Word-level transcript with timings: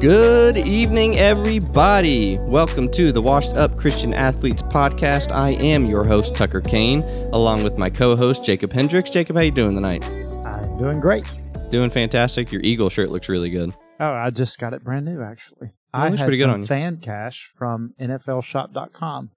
Good 0.00 0.56
evening, 0.56 1.18
everybody. 1.18 2.38
Welcome 2.38 2.88
to 2.92 3.10
the 3.10 3.20
Washed 3.20 3.50
Up 3.54 3.76
Christian 3.76 4.14
Athletes 4.14 4.62
podcast. 4.62 5.32
I 5.32 5.50
am 5.50 5.86
your 5.86 6.04
host, 6.04 6.36
Tucker 6.36 6.60
Cain, 6.60 7.02
along 7.32 7.64
with 7.64 7.78
my 7.78 7.90
co-host, 7.90 8.44
Jacob 8.44 8.72
Hendrix. 8.72 9.10
Jacob, 9.10 9.34
how 9.34 9.42
you 9.42 9.50
doing 9.50 9.74
tonight? 9.74 10.04
I'm 10.46 10.78
doing 10.78 11.00
great. 11.00 11.26
Doing 11.70 11.90
fantastic. 11.90 12.52
Your 12.52 12.60
Eagle 12.62 12.90
shirt 12.90 13.08
looks 13.10 13.28
really 13.28 13.50
good. 13.50 13.74
Oh, 13.98 14.12
I 14.12 14.30
just 14.30 14.58
got 14.60 14.72
it 14.72 14.84
brand 14.84 15.04
new, 15.04 15.20
actually. 15.20 15.72
I 15.92 16.10
had 16.10 16.18
pretty 16.20 16.36
good 16.36 16.42
some 16.44 16.50
on 16.52 16.60
you. 16.60 16.66
fan 16.66 16.98
cash 16.98 17.50
from 17.56 17.94
NFLShop.com. 18.00 19.30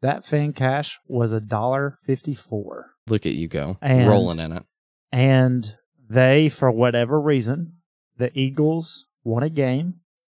That 0.00 0.24
fan 0.24 0.52
cash 0.52 1.00
was 1.08 1.32
a 1.32 1.40
dollar 1.40 1.96
fifty-four, 2.04 2.90
Look 3.08 3.26
at 3.26 3.32
you 3.32 3.48
go, 3.48 3.78
And- 3.82 4.08
rolling 4.08 4.38
in 4.38 4.52
it. 4.52 4.62
and 5.10 5.74
they, 6.08 6.48
for 6.48 6.70
whatever 6.70 7.20
reason, 7.20 7.78
the 8.16 8.30
Eagles 8.38 9.06
won 9.24 9.42
a 9.42 9.50
game, 9.50 9.94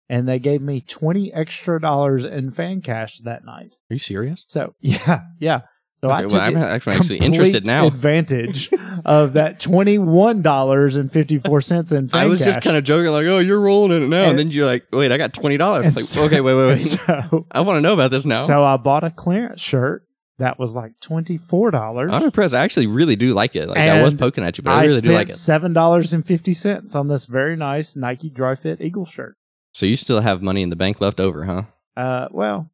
and 0.10 0.28
they 0.28 0.40
gave 0.40 0.62
me 0.62 0.82
twenty 0.82 1.34
extra 1.34 1.80
dollars 1.82 2.26
in 2.26 2.52
fan 2.52 2.82
cash 2.82 3.20
that 3.20 3.46
night. 3.46 3.76
Are 3.90 3.94
you 3.96 4.00
serious? 4.00 4.44
So 4.48 4.74
yeah, 4.82 5.22
yeah. 5.40 5.62
So 6.00 6.12
I 6.12 6.22
took 6.22 6.34
well, 6.34 6.42
I'm 6.42 6.56
actually, 6.58 6.94
actually 6.96 7.18
interested 7.18 7.66
now. 7.66 7.88
Advantage 7.88 8.70
of 9.06 9.34
that 9.34 9.60
twenty-one 9.60 10.44
dollars 10.44 10.96
and 10.96 11.12
fifty-four 11.12 11.60
cents 11.62 11.92
in 11.92 12.08
fan 12.08 12.22
I 12.22 12.26
was 12.28 12.40
just 12.40 12.62
kind 12.62 12.78
of 12.78 12.84
joking, 12.84 13.12
like, 13.12 13.26
"Oh, 13.26 13.40
you're 13.40 13.60
rolling 13.60 13.98
in 13.98 14.04
it 14.04 14.08
now," 14.10 14.22
and, 14.22 14.30
And- 14.32 14.40
then 14.40 14.52
you're 14.52 14.68
like, 14.68 14.86
"Wait, 14.94 15.12
I 15.12 15.18
got 15.18 15.34
twenty 15.34 15.58
dollars." 15.58 15.86
Like, 15.96 16.06
so- 16.06 16.26
okay, 16.26 16.40
wait, 16.40 16.54
wait, 16.54 16.68
wait. 16.68 16.78
So, 16.78 17.48
I 17.52 17.62
want 17.62 17.78
to 17.78 17.82
know 17.82 17.94
about 17.94 18.12
this 18.12 18.28
now. 18.28 18.44
so 18.44 18.64
I 18.64 18.78
bought 18.78 19.04
a 19.04 19.10
clearance 19.10 19.60
shirt 19.60 20.04
that 20.38 20.60
was 20.60 20.76
like 20.76 20.92
twenty 21.02 21.36
four 21.40 21.72
dollars. 21.72 22.12
I'm 22.14 22.22
impressed. 22.26 22.54
I 22.54 22.60
actually 22.64 22.86
really 22.86 23.16
do 23.16 23.34
like 23.34 23.56
it. 23.56 23.68
Like 23.68 23.80
I 23.80 24.04
was 24.04 24.14
poking 24.14 24.44
at 24.44 24.56
you, 24.60 24.64
but 24.64 24.74
I, 24.76 24.82
I 24.82 24.84
really 24.84 25.02
do 25.02 25.12
like 25.14 25.30
it. 25.30 25.34
seven 25.34 25.74
dollars 25.74 26.14
and 26.14 26.24
fifty 26.24 26.54
cents 26.54 26.94
on 26.94 27.08
this 27.08 27.26
very 27.26 27.56
nice 27.56 27.96
Nike 27.96 28.30
Dri-FIT 28.30 28.82
Eagle 28.82 29.06
shirt. 29.06 29.36
So 29.78 29.86
you 29.86 29.96
still 29.96 30.22
have 30.22 30.42
money 30.42 30.64
in 30.64 30.72
the 30.72 30.76
bank 30.76 31.00
left 31.00 31.20
over, 31.20 31.46
huh? 31.46 31.62
Uh, 31.96 32.28
well, 32.32 32.72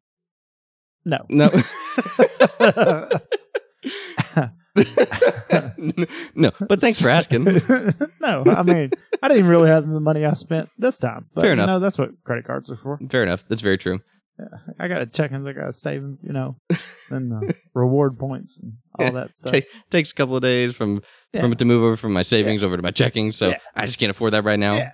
no. 1.04 1.18
No. 1.28 1.50
no, 6.34 6.50
but 6.66 6.80
thanks 6.80 7.02
for 7.02 7.10
asking. 7.10 7.44
no, 8.22 8.44
I 8.46 8.62
mean, 8.62 8.90
I 9.22 9.28
didn't 9.28 9.48
really 9.48 9.68
have 9.68 9.86
the 9.86 10.00
money 10.00 10.24
I 10.24 10.32
spent 10.32 10.70
this 10.78 10.98
time. 10.98 11.26
But 11.34 11.42
Fair 11.42 11.50
you 11.50 11.52
enough. 11.52 11.66
know, 11.66 11.78
that's 11.78 11.98
what 11.98 12.12
credit 12.24 12.46
cards 12.46 12.70
are 12.70 12.76
for. 12.76 12.98
Fair 13.10 13.22
enough. 13.22 13.44
That's 13.48 13.60
very 13.60 13.76
true. 13.76 14.00
I 14.80 14.88
got 14.88 15.02
a 15.02 15.06
checkings, 15.06 15.46
I 15.46 15.52
got 15.52 15.68
a 15.68 15.74
savings, 15.74 16.22
you 16.22 16.32
know, 16.32 16.56
and 17.10 17.34
uh, 17.34 17.52
reward 17.74 18.18
points 18.18 18.58
and 18.58 18.72
all 18.98 19.12
that 19.12 19.34
stuff. 19.34 19.52
Take, 19.52 19.66
takes 19.90 20.10
a 20.10 20.14
couple 20.14 20.36
of 20.36 20.42
days 20.42 20.74
from 20.74 21.02
Yeah. 21.34 21.42
from 21.42 21.52
it 21.52 21.58
to 21.58 21.66
move 21.66 21.82
over 21.82 21.98
from 21.98 22.14
my 22.14 22.22
savings 22.22 22.64
over 22.64 22.78
to 22.78 22.82
my 22.82 22.92
checking, 22.92 23.30
so 23.30 23.50
Yeah. 23.50 23.58
I 23.76 23.84
just 23.84 23.98
can't 23.98 24.08
afford 24.10 24.32
that 24.32 24.44
right 24.44 24.58
now. 24.58 24.90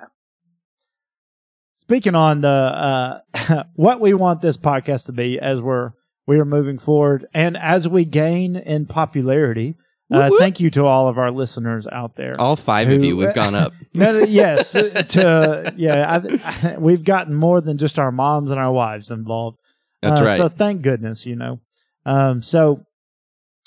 Yeah. 1.90 1.96
Speaking 1.96 2.14
on 2.14 2.40
the 2.40 2.48
uh, 2.48 3.64
what 3.74 4.00
we 4.00 4.14
want 4.14 4.40
this 4.40 4.56
podcast 4.56 5.06
to 5.06 5.12
be 5.12 5.38
as 5.38 5.60
we're 5.60 5.92
we 6.26 6.38
are 6.38 6.44
moving 6.44 6.78
forward 6.78 7.26
and 7.34 7.56
as 7.56 7.88
we 7.88 8.04
gain 8.04 8.56
in 8.56 8.86
popularity. 8.86 9.76
Uh, 10.12 10.22
Whoop, 10.22 10.30
whoop. 10.32 10.40
thank 10.40 10.58
you 10.58 10.70
to 10.70 10.84
all 10.86 11.06
of 11.06 11.18
our 11.18 11.30
listeners 11.30 11.86
out 11.86 12.16
there. 12.16 12.34
All 12.36 12.56
five 12.56 12.88
of 12.90 13.04
you, 13.04 13.16
we've 13.16 13.32
gone 13.34 13.54
up. 13.54 13.72
No, 13.94 14.12
no, 14.18 14.24
yes, 14.24 14.72
to 14.72 15.72
yeah, 15.76 16.20
I, 16.64 16.76
we've 16.78 17.04
gotten 17.04 17.34
more 17.34 17.60
than 17.60 17.78
just 17.78 17.96
our 17.98 18.10
moms 18.10 18.50
and 18.50 18.58
our 18.58 18.72
wives 18.72 19.10
involved. 19.12 19.58
That's 20.02 20.20
Uh, 20.20 20.24
right. 20.24 20.36
So 20.36 20.48
thank 20.48 20.82
goodness, 20.82 21.26
you 21.26 21.36
know. 21.36 21.60
Um, 22.06 22.42
so 22.42 22.84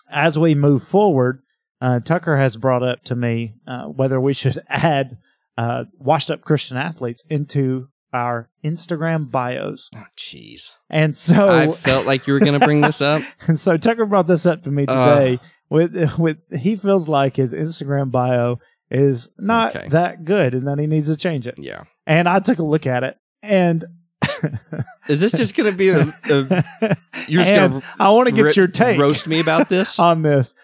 as 0.09 0.37
we 0.37 0.53
move 0.53 0.83
forward, 0.83 1.41
uh, 1.79 1.99
Tucker 2.01 2.35
has 2.37 2.57
brought 2.57 2.83
up 2.83 3.03
to 3.05 3.15
me 3.15 3.55
uh, 3.65 3.85
whether 3.85 4.19
we 4.19 4.33
should 4.33 4.59
add 4.67 5.17
uh, 5.57 5.85
washed 5.99 6.29
up 6.31 6.41
Christian 6.41 6.75
athletes 6.77 7.23
into 7.29 7.87
our 8.13 8.49
Instagram 8.63 9.29
bios. 9.31 9.89
Oh, 9.95 10.03
Jeez, 10.17 10.73
And 10.89 11.15
so, 11.15 11.49
I 11.49 11.69
felt 11.71 12.05
like 12.05 12.27
you 12.27 12.33
were 12.33 12.39
going 12.39 12.59
to 12.59 12.65
bring 12.65 12.81
this 12.81 13.01
up. 13.01 13.21
and 13.47 13.57
so 13.59 13.75
Tucker 13.77 14.05
brought 14.05 14.27
this 14.27 14.45
up 14.45 14.63
to 14.63 14.71
me 14.71 14.85
Uh. 14.87 15.15
today. 15.15 15.39
with 15.69 16.17
with 16.19 16.37
he 16.57 16.75
feels 16.75 17.07
like 17.09 17.35
his 17.37 17.53
Instagram 17.53 18.11
bio 18.11 18.59
is 18.91 19.29
not 19.39 19.75
Okay. 19.75 19.87
that 19.89 20.23
good, 20.23 20.53
and 20.53 20.67
that 20.67 20.77
he 20.77 20.85
needs 20.87 21.07
to 21.07 21.17
change 21.17 21.47
it. 21.47 21.55
Yeah, 21.57 21.83
And 22.05 22.29
I 22.29 22.39
took 22.39 22.59
a 22.59 22.63
look 22.63 22.85
at 22.85 23.03
it, 23.03 23.17
and 23.41 23.83
is 25.09 25.19
this 25.21 25.31
just 25.33 25.55
going 25.55 25.71
to 25.71 25.77
be 25.77 25.89
the, 25.89 26.03
the 26.23 26.97
you're 27.27 27.41
just 27.41 27.51
and 27.53 27.71
going 27.73 27.83
I 27.99 28.09
want 28.11 28.29
to 28.29 28.35
to 28.35 28.43
get 28.43 28.55
your 28.55 28.67
take 28.67 28.99
roast 28.99 29.27
me 29.27 29.39
about 29.39 29.69
this? 29.69 29.97
on 29.99 30.21
this. 30.21 30.55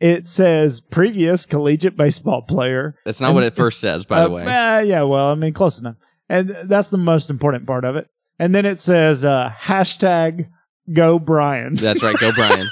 It 0.00 0.26
says 0.26 0.80
previous 0.80 1.44
collegiate 1.46 1.96
baseball 1.96 2.42
player. 2.42 2.94
That's 3.04 3.20
not 3.20 3.34
what 3.34 3.42
it 3.42 3.56
first 3.56 3.80
says, 3.80 4.06
by 4.06 4.20
the 4.20 4.26
Uh, 4.26 4.34
way. 4.34 4.44
eh, 4.46 4.80
yeah, 4.82 5.02
well, 5.02 5.30
I 5.30 5.34
mean, 5.34 5.52
close 5.52 5.80
enough. 5.80 5.96
And 6.28 6.48
that's 6.64 6.90
the 6.90 6.98
most 6.98 7.30
important 7.30 7.66
part 7.66 7.84
of 7.84 7.96
it. 7.96 8.08
And 8.38 8.54
then 8.54 8.66
it 8.66 8.78
says 8.78 9.24
uh, 9.24 9.50
hashtag 9.50 10.48
Go 10.92 11.18
Bryan. 11.18 11.74
That's 11.76 12.02
right. 12.02 12.16
Go 12.18 12.32
Bryan. 12.32 12.66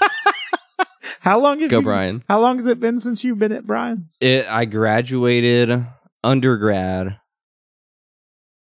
How 1.21 1.41
long 1.41 1.61
have 1.61 1.71
Go 1.71 1.79
you, 1.79 1.83
Bryan. 1.83 2.25
How 2.29 2.41
long 2.41 2.57
has 2.57 2.67
it 2.67 2.79
been 2.79 2.99
since 2.99 3.25
you've 3.25 3.39
been 3.39 3.53
at 3.53 3.67
Bryan? 3.67 4.11
It, 4.21 4.47
I 4.49 4.65
graduated 4.65 5.85
undergrad 6.23 7.19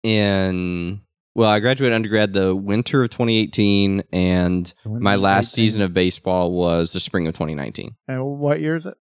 in 0.03 1.01
well, 1.33 1.49
I 1.49 1.59
graduated 1.59 1.95
undergrad 1.95 2.33
the 2.33 2.55
winter 2.55 3.03
of 3.03 3.09
2018, 3.09 4.03
and 4.11 4.73
my 4.85 5.15
last 5.15 5.53
season 5.53 5.81
of 5.81 5.93
baseball 5.93 6.51
was 6.51 6.91
the 6.91 6.99
spring 6.99 7.25
of 7.27 7.33
2019. 7.33 7.95
And 8.07 8.25
what 8.37 8.59
year 8.59 8.75
is 8.75 8.85
it? 8.85 8.95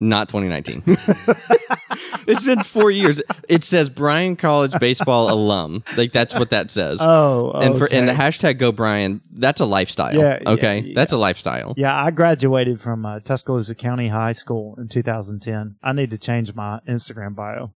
Not 0.00 0.28
2019. 0.28 0.82
it's 2.28 2.44
been 2.44 2.62
four 2.62 2.88
years. 2.88 3.20
It 3.48 3.64
says 3.64 3.90
Bryan 3.90 4.36
College 4.36 4.72
baseball 4.78 5.28
alum. 5.28 5.82
Like 5.96 6.12
that's 6.12 6.34
what 6.34 6.50
that 6.50 6.70
says. 6.70 7.00
Oh, 7.02 7.50
and 7.50 7.76
for 7.76 7.86
and 7.90 8.08
the 8.08 8.12
hashtag 8.12 8.58
Go 8.58 8.70
Bryan, 8.70 9.20
that's 9.32 9.60
a 9.60 9.64
lifestyle. 9.66 10.14
Yeah, 10.14 10.38
yeah, 10.40 10.50
okay, 10.50 10.78
yeah. 10.78 10.92
that's 10.94 11.10
a 11.10 11.16
lifestyle. 11.16 11.74
yeah, 11.76 12.00
I 12.00 12.12
graduated 12.12 12.80
from 12.80 13.04
uh, 13.04 13.18
Tuscaloosa 13.18 13.74
County 13.74 14.06
High 14.06 14.32
School 14.32 14.76
in 14.78 14.86
2010. 14.86 15.76
I 15.82 15.92
need 15.92 16.10
to 16.10 16.18
change 16.18 16.54
my 16.54 16.78
Instagram 16.88 17.34
bio. 17.34 17.74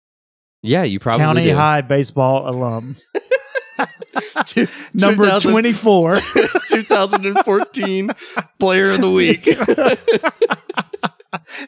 Yeah, 0.60 0.82
you 0.82 0.98
probably 0.98 1.20
County 1.20 1.44
do. 1.44 1.54
High 1.54 1.82
baseball 1.82 2.50
alum, 2.50 2.96
Two- 4.46 4.66
number 4.92 5.24
2000 5.24 5.52
24. 5.52 6.10
2014 6.68 8.10
Player 8.58 8.90
of 8.90 9.00
the 9.00 9.10
Week. 9.10 9.46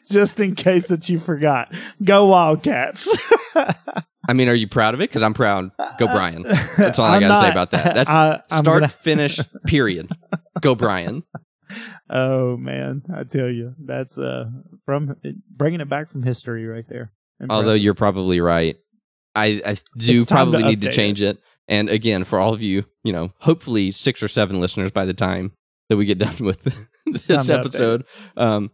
Just 0.09 0.39
in 0.39 0.55
case 0.55 0.87
that 0.87 1.09
you 1.09 1.19
forgot. 1.19 1.73
Go 2.03 2.27
Wildcats. 2.27 3.31
I 4.29 4.33
mean, 4.33 4.49
are 4.49 4.53
you 4.53 4.67
proud 4.67 4.93
of 4.93 5.01
it? 5.01 5.09
Because 5.09 5.23
I'm 5.23 5.33
proud. 5.33 5.71
Go 5.97 6.07
Bryan. 6.07 6.43
That's 6.77 6.99
all 6.99 7.05
I 7.05 7.19
got 7.19 7.29
to 7.29 7.41
say 7.41 7.51
about 7.51 7.71
that. 7.71 7.95
That's 7.95 8.09
I- 8.09 8.41
start, 8.49 8.81
gonna- 8.81 8.87
finish, 8.89 9.39
period. 9.65 10.09
Go 10.61 10.75
Bryan. 10.75 11.23
oh 12.09 12.57
man, 12.57 13.03
I 13.13 13.23
tell 13.23 13.49
you, 13.49 13.73
that's 13.79 14.19
uh 14.19 14.45
from 14.85 15.15
bringing 15.49 15.81
it 15.81 15.89
back 15.89 16.09
from 16.09 16.23
history 16.23 16.65
right 16.65 16.87
there. 16.87 17.11
Although 17.49 17.73
you're 17.73 17.93
probably 17.93 18.39
right. 18.41 18.77
I, 19.33 19.61
I 19.65 19.75
do 19.97 20.25
time 20.25 20.51
to 20.51 20.57
probably 20.57 20.63
need 20.63 20.81
to 20.81 20.91
change 20.91 21.21
it. 21.21 21.41
And 21.67 21.89
again, 21.89 22.25
for 22.25 22.39
all 22.39 22.53
of 22.53 22.61
you, 22.61 22.85
you 23.03 23.13
know, 23.13 23.31
hopefully 23.39 23.91
six 23.91 24.21
or 24.21 24.27
seven 24.27 24.59
listeners 24.59 24.91
by 24.91 25.05
the 25.05 25.13
time 25.13 25.53
that 25.89 25.97
we 25.97 26.05
get 26.05 26.19
done 26.19 26.35
with 26.41 26.61
this 27.05 27.49
episode, 27.49 28.05
um, 28.35 28.71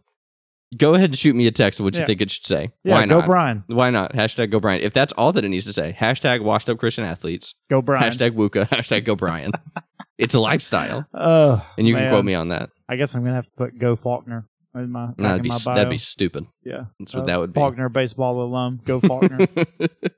go 0.76 0.94
ahead 0.94 1.10
and 1.10 1.18
shoot 1.18 1.34
me 1.34 1.46
a 1.46 1.50
text 1.50 1.80
of 1.80 1.84
what 1.84 1.94
you 1.94 2.00
Yeah. 2.00 2.06
think 2.06 2.20
it 2.20 2.30
should 2.30 2.46
say. 2.46 2.72
yeah, 2.84 2.94
Why 2.94 3.06
go? 3.06 3.22
Bryan, 3.22 3.64
Why 3.68 3.90
not? 3.90 4.12
Hashtag 4.12 4.50
go 4.50 4.60
Bryan. 4.60 4.82
If 4.82 4.92
that's 4.92 5.12
all 5.14 5.32
that 5.32 5.44
it 5.44 5.48
needs 5.48 5.64
to 5.66 5.72
say, 5.72 5.94
hashtag 5.98 6.40
washed 6.42 6.68
up 6.68 6.78
Christian 6.78 7.04
athletes, 7.04 7.54
go 7.70 7.80
Bryan. 7.82 8.10
hashtag 8.12 8.32
Wuka, 8.32 8.66
hashtag 8.68 9.04
go 9.04 9.16
Bryan. 9.16 9.52
it's 10.18 10.34
a 10.34 10.40
lifestyle. 10.40 11.06
Oh, 11.14 11.66
And 11.78 11.86
you 11.86 11.94
can 11.94 12.10
quote 12.10 12.24
me 12.24 12.34
on 12.34 12.48
that. 12.48 12.70
I 12.88 12.96
guess 12.96 13.14
I'm 13.14 13.22
gonna 13.22 13.34
have 13.36 13.46
to 13.46 13.54
put 13.56 13.78
go 13.78 13.96
Faulkner 13.96 14.46
in 14.74 14.90
my, 14.92 15.06
No, 15.16 15.28
that'd 15.28 15.38
in 15.38 15.42
be 15.42 15.50
that'd 15.64 15.90
be 15.90 15.98
stupid. 15.98 16.46
yeah. 16.64 16.84
That's 16.98 17.14
what 17.14 17.22
Uh, 17.22 17.26
that 17.26 17.40
would 17.40 17.52
be. 17.52 17.60
Faulkner 17.60 17.88
baseball 17.88 18.40
alum. 18.42 18.80
Go 18.84 19.00
Faulkner. 19.00 19.46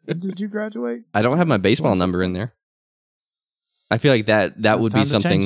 Did 0.06 0.40
you 0.40 0.48
graduate? 0.48 1.02
I 1.14 1.22
don't 1.22 1.38
have 1.38 1.48
my 1.48 1.56
baseball 1.56 1.94
number 1.96 2.22
in 2.22 2.32
there. 2.32 2.54
I 3.90 3.98
feel 3.98 4.12
like 4.12 4.26
that 4.26 4.60
that 4.62 4.74
It's 4.74 4.82
would 4.82 4.92
be 4.92 5.04
something. 5.04 5.42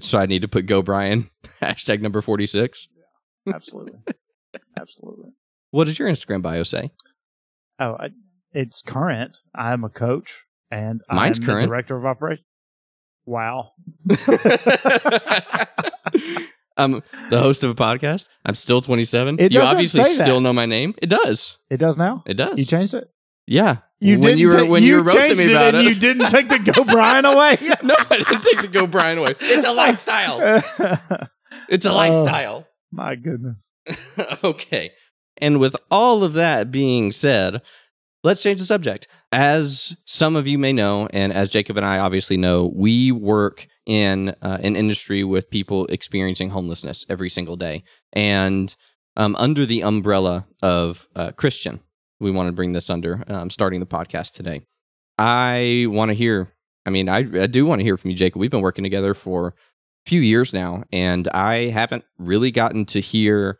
So 0.00 0.18
I 0.18 0.26
need 0.26 0.42
to 0.42 0.48
put 0.48 0.66
go 0.66 0.80
Bryan 0.82 1.28
hashtag 1.60 2.00
number 2.00 2.20
forty 2.22 2.46
six. 2.46 2.88
Absolutely, 3.52 3.98
absolutely. 4.78 5.30
What 5.70 5.84
does 5.84 5.98
your 5.98 6.08
Instagram 6.08 6.42
bio 6.42 6.62
say? 6.62 6.90
Oh, 7.80 7.96
I, 7.98 8.10
it's 8.52 8.82
current. 8.82 9.38
I'm 9.54 9.84
a 9.84 9.88
coach, 9.88 10.44
and 10.70 11.02
Mine's 11.10 11.38
I'm 11.38 11.44
current. 11.44 11.60
the 11.62 11.66
director 11.68 11.96
of 11.96 12.04
operations. 12.04 12.46
Wow. 13.24 13.72
I'm 16.76 17.02
the 17.30 17.38
host 17.38 17.62
of 17.62 17.70
a 17.70 17.74
podcast. 17.74 18.28
I'm 18.44 18.54
still 18.54 18.80
27. 18.80 19.36
It 19.38 19.52
you 19.52 19.58
doesn't 19.60 19.74
obviously 19.76 20.04
say 20.04 20.16
that. 20.18 20.24
still 20.24 20.40
know 20.40 20.52
my 20.52 20.66
name. 20.66 20.94
It 21.00 21.08
does. 21.08 21.58
It 21.70 21.76
does 21.76 21.98
now. 21.98 22.22
It 22.26 22.34
does. 22.34 22.58
You 22.58 22.64
changed 22.64 22.94
it. 22.94 23.10
yeah. 23.46 23.78
You 24.00 24.14
when 24.14 24.22
didn't 24.22 24.38
you 24.38 24.48
were 24.48 24.56
ta- 24.56 24.64
when 24.66 24.82
you, 24.82 24.96
were 24.96 25.02
roasting 25.04 25.22
changed 25.22 25.38
me 25.38 25.44
it 25.44 25.50
about 25.52 25.74
and 25.76 25.86
it. 25.86 25.94
You 25.94 26.00
didn't 26.00 26.30
take 26.30 26.48
the 26.48 26.58
Go 26.58 26.82
Bryan 26.84 27.24
away. 27.24 27.56
no, 27.84 27.94
I 28.10 28.16
didn't 28.18 28.42
take 28.42 28.62
the 28.62 28.68
go 28.68 28.88
Bryan 28.88 29.18
away. 29.18 29.36
It's 29.38 29.64
a 29.64 29.72
lifestyle. 29.72 30.62
It's 31.68 31.84
a 31.86 31.92
lifestyle. 31.92 32.66
My 32.92 33.14
goodness. 33.14 33.70
okay. 34.44 34.92
And 35.38 35.58
with 35.58 35.74
all 35.90 36.22
of 36.22 36.34
that 36.34 36.70
being 36.70 37.10
said, 37.10 37.62
let's 38.22 38.42
change 38.42 38.60
the 38.60 38.66
subject. 38.66 39.08
as 39.32 39.96
some 40.04 40.36
of 40.36 40.46
you 40.46 40.58
may 40.58 40.72
know, 40.72 41.08
and 41.12 41.32
as 41.32 41.48
Jacob 41.48 41.78
and 41.78 41.86
I 41.86 41.98
obviously 41.98 42.36
know, 42.36 42.70
we 42.74 43.10
work 43.10 43.66
in 43.86 44.34
uh, 44.42 44.58
an 44.62 44.76
industry 44.76 45.24
with 45.24 45.50
people 45.50 45.86
experiencing 45.86 46.50
homelessness 46.50 47.06
every 47.08 47.30
single 47.30 47.56
day. 47.56 47.82
And 48.12 48.74
um, 49.16 49.34
under 49.36 49.64
the 49.66 49.82
umbrella 49.82 50.46
of 50.62 51.08
uh, 51.16 51.32
Christian, 51.32 51.80
we 52.20 52.30
want 52.30 52.48
to 52.48 52.52
bring 52.52 52.72
this 52.72 52.90
under, 52.90 53.24
um, 53.26 53.50
starting 53.50 53.80
the 53.80 53.86
podcast 53.86 54.34
today. 54.34 54.62
I 55.18 55.86
want 55.88 56.10
to 56.10 56.14
hear, 56.14 56.52
I 56.86 56.90
mean, 56.90 57.08
I, 57.08 57.18
I 57.18 57.46
do 57.46 57.66
want 57.66 57.80
to 57.80 57.84
hear 57.84 57.96
from 57.96 58.10
you, 58.10 58.16
Jacob. 58.16 58.38
We've 58.40 58.50
been 58.50 58.60
working 58.60 58.84
together 58.84 59.14
for 59.14 59.54
few 60.06 60.20
years 60.20 60.52
now, 60.52 60.82
and 60.92 61.28
I 61.28 61.66
haven't 61.68 62.04
really 62.18 62.50
gotten 62.50 62.84
to 62.86 63.00
hear 63.00 63.58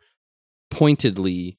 pointedly 0.71 1.57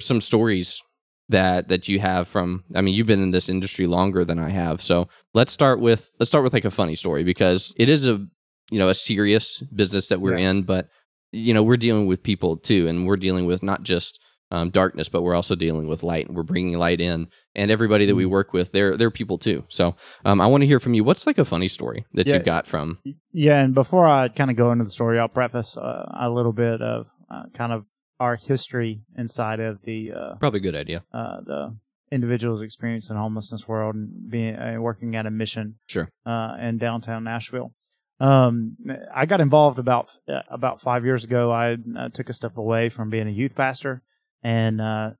some 0.00 0.20
stories 0.20 0.82
that 1.28 1.68
that 1.68 1.86
you 1.86 2.00
have 2.00 2.26
from 2.26 2.64
i 2.74 2.80
mean 2.80 2.92
you've 2.92 3.06
been 3.06 3.22
in 3.22 3.30
this 3.30 3.48
industry 3.48 3.86
longer 3.86 4.24
than 4.24 4.38
i 4.40 4.48
have 4.48 4.82
so 4.82 5.08
let's 5.34 5.52
start 5.52 5.78
with 5.78 6.10
let's 6.18 6.28
start 6.28 6.42
with 6.42 6.52
like 6.52 6.64
a 6.64 6.70
funny 6.70 6.96
story 6.96 7.22
because 7.22 7.72
it 7.78 7.88
is 7.88 8.04
a 8.08 8.26
you 8.72 8.78
know 8.80 8.88
a 8.88 8.94
serious 8.94 9.60
business 9.74 10.08
that 10.08 10.20
we're 10.20 10.36
Yeah. 10.36 10.50
in 10.50 10.62
but 10.62 10.88
you 11.30 11.54
know 11.54 11.62
we're 11.62 11.76
dealing 11.76 12.06
with 12.08 12.24
people 12.24 12.56
too 12.56 12.88
and 12.88 13.06
we're 13.06 13.16
dealing 13.16 13.46
with 13.46 13.62
not 13.62 13.84
just 13.84 14.20
um, 14.50 14.70
darkness 14.70 15.08
but 15.08 15.22
we're 15.22 15.34
also 15.34 15.54
dealing 15.54 15.86
with 15.88 16.02
light 16.02 16.26
and 16.26 16.36
we're 16.36 16.42
bringing 16.42 16.76
light 16.78 17.00
in 17.00 17.28
and 17.54 17.70
everybody 17.70 18.06
that 18.06 18.14
we 18.14 18.24
Mm. 18.24 18.30
work 18.30 18.52
with 18.52 18.72
they're 18.72 18.96
they're 18.96 19.10
people 19.10 19.38
too 19.38 19.64
so 19.68 19.94
um, 20.24 20.40
i 20.40 20.46
want 20.46 20.62
to 20.62 20.66
hear 20.66 20.80
from 20.80 20.94
you 20.94 21.04
what's 21.04 21.26
like 21.26 21.38
a 21.38 21.44
funny 21.44 21.68
story 21.68 22.04
that 22.14 22.26
Yeah. 22.26 22.36
you 22.36 22.42
got 22.42 22.66
from 22.66 22.98
Yeah, 23.32 23.60
and 23.62 23.74
before 23.74 24.06
I 24.08 24.28
kind 24.28 24.50
of 24.50 24.56
go 24.56 24.72
into 24.72 24.82
the 24.84 24.90
story, 24.90 25.18
I'll 25.20 25.28
preface 25.28 25.76
uh, 25.76 26.10
a 26.20 26.28
little 26.30 26.52
bit 26.52 26.82
of 26.82 27.08
uh, 27.30 27.44
kind 27.54 27.72
of 27.72 27.86
our 28.18 28.36
history 28.36 29.02
inside 29.16 29.60
of 29.60 29.82
the 29.82 30.12
uh, 30.12 30.34
probably 30.40 30.58
a 30.58 30.62
good 30.62 30.74
idea 30.74 31.04
uh, 31.14 31.40
the 31.46 31.76
individuals 32.10 32.60
experiencing 32.60 33.16
homelessness 33.16 33.68
world 33.68 33.94
and 33.94 34.28
being 34.28 34.56
uh, 34.56 34.76
working 34.80 35.14
at 35.16 35.26
a 35.26 35.30
mission 35.30 35.76
sure 35.86 36.10
uh, 36.26 36.56
in 36.60 36.76
downtown 36.76 37.22
Nashville. 37.24 37.72
Um, 38.18 38.76
I 39.14 39.24
got 39.26 39.40
involved 39.40 39.78
about 39.78 40.10
uh, 40.28 40.42
about 40.50 40.80
five 40.80 41.04
years 41.04 41.24
ago. 41.24 41.50
I 41.52 41.78
uh, 41.98 42.08
took 42.12 42.28
a 42.28 42.32
step 42.34 42.56
away 42.56 42.88
from 42.90 43.08
being 43.10 43.28
a 43.28 43.30
youth 43.30 43.54
pastor 43.54 44.02
and 44.42 44.80
uh, 44.80 45.10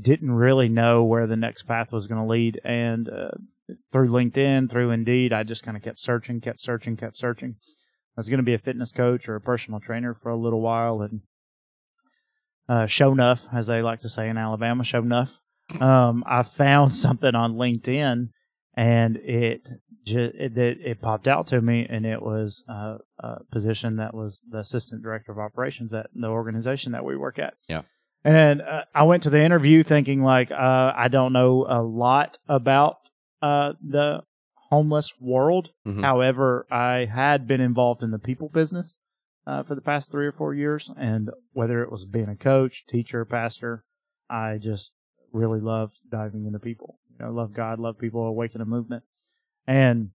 didn't 0.00 0.32
really 0.32 0.68
know 0.68 1.04
where 1.04 1.26
the 1.26 1.36
next 1.36 1.64
path 1.64 1.92
was 1.92 2.06
going 2.06 2.20
to 2.20 2.26
lead. 2.26 2.60
And 2.64 3.08
uh, 3.08 3.30
through 3.90 4.08
LinkedIn, 4.08 4.70
through 4.70 4.90
Indeed, 4.90 5.32
I 5.32 5.42
just 5.42 5.64
kind 5.64 5.76
of 5.76 5.82
kept 5.82 6.00
searching, 6.00 6.40
kept 6.40 6.60
searching, 6.60 6.96
kept 6.96 7.16
searching. 7.16 7.56
I 8.16 8.20
was 8.20 8.28
going 8.28 8.38
to 8.38 8.44
be 8.44 8.54
a 8.54 8.58
fitness 8.58 8.92
coach 8.92 9.28
or 9.28 9.36
a 9.36 9.40
personal 9.40 9.80
trainer 9.80 10.12
for 10.12 10.28
a 10.28 10.36
little 10.36 10.60
while, 10.60 11.00
and 11.00 11.22
uh, 12.68 12.86
show 12.86 13.12
enough, 13.12 13.46
as 13.52 13.66
they 13.66 13.80
like 13.80 14.00
to 14.00 14.08
say 14.08 14.28
in 14.28 14.36
Alabama, 14.36 14.84
show 14.84 15.00
enough. 15.00 15.40
Um, 15.80 16.22
I 16.26 16.42
found 16.42 16.92
something 16.92 17.34
on 17.34 17.54
LinkedIn, 17.54 18.28
and 18.74 19.16
it 19.16 19.68
just 20.04 20.34
it, 20.34 20.58
it, 20.58 21.00
popped 21.00 21.26
out 21.26 21.46
to 21.48 21.62
me, 21.62 21.86
and 21.88 22.04
it 22.04 22.22
was 22.22 22.64
uh, 22.68 22.98
a 23.18 23.44
position 23.50 23.96
that 23.96 24.14
was 24.14 24.42
the 24.48 24.58
assistant 24.58 25.02
director 25.02 25.32
of 25.32 25.38
operations 25.38 25.94
at 25.94 26.08
the 26.14 26.26
organization 26.26 26.92
that 26.92 27.04
we 27.04 27.16
work 27.16 27.38
at. 27.38 27.54
Yeah. 27.68 27.82
And 28.24 28.62
uh, 28.62 28.84
I 28.94 29.02
went 29.02 29.22
to 29.24 29.30
the 29.30 29.42
interview 29.42 29.82
thinking 29.82 30.22
like 30.22 30.50
uh, 30.50 30.92
I 30.96 31.08
don't 31.08 31.32
know 31.32 31.66
a 31.68 31.82
lot 31.82 32.38
about 32.48 33.10
uh, 33.40 33.72
the 33.82 34.22
homeless 34.70 35.14
world. 35.20 35.72
Mhm. 35.86 36.02
However, 36.02 36.66
I 36.70 37.06
had 37.06 37.46
been 37.46 37.60
involved 37.60 38.02
in 38.02 38.10
the 38.10 38.18
people 38.18 38.48
business 38.48 38.96
uh, 39.46 39.62
for 39.64 39.74
the 39.74 39.80
past 39.80 40.10
three 40.12 40.26
or 40.26 40.32
four 40.32 40.54
years, 40.54 40.90
and 40.96 41.30
whether 41.52 41.82
it 41.82 41.90
was 41.90 42.04
being 42.06 42.28
a 42.28 42.36
coach, 42.36 42.86
teacher, 42.86 43.24
pastor, 43.24 43.84
I 44.30 44.58
just 44.58 44.92
really 45.32 45.60
loved 45.60 45.98
diving 46.08 46.46
into 46.46 46.58
people. 46.60 46.98
You 47.10 47.26
know, 47.26 47.32
love 47.32 47.52
God, 47.52 47.80
love 47.80 47.98
people, 47.98 48.24
awaken 48.24 48.60
a 48.60 48.64
movement. 48.64 49.02
And 49.66 50.10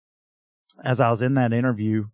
as 0.85 1.01
I 1.01 1.11
was 1.11 1.23
in 1.23 1.35
that 1.35 1.53
interview, 1.53 2.07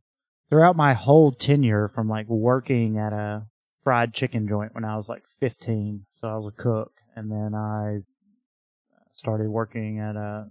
throughout 0.49 0.77
my 0.77 0.95
whole 0.95 1.33
tenure 1.33 1.87
from 1.89 2.09
like 2.09 2.29
working 2.29 2.99
at 2.99 3.13
a 3.13 3.47
fried 3.83 4.15
chicken 4.15 4.47
joint 4.47 4.75
when 4.75 4.85
I 4.85 4.97
was 4.97 5.09
like 5.09 5.27
15, 5.27 6.07
so 6.15 6.29
I 6.29 6.35
was 6.35 6.47
a 6.47 6.53
cook, 6.53 6.93
and 7.17 7.31
then 7.31 7.55
I 7.55 8.01
started 9.13 9.49
working 9.49 9.99
at 9.99 10.17
a 10.17 10.47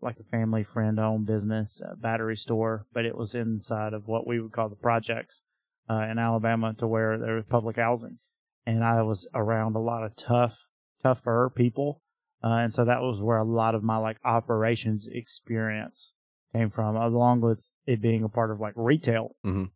like 0.00 0.20
a 0.20 0.24
family 0.24 0.62
friend 0.62 1.00
owned 1.00 1.26
business, 1.26 1.80
battery 1.98 2.36
store, 2.36 2.86
but 2.92 3.06
it 3.06 3.16
was 3.16 3.34
inside 3.34 3.94
of 3.94 4.06
what 4.06 4.26
we 4.26 4.38
would 4.38 4.52
call 4.52 4.68
the 4.68 4.76
projects 4.76 5.40
uh, 5.88 6.06
in 6.10 6.18
Alabama, 6.18 6.74
to 6.74 6.86
where 6.86 7.18
there 7.18 7.36
was 7.36 7.44
public 7.48 7.76
housing, 7.76 8.18
and 8.66 8.84
I 8.84 9.00
was 9.02 9.26
around 9.34 9.76
a 9.76 9.80
lot 9.80 10.04
of 10.04 10.14
tough, 10.14 10.68
tougher 11.02 11.50
people, 11.54 12.02
uh, 12.42 12.48
and 12.48 12.72
so 12.72 12.84
that 12.84 13.00
was 13.00 13.22
where 13.22 13.38
a 13.38 13.44
lot 13.44 13.74
of 13.74 13.82
my 13.82 13.96
like 13.96 14.18
operations 14.24 15.08
experience 15.10 16.12
came 16.52 16.68
from, 16.68 16.96
along 16.96 17.40
with 17.40 17.70
it 17.86 18.00
being 18.02 18.22
a 18.22 18.28
part 18.28 18.50
of 18.50 18.60
like 18.60 18.74
retail. 18.76 19.36
Mhm. 19.44 19.70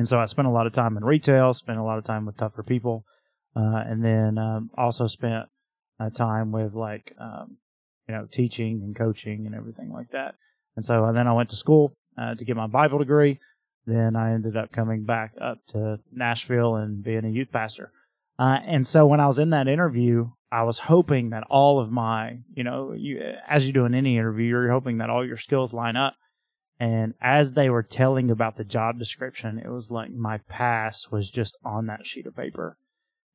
And 0.00 0.08
so 0.08 0.18
I 0.18 0.24
spent 0.24 0.48
a 0.48 0.50
lot 0.50 0.66
of 0.66 0.72
time 0.72 0.96
in 0.96 1.04
retail, 1.04 1.52
spent 1.52 1.78
a 1.78 1.82
lot 1.82 1.98
of 1.98 2.04
time 2.04 2.24
with 2.24 2.38
tougher 2.38 2.62
people, 2.62 3.04
uh, 3.54 3.84
and 3.84 4.02
then 4.02 4.38
um, 4.38 4.70
also 4.74 5.06
spent 5.06 5.46
uh, 6.00 6.08
time 6.08 6.52
with 6.52 6.72
like 6.72 7.12
um, 7.20 7.58
you 8.08 8.14
know 8.14 8.26
teaching 8.32 8.80
and 8.82 8.96
coaching 8.96 9.44
and 9.44 9.54
everything 9.54 9.92
like 9.92 10.08
that. 10.08 10.36
And 10.74 10.86
so 10.86 11.04
and 11.04 11.14
then 11.14 11.28
I 11.28 11.34
went 11.34 11.50
to 11.50 11.56
school 11.56 11.92
uh, 12.16 12.34
to 12.34 12.44
get 12.46 12.56
my 12.56 12.66
Bible 12.66 12.98
degree. 12.98 13.40
Then 13.84 14.16
I 14.16 14.32
ended 14.32 14.56
up 14.56 14.72
coming 14.72 15.04
back 15.04 15.34
up 15.38 15.58
to 15.72 16.00
Nashville 16.10 16.76
and 16.76 17.04
being 17.04 17.26
a 17.26 17.28
youth 17.28 17.52
pastor. 17.52 17.92
Uh, 18.38 18.60
and 18.64 18.86
so 18.86 19.06
when 19.06 19.20
I 19.20 19.26
was 19.26 19.38
in 19.38 19.50
that 19.50 19.68
interview, 19.68 20.30
I 20.50 20.62
was 20.62 20.78
hoping 20.78 21.28
that 21.28 21.44
all 21.50 21.78
of 21.78 21.92
my, 21.92 22.38
you 22.54 22.64
know, 22.64 22.94
you, 22.96 23.20
as 23.46 23.66
you 23.66 23.74
do 23.74 23.84
in 23.84 23.94
any 23.94 24.16
interview, 24.16 24.46
you're 24.46 24.70
hoping 24.70 24.96
that 24.96 25.10
all 25.10 25.26
your 25.26 25.36
skills 25.36 25.74
line 25.74 25.96
up. 25.96 26.14
And 26.80 27.12
as 27.20 27.52
they 27.54 27.68
were 27.68 27.82
telling 27.82 28.30
about 28.30 28.56
the 28.56 28.64
job 28.64 28.98
description, 28.98 29.58
it 29.58 29.68
was 29.68 29.90
like 29.90 30.10
my 30.12 30.38
past 30.48 31.12
was 31.12 31.30
just 31.30 31.58
on 31.62 31.86
that 31.88 32.06
sheet 32.06 32.26
of 32.26 32.34
paper. 32.34 32.78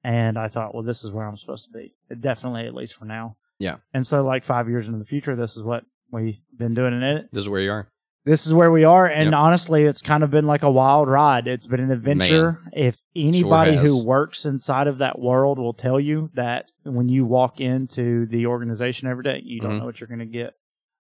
And 0.04 0.38
I 0.38 0.48
thought, 0.48 0.74
well, 0.74 0.84
this 0.84 1.04
is 1.04 1.12
where 1.12 1.28
I'm 1.28 1.38
supposed 1.38 1.66
to 1.66 1.72
be. 1.72 1.94
Definitely, 2.20 2.66
at 2.66 2.74
least 2.76 2.96
for 2.96 3.06
now. 3.06 3.38
Yeah. 3.60 3.76
And 3.94 4.06
so, 4.06 4.24
like 4.26 4.44
five 4.44 4.68
years 4.68 4.88
into 4.88 5.00
the 5.00 5.06
future, 5.06 5.36
this 5.36 5.56
is 5.56 5.64
what 5.64 5.86
we've 6.12 6.40
been 6.58 6.74
doing 6.74 6.94
in 6.94 7.04
it. 7.04 7.30
this 7.32 7.44
is 7.44 7.50
where 7.50 7.62
you 7.62 7.72
are 7.72 7.88
This 8.26 8.48
is 8.48 8.54
where 8.56 8.72
we 8.72 8.84
are. 8.84 9.06
And 9.06 9.26
Yep. 9.32 9.34
honestly, 9.36 9.84
it's 9.84 10.02
kind 10.02 10.24
of 10.24 10.32
been 10.32 10.48
like 10.48 10.64
a 10.64 10.72
wild 10.72 11.08
ride. 11.08 11.48
It's 11.48 11.68
been 11.68 11.80
an 11.80 11.92
adventure. 11.92 12.62
If 12.74 13.04
anybody 13.16 13.74
has. 13.74 13.86
who 13.86 14.04
works 14.04 14.46
inside 14.46 14.88
of 14.88 14.98
that 14.98 15.20
world 15.20 15.60
will 15.60 15.74
tell 15.74 16.00
you 16.00 16.32
that 16.34 16.72
when 16.84 17.08
you 17.10 17.24
walk 17.26 17.62
into 17.62 18.26
the 18.26 18.48
organization 18.48 19.08
every 19.08 19.24
day, 19.24 19.42
you 19.46 19.60
don't 19.62 19.74
Mhm. 19.74 19.80
know 19.82 19.86
what 19.86 20.00
you're 20.02 20.08
going 20.08 20.20
to 20.20 20.26
get. 20.26 20.54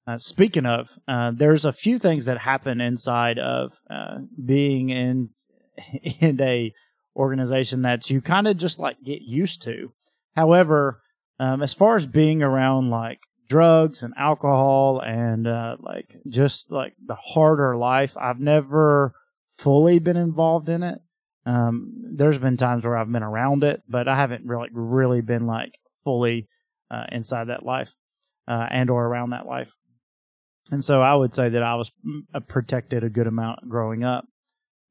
Uh, 0.07 0.17
speaking 0.17 0.65
of, 0.65 0.99
uh, 1.07 1.31
there's 1.33 1.65
a 1.65 1.73
few 1.73 1.97
things 1.97 2.25
that 2.25 2.39
happen 2.39 2.79
inside 2.79 3.39
of 3.39 3.81
uh, 3.89 4.19
being 4.43 4.89
in 4.89 5.29
in 6.19 6.39
a 6.41 6.73
organization 7.15 7.81
that 7.81 8.09
you 8.09 8.21
kind 8.21 8.47
of 8.47 8.57
just 8.57 8.79
like 8.79 9.01
get 9.03 9.21
used 9.21 9.61
to. 9.63 9.93
However, 10.35 11.01
um, 11.39 11.61
as 11.61 11.73
far 11.73 11.95
as 11.95 12.05
being 12.05 12.43
around 12.43 12.89
like 12.89 13.21
drugs 13.47 14.03
and 14.03 14.13
alcohol 14.17 14.99
and 14.99 15.47
uh, 15.47 15.77
like 15.79 16.17
just 16.27 16.71
like 16.71 16.93
the 17.03 17.15
harder 17.15 17.75
life, 17.75 18.15
I've 18.17 18.39
never 18.39 19.13
fully 19.57 19.99
been 19.99 20.17
involved 20.17 20.69
in 20.69 20.83
it. 20.83 20.99
Um, 21.45 21.93
there's 22.13 22.39
been 22.39 22.57
times 22.57 22.85
where 22.85 22.97
I've 22.97 23.11
been 23.11 23.23
around 23.23 23.63
it, 23.63 23.83
but 23.87 24.07
I 24.07 24.15
haven't 24.15 24.45
really 24.45 24.69
really 24.71 25.21
been 25.21 25.47
like 25.47 25.79
fully 26.03 26.47
uh, 26.91 27.05
inside 27.11 27.45
that 27.45 27.65
life 27.65 27.95
uh, 28.47 28.67
and 28.69 28.89
or 28.89 29.05
around 29.05 29.31
that 29.31 29.45
life. 29.45 29.75
And 30.71 30.83
so 30.83 31.01
I 31.01 31.13
would 31.13 31.33
say 31.33 31.49
that 31.49 31.63
I 31.63 31.75
was 31.75 31.91
mm, 32.05 32.23
protected 32.47 33.03
a 33.03 33.09
good 33.09 33.27
amount 33.27 33.69
growing 33.69 34.03
up. 34.03 34.25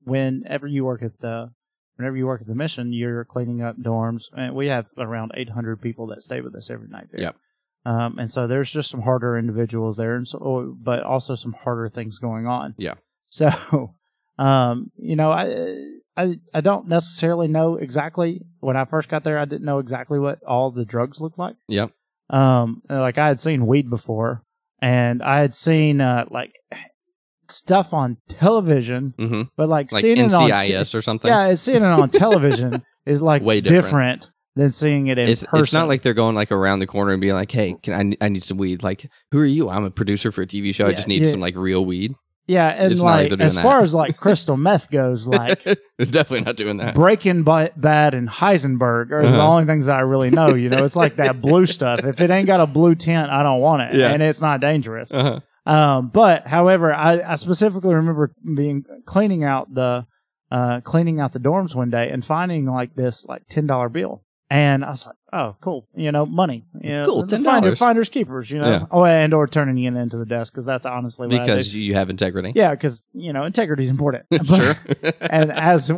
Whenever 0.03 0.67
you 0.67 0.85
work 0.85 1.03
at 1.03 1.19
the 1.19 1.51
whenever 1.97 2.17
you 2.17 2.27
work 2.27 2.41
at 2.41 2.47
the 2.47 2.55
mission, 2.55 2.93
you're 2.93 3.25
cleaning 3.25 3.63
up 3.63 3.77
dorms, 3.79 4.25
and 4.37 4.55
we 4.55 4.69
have 4.69 4.89
around 4.99 5.33
800 5.35 5.81
people 5.81 6.07
that 6.09 6.23
stay 6.23 6.41
with 6.41 6.55
us 6.55 6.71
every 6.71 6.89
night 6.89 7.09
there. 7.11 7.23
Yep. 7.23 7.37
Um, 7.87 8.19
and 8.19 8.31
so 8.31 8.47
there's 8.47 8.73
just 8.73 8.91
some 8.91 9.03
harder 9.03 9.37
individuals 9.39 9.97
there, 9.97 10.17
and 10.17 10.27
so, 10.27 10.77
but 10.81 11.03
also 11.03 11.35
some 11.35 11.53
harder 11.53 11.89
things 11.89 12.19
going 12.19 12.47
on. 12.47 12.75
Yeah. 12.79 12.95
So, 13.27 13.95
um, 14.39 14.91
you 14.97 15.17
know, 15.17 15.31
I, 15.31 15.77
I, 16.17 16.39
I 16.53 16.61
don't 16.61 16.89
necessarily 16.89 17.49
know 17.49 17.77
exactly 17.77 18.43
when 18.61 18.77
I 18.77 18.85
first 18.85 19.09
got 19.09 19.25
there. 19.25 19.39
I 19.39 19.45
didn't 19.45 19.67
know 19.67 19.79
exactly 19.79 20.19
what 20.19 20.43
all 20.45 20.71
the 20.71 20.85
drugs 20.85 21.21
looked 21.21 21.39
like. 21.39 21.57
Yep. 21.69 21.91
Um, 22.31 22.83
like 22.89 23.19
I 23.19 23.29
had 23.29 23.39
seen 23.39 23.67
weed 23.67 23.91
before, 23.91 24.45
and 24.85 25.23
I 25.23 25.41
had 25.41 25.55
seen 25.55 26.03
uh 26.03 26.27
like 26.31 26.53
stuff 27.49 27.95
on 27.95 28.19
television, 28.29 29.15
mm-hmm. 29.19 29.43
but 29.57 29.69
like, 29.69 29.91
like 29.91 30.03
seeing 30.03 30.19
it 30.19 30.35
on 30.35 30.51
ncis 30.51 30.95
or 30.95 31.01
something 31.01 31.31
yeah, 31.31 31.55
seeing 31.55 31.83
it 31.83 31.85
on 31.85 32.11
television 32.11 32.85
is 33.07 33.23
like 33.23 33.43
Way 33.43 33.63
different. 33.63 33.85
different. 33.85 34.31
than 34.57 34.71
seeing 34.71 35.07
it 35.07 35.19
in 35.19 35.29
it's, 35.29 35.43
person. 35.45 35.61
it's 35.61 35.73
not 35.73 35.89
like 35.89 36.03
they're 36.03 36.13
going 36.13 36.35
like 36.35 36.53
around 36.53 36.81
the 36.81 36.87
corner 36.87 37.13
and 37.13 37.21
being 37.21 37.33
like, 37.33 37.51
"Hey, 37.51 37.77
can 37.83 38.15
I? 38.21 38.27
I 38.27 38.29
need 38.29 38.43
some 38.43 38.59
weed." 38.59 38.83
Like, 38.83 39.11
who 39.31 39.39
are 39.39 39.47
you? 39.47 39.71
I'm 39.71 39.85
a 39.85 39.91
producer 39.91 40.31
for 40.31 40.43
a 40.43 40.47
TV 40.47 40.75
show. 40.75 40.87
I 40.87 40.93
just 40.93 41.09
need 41.09 41.23
yeah. 41.23 41.29
some 41.29 41.41
like 41.41 41.57
real 41.57 41.85
weed. 41.87 42.15
Yeah, 42.47 42.69
and 42.69 42.93
It's 42.93 43.01
like 43.01 43.33
as 43.41 43.59
far 43.59 43.81
as 43.81 43.95
like 43.95 44.17
crystal 44.19 44.57
meth 44.57 44.91
goes, 44.91 45.27
like 45.29 45.63
Definitely 45.99 46.43
not 46.43 46.57
doing 46.57 46.77
that. 46.79 46.95
Breaking 46.95 47.43
Bad 47.43 48.13
and 48.15 48.29
Heisenberg 48.29 49.11
are 49.13 49.23
the 49.23 49.29
Uh-huh. 49.29 49.47
only 49.49 49.65
things 49.65 49.87
that 49.87 49.97
I 49.97 50.01
really 50.01 50.31
know. 50.31 50.55
You 50.55 50.69
know, 50.69 50.85
it's 50.85 50.97
like 50.97 51.17
that 51.17 51.41
blue 51.41 51.65
stuff. 51.67 52.05
If 52.05 52.21
it 52.21 52.31
ain't 52.31 52.47
got 52.47 52.61
a 52.61 52.67
blue 52.67 52.95
tint, 52.95 53.31
I 53.31 53.43
don't 53.43 53.61
want 53.61 53.83
it, 53.83 53.95
Yeah. 53.95 54.09
and 54.11 54.23
it's 54.23 54.41
not 54.41 54.61
dangerous. 54.61 55.13
Uh-huh. 55.15 55.41
Um, 55.67 56.09
but 56.13 56.47
however, 56.47 56.93
I, 56.93 57.23
I 57.23 57.35
specifically 57.37 57.95
remember 57.95 58.33
being 58.57 58.85
cleaning 59.07 59.45
out 59.45 59.73
the 59.73 60.07
uh, 60.51 60.81
cleaning 60.83 61.21
out 61.21 61.33
the 61.33 61.41
dorms 61.41 61.75
one 61.75 61.89
day 61.91 62.11
and 62.11 62.23
finding 62.25 62.67
like 62.67 62.95
this 62.95 63.25
like 63.27 63.43
ten 63.49 63.67
dollar 63.67 63.89
bill, 63.89 64.24
and 64.51 64.85
I 64.85 64.91
was 64.91 65.07
like, 65.07 65.17
oh, 65.33 65.57
cool, 65.61 65.89
you 65.97 66.13
know, 66.13 66.27
money, 66.27 66.65
you 66.81 66.91
know, 66.91 67.07
Cool, 67.07 67.27
the 67.27 67.37
$10. 67.37 67.45
finder, 67.45 67.75
finders 67.77 68.09
keepers, 68.09 68.51
you 68.51 68.61
know, 68.61 68.69
Yeah. 68.71 68.87
oh, 68.91 69.05
and 69.05 69.33
or 69.35 69.47
turning 69.47 69.79
it 69.83 69.95
into 69.97 70.17
the 70.17 70.27
desk 70.27 70.53
because 70.53 70.67
that's 70.67 70.85
honestly 70.87 71.27
what 71.27 71.35
I 71.41 71.43
Because 71.45 71.75
you 71.75 71.95
have 71.95 72.11
integrity. 72.11 72.53
Yeah, 72.55 72.71
because 72.73 73.05
you 73.13 73.33
know 73.33 73.45
integrity 73.45 73.83
is 73.85 73.91
important. 73.91 74.27
Sure. 74.47 74.77
and 75.21 75.51
as 75.53 75.91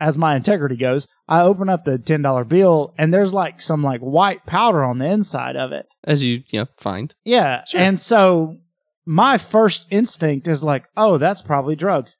as 0.00 0.16
my 0.18 0.36
integrity 0.36 0.76
goes, 0.76 1.06
I 1.28 1.40
open 1.40 1.68
up 1.68 1.84
the 1.84 1.98
ten 1.98 2.22
dollar 2.22 2.44
bill, 2.44 2.94
and 2.98 3.12
there's 3.12 3.32
like 3.34 3.60
some 3.62 3.82
like 3.82 4.00
white 4.00 4.46
powder 4.46 4.84
on 4.84 4.98
the 4.98 5.06
inside 5.06 5.56
of 5.56 5.72
it. 5.72 5.86
As 6.04 6.22
you, 6.22 6.42
you 6.50 6.60
know, 6.60 6.66
find. 6.76 7.14
Yeah, 7.24 7.64
Sure. 7.64 7.80
and 7.80 7.98
so 7.98 8.58
my 9.06 9.38
first 9.38 9.86
instinct 9.90 10.46
is 10.48 10.62
like, 10.64 10.84
oh, 10.96 11.18
that's 11.18 11.42
probably 11.42 11.76
drugs. 11.76 12.16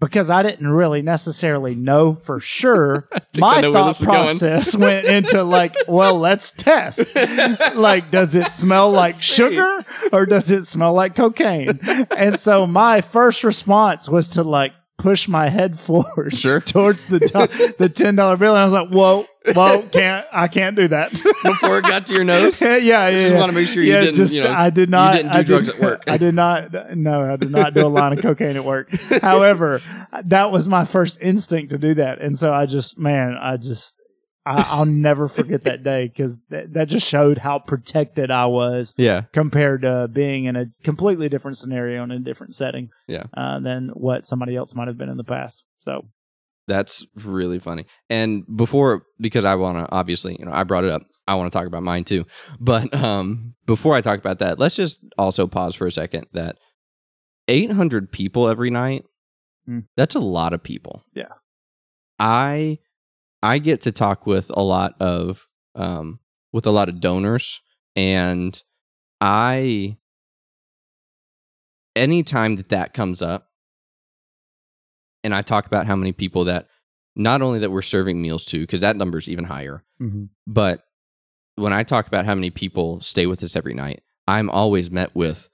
Because 0.00 0.30
I 0.30 0.44
didn't 0.44 0.68
really 0.68 1.02
necessarily 1.02 1.74
know 1.74 2.12
for 2.12 2.38
sure, 2.38 3.08
my 3.36 3.60
thought 3.62 3.86
this 3.88 4.00
is 4.00 4.06
going. 4.06 4.18
process 4.18 4.76
went 4.76 5.06
into 5.06 5.42
like, 5.42 5.74
well, 5.88 6.18
let's 6.18 6.52
test. 6.52 7.16
like, 7.74 8.12
does 8.12 8.36
it 8.36 8.52
smell 8.52 8.92
like 8.92 9.14
sugar 9.14 9.84
or 10.12 10.24
does 10.24 10.52
it 10.52 10.66
smell 10.66 10.92
like 10.92 11.16
cocaine? 11.16 11.80
And 12.16 12.38
so 12.38 12.64
my 12.66 13.00
first 13.00 13.42
response 13.42 14.08
was 14.08 14.28
to 14.28 14.44
like 14.44 14.74
push 14.98 15.28
my 15.28 15.48
head 15.48 15.78
forward 15.78 16.32
Sure. 16.36 16.60
towards 16.60 17.06
the 17.06 17.20
do- 17.20 17.72
the 17.78 17.88
ten 17.88 18.16
dollar 18.16 18.36
bill, 18.36 18.52
and 18.52 18.60
I 18.60 18.64
was 18.64 18.72
like, 18.74 18.88
whoa, 18.90 19.26
whoa, 19.54 19.82
can't 19.92 20.26
I 20.32 20.48
can't 20.48 20.76
do 20.76 20.88
that. 20.88 21.12
Before 21.44 21.78
it 21.78 21.82
got 21.82 22.06
to 22.06 22.14
your 22.14 22.24
nose. 22.24 22.60
yeah, 22.62 22.76
yeah, 22.76 23.10
Just 23.10 23.32
yeah. 23.32 23.38
wanna 23.38 23.52
make 23.52 23.68
sure 23.68 23.82
you 23.82 23.92
yeah, 23.92 24.00
didn't, 24.00 24.16
Just, 24.16 24.36
you 24.36 24.44
know, 24.44 24.52
I 24.52 24.70
did 24.70 24.90
not. 24.90 25.16
You 25.16 25.22
didn't 25.22 25.32
do 25.32 25.38
I 25.38 25.42
drugs 25.44 25.68
at 25.70 25.78
work. 25.78 26.04
I 26.08 26.16
did 26.18 26.34
not. 26.34 26.96
No, 26.96 27.32
I 27.32 27.36
did 27.36 27.50
not 27.50 27.74
do 27.74 27.86
a 27.86 27.88
line 27.88 28.12
of 28.12 28.20
cocaine 28.20 28.56
at 28.56 28.64
work. 28.64 28.90
However, 29.22 29.80
that 30.24 30.50
was 30.50 30.68
my 30.68 30.84
first 30.84 31.18
instinct 31.22 31.70
to 31.70 31.78
do 31.78 31.94
that, 31.94 32.20
and 32.20 32.36
so 32.36 32.52
I 32.52 32.66
just, 32.66 32.98
man, 32.98 33.36
I 33.40 33.56
just, 33.56 33.96
I, 34.48 34.66
I'll 34.70 34.86
never 34.86 35.28
forget 35.28 35.64
that 35.64 35.82
day 35.82 36.08
because 36.08 36.40
that, 36.48 36.72
that 36.72 36.88
just 36.88 37.06
showed 37.06 37.38
how 37.38 37.58
protected 37.58 38.30
I 38.30 38.46
was 38.46 38.94
Yeah. 38.96 39.22
compared 39.32 39.82
to 39.82 40.08
being 40.08 40.46
in 40.46 40.56
a 40.56 40.66
completely 40.82 41.28
different 41.28 41.56
scenario 41.58 42.02
in 42.04 42.10
a 42.10 42.18
different 42.18 42.54
setting 42.54 42.88
Yeah. 43.06 43.24
uh, 43.36 43.60
than 43.60 43.90
what 43.94 44.24
somebody 44.24 44.56
else 44.56 44.74
might 44.74 44.88
have 44.88 44.96
been 44.98 45.08
in 45.10 45.16
the 45.18 45.24
past. 45.24 45.64
So, 45.80 46.06
That's 46.66 47.06
really 47.14 47.58
funny. 47.58 47.86
And 48.10 48.44
before, 48.56 49.02
because 49.20 49.44
I 49.44 49.54
want 49.54 49.78
to, 49.78 49.92
obviously, 49.94 50.36
you 50.38 50.44
know, 50.46 50.52
I 50.52 50.64
brought 50.64 50.84
it 50.84 50.90
up. 50.90 51.02
I 51.26 51.34
want 51.34 51.52
to 51.52 51.56
talk 51.58 51.66
about 51.66 51.82
mine 51.82 52.04
too. 52.04 52.24
But 52.58 52.92
um, 52.94 53.54
before 53.66 53.94
I 53.94 54.00
talk 54.00 54.18
about 54.18 54.38
that, 54.38 54.58
let's 54.58 54.76
just 54.76 55.00
also 55.18 55.46
pause 55.46 55.74
for 55.74 55.86
a 55.86 55.92
second. 55.92 56.26
That 56.32 56.56
800 57.48 58.10
people 58.12 58.48
every 58.48 58.70
night, 58.70 59.04
Mm. 59.68 59.84
that's 59.96 60.14
a 60.14 60.20
lot 60.20 60.54
of 60.54 60.62
people. 60.62 61.02
Yeah. 61.14 61.32
I 62.18 62.78
I 63.42 63.58
get 63.58 63.80
to 63.82 63.92
talk 63.92 64.26
with 64.26 64.50
a 64.54 64.62
lot 64.62 64.94
of 65.00 65.46
um 65.74 66.20
with 66.52 66.66
a 66.66 66.70
lot 66.70 66.88
of 66.88 67.00
donors 67.00 67.60
and 67.94 68.60
I 69.20 69.96
anytime 71.96 72.56
that 72.56 72.68
that 72.68 72.94
comes 72.94 73.22
up 73.22 73.48
and 75.24 75.34
I 75.34 75.42
talk 75.42 75.66
about 75.66 75.86
how 75.86 75.96
many 75.96 76.12
people 76.12 76.44
that 76.44 76.68
not 77.16 77.42
only 77.42 77.58
that 77.60 77.70
we're 77.70 77.82
serving 77.82 78.20
meals 78.22 78.44
to 78.46 78.60
because 78.60 78.80
that 78.82 78.96
number's 78.96 79.28
even 79.28 79.44
higher 79.44 79.82
but 80.46 80.84
when 81.56 81.72
I 81.72 81.82
talk 81.82 82.06
about 82.06 82.24
how 82.24 82.34
many 82.36 82.50
people 82.50 83.00
stay 83.00 83.26
with 83.26 83.42
us 83.42 83.56
every 83.56 83.74
night 83.74 84.02
I'm 84.26 84.48
always 84.50 84.90
met 84.90 85.14
with 85.14 85.48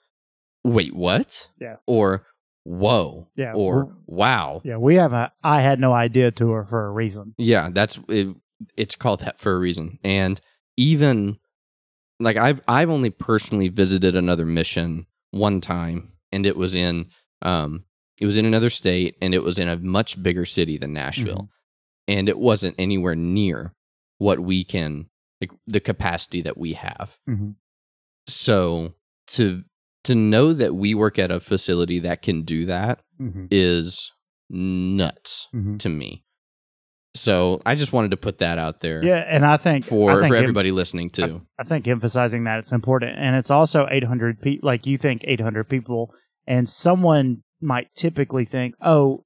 wait 0.65 0.95
what 0.95 1.49
Yeah. 1.61 1.77
or 1.87 2.27
whoa 2.65 3.29
Yeah, 3.37 3.53
or 3.55 3.95
wow 4.07 4.61
yeah, 4.65 4.77
we 4.79 4.97
have 4.97 5.13
a 5.13 5.33
I 5.43 5.61
had 5.61 5.79
no 5.79 5.93
idea 5.93 6.31
tour 6.31 6.65
for 6.65 6.87
a 6.87 6.91
reason. 6.91 7.35
yeah, 7.39 7.69
that's 7.71 7.99
it, 8.09 8.35
it's 8.77 8.97
called 8.97 9.21
that 9.21 9.39
for 9.39 9.53
a 9.53 9.59
reason. 9.59 9.99
And 10.03 10.41
even 10.77 11.39
like 12.21 12.37
I've 12.37 12.61
I've 12.67 12.91
only 12.91 13.11
personally 13.11 13.69
visited 13.69 14.17
another 14.17 14.47
mission 14.47 15.07
one 15.31 15.61
time, 15.61 16.13
and 16.33 16.47
it 16.47 16.57
was 16.57 16.75
in 16.75 17.07
um 17.43 17.85
it 18.21 18.27
was 18.27 18.37
in 18.37 18.47
another 18.47 18.71
state, 18.71 19.17
and 19.21 19.35
it 19.35 19.43
was 19.43 19.59
in 19.59 19.69
a 19.69 19.77
much 19.77 20.23
bigger 20.23 20.47
city 20.47 20.79
than 20.79 20.93
Nashville, 20.93 21.51
and 22.09 22.29
it 22.29 22.39
wasn't 22.39 22.77
anywhere 22.79 23.15
near 23.17 23.75
what 24.19 24.41
we 24.41 24.65
can 24.65 25.11
like 25.41 25.51
the 25.67 25.81
capacity 25.81 26.41
that 26.41 26.57
we 26.57 26.73
have. 26.75 27.19
Mm-hmm. 27.29 27.51
So 28.27 28.95
to 29.29 29.65
to 30.05 30.15
know 30.15 30.53
that 30.53 30.75
we 30.75 30.95
work 30.95 31.19
at 31.19 31.31
a 31.31 31.41
facility 31.41 31.99
that 32.01 32.23
can 32.23 32.43
do 32.43 32.65
that 32.67 33.01
Mm-hmm. 33.21 33.47
is 33.51 34.11
nuts 34.51 35.49
Mm-hmm. 35.55 35.77
to 35.79 35.89
me. 35.89 36.25
So 37.17 37.63
I 37.65 37.77
just 37.77 37.93
wanted 37.93 38.11
to 38.11 38.17
put 38.17 38.39
that 38.39 38.59
out 38.59 38.81
there 38.81 39.05
Yeah, 39.05 39.25
and 39.29 39.45
I 39.47 39.57
think 39.57 39.85
for, 39.85 40.11
I 40.11 40.15
think 40.17 40.29
for 40.29 40.37
em- 40.37 40.43
everybody 40.43 40.73
listening 40.73 41.11
I, 41.15 41.27
too. 41.27 41.47
I 41.61 41.63
think 41.65 41.87
emphasizing 41.87 42.43
that 42.45 42.59
it's 42.59 42.73
important, 42.73 43.17
and 43.19 43.37
it's 43.37 43.51
also 43.53 43.87
800 43.89 44.41
people. 44.43 44.67
Like 44.67 44.85
you 44.87 44.97
think 44.99 45.23
800 45.25 45.69
people, 45.69 46.13
and 46.47 46.69
someone 46.69 47.43
might 47.61 47.87
typically 47.95 48.45
think, 48.45 48.75
"Oh, 48.81 49.24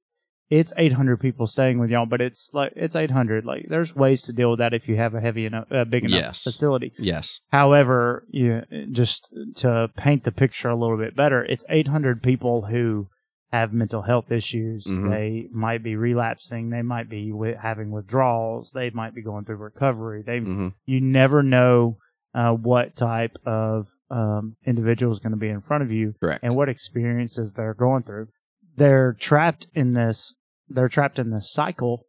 it's 0.49 0.73
800 0.77 1.19
people 1.19 1.45
staying 1.47 1.79
with 1.79 1.91
y'all," 1.91 2.05
but 2.05 2.21
it's 2.21 2.51
like 2.53 2.73
it's 2.75 2.95
800. 2.95 3.45
Like 3.45 3.67
there's 3.69 3.95
ways 3.95 4.21
to 4.23 4.33
deal 4.33 4.49
with 4.51 4.59
that 4.59 4.73
if 4.73 4.87
you 4.89 4.95
have 4.97 5.13
a 5.13 5.21
heavy 5.21 5.45
enough, 5.45 5.71
uh, 5.71 5.85
big 5.85 6.05
enough 6.05 6.19
Yes. 6.19 6.43
facility. 6.43 6.91
yes. 6.97 7.39
However, 7.51 8.25
you 8.29 8.63
just 8.91 9.29
to 9.57 9.89
paint 9.95 10.23
the 10.23 10.31
picture 10.31 10.69
a 10.69 10.75
little 10.75 10.97
bit 10.97 11.15
better, 11.15 11.43
it's 11.43 11.65
800 11.69 12.23
people 12.23 12.63
who 12.67 13.07
have 13.51 13.73
mental 13.73 14.03
health 14.03 14.31
issues. 14.31 14.85
Mhm. 14.85 15.09
They 15.09 15.47
might 15.51 15.81
be 15.81 15.95
relapsing. 15.95 16.69
They 16.69 16.83
might 16.83 17.09
be 17.09 17.29
wi- 17.31 17.57
having 17.59 17.89
withdrawals. 17.89 18.71
They 18.73 18.91
might 18.91 19.15
be 19.15 19.23
going 19.23 19.45
through 19.45 19.55
recovery. 19.57 20.21
They 20.23 20.39
hmm 20.39 20.67
you 20.85 21.01
never 21.01 21.41
know 21.43 21.97
uh, 22.35 22.53
what 22.53 22.95
type 22.95 23.39
of 23.45 23.87
um, 24.11 24.55
individual 24.63 25.11
is 25.11 25.17
going 25.19 25.31
to 25.31 25.37
be 25.37 25.49
in 25.49 25.61
front 25.61 25.81
of 25.83 25.91
you 25.91 26.13
Correct. 26.21 26.43
and 26.43 26.55
what 26.55 26.69
experiences 26.69 27.53
they're 27.53 27.73
going 27.73 28.03
through. 28.03 28.27
They're 28.75 29.13
trapped 29.13 29.65
in 29.73 29.93
this. 29.93 30.35
They're 30.69 30.87
trapped 30.89 31.19
in 31.19 31.31
this 31.31 31.51
cycle 31.51 32.05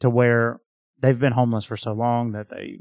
to 0.00 0.08
where 0.10 0.60
they've 1.00 1.18
been 1.18 1.32
homeless 1.32 1.64
for 1.64 1.76
so 1.76 1.92
long 1.92 2.32
that 2.32 2.48
they 2.50 2.78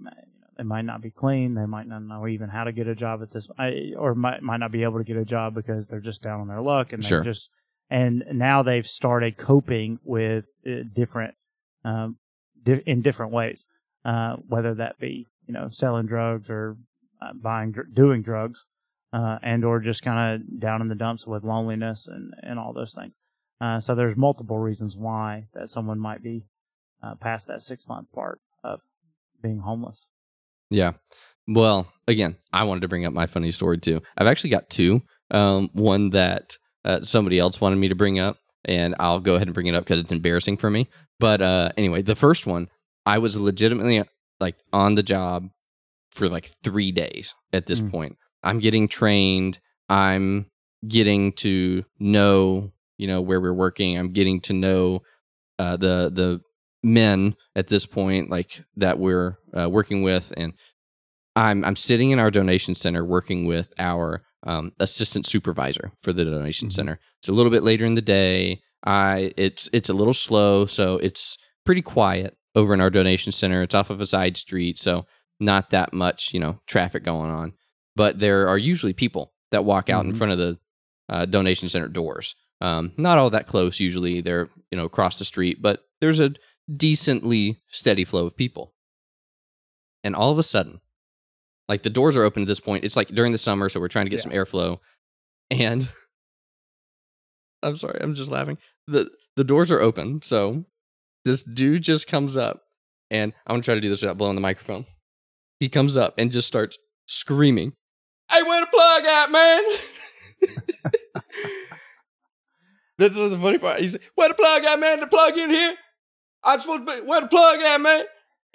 they 0.58 0.64
might 0.64 0.86
not 0.86 1.02
be 1.02 1.10
clean. 1.10 1.56
They 1.56 1.66
might 1.66 1.88
not 1.88 2.04
know 2.04 2.28
even 2.28 2.50
how 2.50 2.64
to 2.64 2.72
get 2.72 2.88
a 2.88 2.94
job 2.96 3.22
at 3.24 3.32
this, 3.32 3.48
or 3.98 4.14
might 4.16 4.42
might 4.44 4.58
not 4.58 4.72
be 4.72 4.84
able 4.84 5.00
to 5.00 5.04
get 5.04 5.18
a 5.18 5.26
job 5.26 5.54
because 5.56 5.88
they're 5.88 6.00
just 6.00 6.22
down 6.22 6.40
on 6.42 6.48
their 6.48 6.62
luck 6.62 6.94
and 6.94 7.04
they 7.04 7.08
Sure. 7.08 7.22
just 7.22 7.50
and 7.90 8.24
now 8.32 8.62
they've 8.64 8.86
started 8.88 9.38
coping 9.38 10.00
with 10.04 10.50
uh, 10.68 10.84
different 10.94 11.34
um, 11.84 12.18
di- 12.62 12.84
in 12.86 13.02
different 13.02 13.32
ways, 13.32 13.68
uh, 14.06 14.36
whether 14.48 14.74
that 14.76 15.00
be 15.00 15.28
you 15.48 15.54
know 15.54 15.70
selling 15.70 16.06
drugs 16.06 16.50
or 16.50 16.78
uh, 17.22 17.34
buying 17.34 17.72
dr- 17.72 17.94
doing 17.94 18.22
drugs, 18.22 18.66
uh, 19.12 19.40
and 19.42 19.66
or 19.66 19.80
just 19.80 20.02
kind 20.04 20.20
of 20.42 20.60
down 20.60 20.82
in 20.82 20.88
the 20.88 20.96
dumps 20.96 21.26
with 21.28 21.44
loneliness 21.44 22.08
and 22.08 22.34
and 22.44 22.60
all 22.60 22.74
those 22.74 22.94
things. 22.94 23.20
Uh, 23.64 23.80
so 23.80 23.96
there's 23.96 24.18
multiple 24.18 24.58
reasons 24.58 24.98
why 24.98 25.48
that 25.54 25.70
someone 25.70 25.98
might 26.00 26.22
be 26.22 26.44
uh, 27.02 27.16
past 27.16 27.48
that 27.48 27.62
six 27.62 27.88
month 27.88 28.12
part 28.12 28.40
of 28.62 28.82
being 29.42 29.60
homeless. 29.60 30.10
Yeah. 30.70 30.94
Well, 31.48 31.88
again, 32.08 32.36
I 32.52 32.64
wanted 32.66 32.82
to 32.82 32.88
bring 32.90 33.06
up 33.06 33.14
my 33.14 33.26
funny 33.26 33.52
story 33.52 33.78
too. 33.78 34.02
I've 34.18 34.28
actually 34.28 34.50
got 34.50 34.70
two. 34.70 35.02
Um, 35.32 35.70
one 35.74 36.10
that 36.10 36.58
uh, 36.84 37.02
somebody 37.04 37.40
else 37.40 37.62
wanted 37.62 37.78
me 37.78 37.88
to 37.88 37.96
bring 37.96 38.20
up, 38.20 38.38
and 38.66 38.96
I'll 39.00 39.22
go 39.22 39.36
ahead 39.36 39.48
and 39.48 39.54
bring 39.54 39.68
it 39.68 39.76
up 39.76 39.86
because 39.86 40.02
it's 40.02 40.12
embarrassing 40.12 40.58
for 40.58 40.70
me. 40.70 40.90
But 41.20 41.42
uh, 41.42 41.70
anyway, 41.78 42.02
the 42.02 42.16
first 42.18 42.46
one, 42.46 42.68
I 43.06 43.18
was 43.18 43.38
legitimately 43.40 44.04
like 44.42 44.58
on 44.74 44.96
the 44.96 45.04
job 45.04 45.50
for 46.12 46.28
like 46.28 46.50
three 46.66 46.92
days 46.92 47.34
at 47.54 47.66
this 47.68 47.80
Mm. 47.82 47.92
point. 47.92 48.18
I'm 48.44 48.60
getting 48.60 48.90
trained. 48.90 49.60
I'm 49.88 50.48
getting 50.86 51.32
to 51.44 51.86
know, 51.98 52.73
you 52.98 53.08
know, 53.08 53.22
where 53.22 53.40
we're 53.42 53.54
working. 53.54 53.98
I'm 53.98 54.12
getting 54.12 54.40
to 54.42 54.54
know 54.54 55.02
uh, 55.60 55.78
the 55.78 56.12
the 56.14 56.42
men 56.84 57.36
at 57.56 57.68
this 57.68 57.86
point, 57.86 58.30
like 58.30 58.64
that 58.76 59.00
we're 59.00 59.38
uh, 59.58 59.70
working 59.70 60.02
with, 60.04 60.34
and 60.36 60.54
I'm 61.36 61.64
I'm 61.64 61.76
sitting 61.76 62.12
in 62.12 62.20
our 62.20 62.32
donation 62.32 62.76
center 62.76 63.04
working 63.04 63.46
with 63.46 63.74
our 63.80 64.24
um, 64.46 64.74
assistant 64.80 65.26
supervisor 65.26 65.92
for 66.02 66.14
the 66.14 66.26
donation 66.26 66.68
Mhm. 66.68 66.74
center. 66.74 67.00
It's 67.20 67.30
a 67.30 67.34
little 67.34 67.52
bit 67.52 67.64
later 67.64 67.86
in 67.86 67.96
the 67.96 68.02
day. 68.02 68.62
I 68.86 69.32
it's 69.38 69.70
it's 69.74 69.90
a 69.90 69.94
little 69.94 70.14
slow, 70.14 70.66
so 70.66 70.98
it's 70.98 71.38
pretty 71.66 71.82
quiet 71.82 72.36
over 72.56 72.74
in 72.74 72.82
our 72.82 72.90
donation 72.90 73.32
center. 73.32 73.62
It's 73.64 73.74
off 73.74 73.90
of 73.90 74.02
a 74.02 74.06
side 74.06 74.36
street, 74.38 74.78
so 74.78 75.06
not 75.40 75.70
that 75.72 75.94
much 75.94 76.34
you 76.34 76.40
know 76.40 76.60
traffic 76.68 77.04
going 77.04 77.32
on. 77.32 77.54
But 77.96 78.20
there 78.20 78.48
are 78.48 78.58
usually 78.58 78.94
people 78.94 79.34
that 79.52 79.64
walk 79.66 79.90
out 79.90 80.04
in 80.06 80.12
Mhm. 80.14 80.18
front 80.18 80.34
of 80.34 80.38
the 80.40 80.58
uh, 81.10 81.26
donation 81.26 81.70
center 81.70 81.88
doors 81.88 82.34
Um, 82.64 82.94
not 82.98 83.18
all 83.20 83.30
that 83.30 83.46
close 83.46 83.80
usually. 83.80 84.22
They're 84.22 84.50
you 84.72 84.78
know 84.78 84.86
across 84.86 85.20
the 85.20 85.26
street, 85.26 85.62
but 85.62 85.82
there's 86.02 86.20
a 86.20 86.34
decently 86.74 87.60
steady 87.70 88.06
flow 88.06 88.26
of 88.26 88.36
people. 88.38 88.74
And 90.04 90.16
all 90.16 90.32
of 90.32 90.40
a 90.40 90.44
sudden, 90.44 90.80
like 91.70 91.84
the 91.84 91.90
doors 91.90 92.16
are 92.18 92.24
open 92.24 92.42
at 92.44 92.48
this 92.48 92.60
point. 92.62 92.84
It's 92.86 92.96
like 92.96 93.10
during 93.10 93.32
the 93.34 93.38
summer, 93.38 93.70
so 93.70 93.80
we're 93.80 93.88
trying 93.90 94.06
to 94.06 94.10
get 94.10 94.20
Yeah. 94.20 94.24
some 94.24 94.32
airflow. 94.32 94.80
And 95.52 95.90
I'm 97.64 97.76
sorry, 97.76 98.00
I'm 98.02 98.14
just 98.14 98.32
laughing. 98.32 98.58
the 98.88 99.12
The 99.36 99.44
doors 99.44 99.70
are 99.72 99.80
open, 99.82 100.22
so 100.22 100.66
this 101.26 101.44
dude 101.44 101.84
just 101.84 102.08
comes 102.08 102.36
up, 102.38 102.62
and 103.12 103.34
I'm 103.48 103.54
gonna 103.56 103.64
try 103.64 103.76
to 103.76 103.82
do 103.82 103.90
this 103.90 104.02
without 104.02 104.18
blowing 104.18 104.36
the 104.36 104.42
microphone. 104.42 104.86
He 105.60 105.70
comes 105.70 105.96
up 105.98 106.14
and 106.18 106.32
just 106.32 106.48
starts 106.48 106.78
screaming, 107.08 107.74
"Hey, 108.32 108.42
where 108.44 108.62
the 108.62 108.68
plug 108.68 109.06
at, 109.06 109.32
man?" 109.32 109.64
this 112.98 113.18
is 113.18 113.30
the 113.32 113.38
funny 113.38 113.58
part. 113.58 113.80
He's 113.80 113.98
where 114.16 114.30
the 114.30 114.36
plug 114.36 114.64
at, 114.64 114.80
man? 114.80 115.00
The 115.00 115.08
plug 115.08 115.38
in 115.38 115.50
here. 115.50 115.76
I'm 116.44 116.60
supposed 116.60 116.86
to 116.86 117.02
be 117.02 117.08
where 117.08 117.22
the 117.22 117.28
plug 117.28 117.60
at, 117.60 117.82
man. 117.82 118.04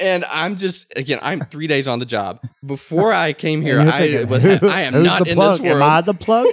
And 0.00 0.24
I'm 0.26 0.56
just 0.56 0.92
again, 0.96 1.18
I'm 1.22 1.40
three 1.40 1.66
days 1.66 1.88
on 1.88 1.98
the 1.98 2.06
job. 2.06 2.40
Before 2.64 3.12
I 3.12 3.32
came 3.32 3.62
here, 3.62 3.80
I 3.80 4.24
was 4.24 4.44
I 4.62 4.82
am 4.82 5.02
not 5.02 5.26
in 5.26 5.34
plug? 5.34 5.52
this 5.52 5.60
world. 5.60 5.82
Am 5.82 5.90
I 5.90 6.00
the 6.02 6.14
plug? 6.14 6.46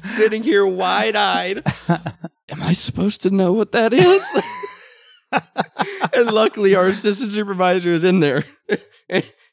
Sitting 0.04 0.44
here 0.44 0.64
wide 0.64 1.16
eyed. 1.16 1.64
Am 1.88 2.62
I 2.62 2.72
supposed 2.72 3.22
to 3.22 3.30
know 3.30 3.52
what 3.52 3.72
that 3.72 3.92
is? 3.92 4.24
and 6.14 6.26
luckily, 6.30 6.76
our 6.76 6.86
assistant 6.86 7.32
supervisor 7.32 7.92
is 7.92 8.04
in 8.04 8.20
there. 8.20 8.44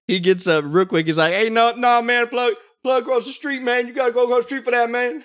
he 0.08 0.20
gets 0.20 0.46
up 0.46 0.64
real 0.68 0.86
quick. 0.86 1.08
He's 1.08 1.18
like, 1.18 1.34
"Hey, 1.34 1.50
no, 1.50 1.72
no, 1.72 2.02
man, 2.04 2.28
plug, 2.28 2.54
plug 2.84 3.04
across 3.04 3.26
the 3.26 3.32
street, 3.32 3.64
man. 3.64 3.88
You 3.88 3.94
gotta 3.94 4.12
go 4.12 4.26
across 4.26 4.44
the 4.44 4.48
street 4.50 4.66
for 4.66 4.72
that, 4.72 4.90
man." 4.90 5.24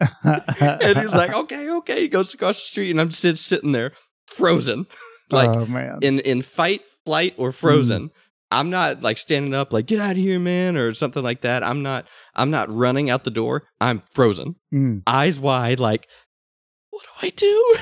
And 0.00 0.98
he's 0.98 1.14
like, 1.14 1.34
"Okay, 1.42 1.70
okay." 1.70 2.00
He 2.02 2.08
goes 2.08 2.32
across 2.34 2.60
the 2.60 2.66
street, 2.66 2.90
and 2.90 3.00
I'm 3.00 3.08
just 3.10 3.44
sitting 3.46 3.72
there, 3.72 3.92
frozen, 4.26 4.86
like 5.30 5.50
oh 5.56 5.66
man. 5.66 5.98
in 6.02 6.20
in 6.20 6.42
fight, 6.42 6.82
flight, 7.04 7.34
or 7.36 7.52
frozen. 7.52 8.10
I'm 8.50 8.70
not 8.70 9.02
like 9.02 9.18
standing 9.18 9.54
up, 9.54 9.72
like 9.72 9.86
"Get 9.86 10.00
out 10.00 10.12
of 10.12 10.16
here, 10.16 10.38
man," 10.38 10.76
or 10.76 10.94
something 10.94 11.22
like 11.22 11.42
that. 11.42 11.62
I'm 11.62 11.82
not. 11.82 12.06
I'm 12.34 12.50
not 12.50 12.70
running 12.72 13.10
out 13.10 13.24
the 13.24 13.30
door. 13.30 13.64
I'm 13.80 13.98
frozen 14.00 14.56
Mm. 14.72 15.02
eyes 15.06 15.38
wide, 15.40 15.78
like, 15.80 16.08
what 16.90 17.02
do 17.04 17.26
I 17.26 17.30
do? 17.30 17.46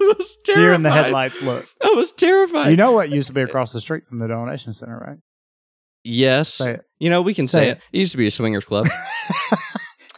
I 0.00 0.14
was 0.18 0.38
terrified. 0.44 0.60
Deer 0.60 0.72
in 0.72 0.82
the 0.82 0.90
headlights 0.90 1.40
look. 1.42 1.66
I 1.82 1.90
was 1.90 2.10
terrified. 2.12 2.70
You 2.70 2.76
know 2.76 2.92
what 2.92 3.10
used 3.10 3.28
to 3.28 3.32
be 3.32 3.42
across 3.42 3.72
the 3.72 3.80
street 3.80 4.06
from 4.06 4.18
the 4.18 4.26
donation 4.28 4.72
center, 4.72 4.98
right? 4.98 5.18
yes. 6.02 6.52
Say 6.54 6.72
it. 6.74 6.82
You 6.98 7.10
know, 7.10 7.22
we 7.22 7.32
can 7.34 7.46
Say 7.46 7.58
say, 7.58 7.68
it. 7.68 7.70
it. 7.70 7.80
It 7.92 7.98
used 8.00 8.12
to 8.12 8.18
be 8.18 8.26
a 8.26 8.30
swingers 8.30 8.64
club. 8.64 8.86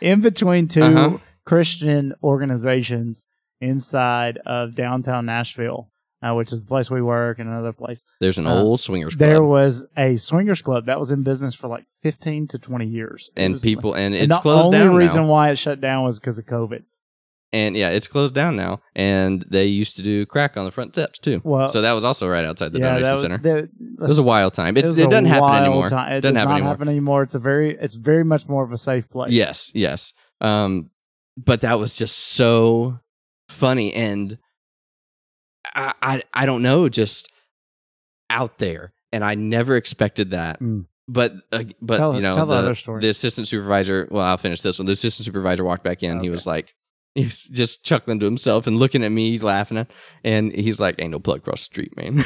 In 0.01 0.21
between 0.21 0.69
2 0.69 0.83
Uh-huh. 0.83 1.19
Christian 1.45 2.13
organizations 2.23 3.27
inside 3.61 4.39
of 4.47 4.75
downtown 4.75 5.27
Nashville, 5.27 5.89
uh, 6.23 6.35
which 6.35 6.53
is 6.53 6.63
the 6.63 6.67
place 6.67 6.91
we 6.91 7.01
work 7.01 7.39
and 7.39 7.49
another 7.49 7.73
place. 7.73 8.05
There's 8.21 8.39
an 8.39 8.47
Uh, 8.47 8.63
old 8.63 8.81
swingers 8.81 9.15
club. 9.15 9.29
There 9.29 9.43
was 9.43 9.87
a 9.97 10.17
swingers 10.17 10.61
club 10.63 10.87
that 10.87 10.99
was 10.99 11.11
in 11.11 11.23
business 11.23 11.55
for 11.55 11.69
like 11.69 11.85
15 12.03 12.47
to 12.49 12.59
20 12.59 12.87
years. 12.87 13.31
It 13.37 13.43
and 13.43 13.63
people, 13.63 13.95
and 13.95 14.15
and 14.15 14.25
it's 14.25 14.37
the 14.37 14.41
closed 14.41 14.67
only 14.67 14.79
down 14.79 14.97
reason 14.97 15.23
now. 15.23 15.31
why 15.31 15.51
it 15.51 15.57
shut 15.57 15.81
down 15.81 16.05
was 16.05 16.19
because 16.19 16.39
of 16.39 16.47
COVID. 16.47 16.83
And 17.53 17.77
yeah, 17.77 17.91
it's 17.91 18.07
closed 18.09 18.35
down 18.35 18.57
now. 18.57 18.81
And 18.95 19.43
they 19.49 19.67
used 19.67 19.97
to 19.97 20.03
do 20.03 20.27
crack 20.27 20.57
on 20.57 20.65
the 20.65 20.71
front 20.71 20.95
steps 20.95 21.19
too. 21.19 21.41
Well, 21.45 21.69
so 21.69 21.81
that 21.81 21.93
was 21.93 22.05
also 22.05 22.29
right 22.29 22.45
outside 22.45 22.73
the 22.73 22.81
yeah, 22.81 22.99
donation 22.99 23.13
was, 23.13 23.21
center. 23.21 23.39
that- 23.39 23.65
it 23.65 23.71
was 24.01 24.19
a 24.19 24.23
wild 24.23 24.53
time. 24.53 24.77
It, 24.77 24.85
was 24.85 24.99
it 24.99 25.09
doesn't 25.09 25.27
happen 25.27 25.65
anymore. 25.65 25.89
time. 25.89 26.13
It 26.13 26.21
doesn't 26.21 26.35
does 26.35 26.39
happen 26.41 26.49
not 26.51 26.55
anymore. 26.57 26.73
happen 26.73 26.89
anymore. 26.89 27.23
It's 27.23 27.35
a 27.35 27.39
very, 27.39 27.71
it's 27.79 27.95
very 27.95 28.25
much 28.25 28.49
more 28.49 28.63
of 28.65 28.73
a 28.73 28.77
safe 28.77 29.09
place. 29.09 29.33
Yes, 29.33 29.71
yes. 29.75 30.13
Um, 30.41 30.91
but 31.37 31.61
that 31.63 31.79
was 31.79 31.97
just 31.97 32.17
so 32.19 32.99
funny, 33.49 33.95
and 33.95 34.39
I, 35.75 35.95
I, 36.03 36.23
I 36.35 36.47
don't 36.47 36.63
know, 36.63 36.89
just 36.89 37.31
out 38.29 38.59
there, 38.59 38.93
and 39.13 39.25
I 39.25 39.35
never 39.35 39.77
expected 39.77 40.31
that. 40.31 40.61
Mm. 40.61 40.87
But, 41.09 41.35
uh, 41.53 41.65
but 41.81 41.99
Tell- 41.99 42.15
you 42.17 42.21
know, 42.23 42.35
the 42.35 42.45
the, 42.45 42.55
other 42.55 42.75
story. 42.75 43.01
the 43.01 43.09
assistant 43.11 43.49
supervisor. 43.49 44.09
Well, 44.11 44.25
I'll 44.25 44.37
finish 44.37 44.61
this 44.61 44.79
one. 44.79 44.87
The 44.87 44.93
assistant 44.93 45.25
supervisor 45.25 45.65
walked 45.65 45.85
back 45.85 46.03
in. 46.03 46.21
He 46.21 46.31
was 46.31 46.47
like. 46.47 46.75
He's 47.17 47.49
just 47.49 47.83
chuckling 47.83 48.21
to 48.21 48.27
himself 48.27 48.67
and 48.67 48.79
looking 48.79 49.03
at 49.03 49.11
me, 49.11 49.39
laughing 49.39 49.79
at, 49.79 49.91
and 50.23 50.53
he's 50.53 50.81
like, 50.81 51.01
"Ain't 51.01 51.13
no 51.13 51.19
plug 51.19 51.39
across 51.39 51.61
the 51.61 51.65
street, 51.65 51.97
man." 51.97 52.17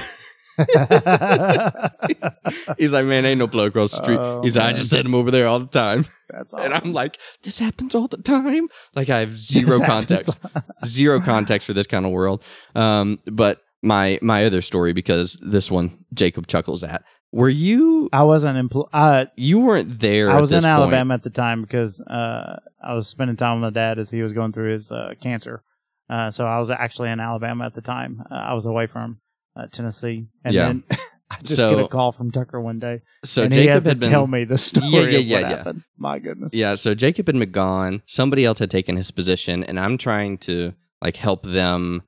he's 2.78 2.92
like, 2.92 3.06
"Man, 3.06 3.24
ain't 3.24 3.38
no 3.38 3.48
plug 3.48 3.68
across 3.68 3.92
the 3.92 4.02
street." 4.02 4.18
Oh, 4.18 4.42
he's 4.42 4.56
like, 4.56 4.66
"I 4.66 4.72
just 4.72 4.90
send 4.90 5.06
him 5.06 5.14
over 5.14 5.30
there 5.30 5.46
all 5.46 5.60
the 5.60 5.66
time." 5.66 6.06
That's 6.28 6.52
And. 6.52 6.74
I'm 6.74 6.92
like, 6.92 7.18
this 7.42 7.58
happens 7.58 7.94
all 7.94 8.08
the 8.08 8.18
time. 8.18 8.68
Like 8.94 9.08
I 9.08 9.20
have 9.20 9.32
zero 9.32 9.78
This 9.78 9.84
context, 9.84 10.38
zero 10.86 11.20
context 11.20 11.66
for 11.66 11.72
this 11.72 11.86
kind 11.86 12.04
of 12.04 12.12
world. 12.12 12.42
Um, 12.74 13.20
but 13.26 13.62
my 13.82 14.18
my 14.22 14.44
other 14.44 14.60
story 14.60 14.92
because 14.92 15.38
this 15.42 15.70
one 15.70 16.04
Jacob 16.12 16.46
chuckles 16.46 16.82
at. 16.82 17.04
Were 17.32 17.48
you 17.48 18.08
I 18.12 18.24
wasn't 18.24 18.58
empl- 18.70 18.88
uh, 18.92 19.26
you 19.36 19.60
weren't 19.60 20.00
there? 20.00 20.30
I 20.30 20.40
was 20.40 20.50
in 20.52 20.58
point. 20.62 20.66
Alabama 20.66 21.14
at 21.14 21.22
the 21.22 21.30
time 21.30 21.62
because 21.62 22.00
uh, 22.02 22.58
I 22.82 22.94
was 22.94 23.06
spending 23.08 23.36
time 23.36 23.60
with 23.60 23.72
my 23.72 23.80
dad 23.80 23.98
as 23.98 24.10
he 24.10 24.20
was 24.22 24.32
going 24.32 24.52
through 24.52 24.72
his 24.72 24.90
uh, 24.90 25.14
cancer. 25.20 25.62
Uh, 26.08 26.30
so 26.30 26.44
I 26.46 26.58
was 26.58 26.70
actually 26.70 27.10
in 27.10 27.20
Alabama 27.20 27.66
at 27.66 27.74
the 27.74 27.82
time. 27.82 28.22
Uh, 28.28 28.34
I 28.34 28.54
was 28.54 28.66
away 28.66 28.86
from 28.86 29.20
uh, 29.54 29.66
Tennessee, 29.68 30.26
and 30.44 30.52
Yeah. 30.54 30.66
then 30.66 30.82
I 31.30 31.36
just 31.42 31.54
So- 31.54 31.70
get 31.76 31.84
a 31.84 31.88
call 31.88 32.10
from 32.10 32.32
Tucker 32.32 32.60
one 32.60 32.80
day, 32.80 33.02
So 33.24 33.44
and 33.44 33.52
Jacob 33.52 33.62
he 33.62 33.68
has 33.68 33.84
to 33.84 33.90
been 33.90 34.00
tell 34.00 34.26
me 34.26 34.42
the 34.42 34.58
story 34.58 34.88
Yeah, 34.90 35.00
yeah, 35.02 35.18
of 35.18 35.24
yeah, 35.26 35.36
what 35.36 35.40
yeah. 35.50 35.56
happened. 35.56 35.82
My 35.96 36.18
goodness. 36.18 36.52
Yeah, 36.52 36.74
so 36.74 36.96
Jacob 36.96 37.28
had 37.28 37.38
been 37.38 37.52
gone. 37.52 38.02
Somebody 38.06 38.44
else 38.44 38.58
had 38.58 38.72
taken 38.72 38.96
his 38.96 39.12
position, 39.12 39.62
and 39.62 39.78
I'm 39.78 39.96
trying 39.98 40.38
to 40.38 40.74
like 41.00 41.14
help 41.14 41.44
them 41.44 42.02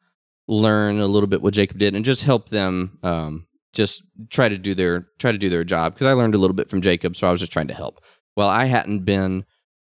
learn 0.48 0.98
a 0.98 1.06
little 1.06 1.28
bit 1.28 1.40
what 1.42 1.54
Jacob 1.54 1.78
did, 1.78 1.94
and 1.94 2.04
just 2.04 2.24
help 2.24 2.48
them 2.48 2.98
um, 3.04 3.46
just 3.72 4.02
try 4.30 4.48
to 4.48 4.58
do 4.58 4.74
their 4.74 5.08
try 5.18 5.32
to 5.32 5.38
do 5.38 5.48
their 5.48 5.64
job 5.64 5.94
because 5.94 6.06
I 6.06 6.12
learned 6.12 6.34
a 6.34 6.38
little 6.38 6.54
bit 6.54 6.68
from 6.68 6.82
Jacob, 6.82 7.16
so 7.16 7.26
I 7.26 7.32
was 7.32 7.40
just 7.40 7.52
trying 7.52 7.68
to 7.68 7.74
help. 7.74 8.02
Well, 8.36 8.48
I 8.48 8.66
hadn't 8.66 9.04
been 9.04 9.44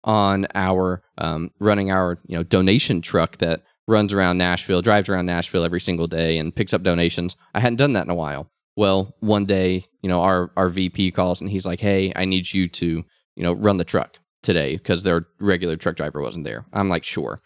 on 0.03 0.47
our 0.55 1.01
um, 1.17 1.51
running 1.59 1.91
our 1.91 2.19
you 2.25 2.37
know 2.37 2.43
donation 2.43 3.01
truck 3.01 3.37
that 3.37 3.63
runs 3.87 4.13
around 4.13 4.37
Nashville, 4.37 4.81
drives 4.81 5.09
around 5.09 5.25
Nashville 5.25 5.63
every 5.63 5.81
single 5.81 6.07
day, 6.07 6.37
and 6.37 6.55
picks 6.55 6.73
up 6.73 6.83
donations. 6.83 7.35
I 7.53 7.59
hadn't 7.59 7.77
done 7.77 7.93
that 7.93 8.05
in 8.05 8.11
a 8.11 8.15
while. 8.15 8.51
Well, 8.75 9.15
one 9.19 9.45
day, 9.45 9.85
you 10.01 10.09
know, 10.09 10.21
our 10.21 10.51
our 10.55 10.69
VP 10.69 11.11
calls 11.11 11.41
and 11.41 11.49
he's 11.49 11.65
like, 11.65 11.79
"Hey, 11.79 12.11
I 12.15 12.25
need 12.25 12.53
you 12.53 12.67
to 12.67 13.03
you 13.35 13.43
know 13.43 13.53
run 13.53 13.77
the 13.77 13.85
truck 13.85 14.19
today 14.43 14.77
because 14.77 15.03
their 15.03 15.27
regular 15.39 15.75
truck 15.75 15.95
driver 15.95 16.21
wasn't 16.21 16.45
there." 16.45 16.65
I'm 16.73 16.89
like, 16.89 17.03
"Sure." 17.03 17.41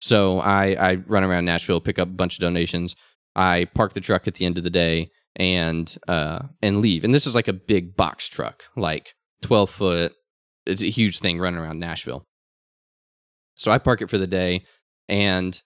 So 0.00 0.40
I 0.40 0.76
I 0.78 0.94
run 1.06 1.24
around 1.24 1.44
Nashville, 1.44 1.80
pick 1.80 1.98
up 1.98 2.08
a 2.08 2.12
bunch 2.12 2.34
of 2.34 2.40
donations. 2.40 2.96
I 3.34 3.66
park 3.74 3.92
the 3.92 4.00
truck 4.00 4.26
at 4.26 4.34
the 4.34 4.46
end 4.46 4.58
of 4.58 4.64
the 4.64 4.70
day 4.70 5.10
and 5.36 5.96
uh 6.08 6.40
and 6.62 6.80
leave. 6.80 7.04
And 7.04 7.14
this 7.14 7.26
is 7.26 7.34
like 7.34 7.48
a 7.48 7.52
big 7.52 7.94
box 7.96 8.28
truck, 8.28 8.64
like 8.76 9.12
12 9.42 9.70
foot. 9.70 10.12
It's 10.66 10.82
a 10.82 10.86
huge 10.90 11.18
thing 11.20 11.38
running 11.38 11.60
around 11.60 11.78
Nashville. 11.78 12.24
So 13.54 13.70
I 13.70 13.78
park 13.78 14.02
it 14.02 14.10
for 14.10 14.18
the 14.18 14.26
day 14.26 14.64
and 15.08 15.60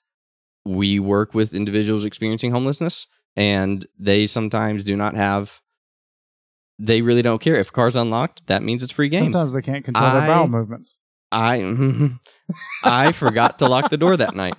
we 0.64 0.98
work 1.00 1.34
with 1.34 1.54
individuals 1.54 2.04
experiencing 2.04 2.50
homelessness 2.50 3.06
and 3.36 3.86
they 3.98 4.26
sometimes 4.26 4.84
do 4.84 4.96
not 4.96 5.14
have 5.14 5.60
they 6.78 7.02
really 7.02 7.22
don't 7.22 7.40
care 7.40 7.56
if 7.56 7.68
a 7.68 7.72
car's 7.72 7.96
unlocked 7.96 8.46
that 8.46 8.62
means 8.62 8.82
it's 8.82 8.92
free 8.92 9.08
game 9.08 9.24
Sometimes 9.24 9.54
they 9.54 9.62
can't 9.62 9.84
control 9.84 10.10
their 10.12 10.26
bowel 10.26 10.48
movements. 10.48 10.98
I 11.32 12.10
i 12.84 13.12
forgot 13.12 13.58
to 13.60 13.68
lock 13.68 13.90
the 13.90 13.96
door 13.96 14.16
that 14.16 14.34
night 14.34 14.54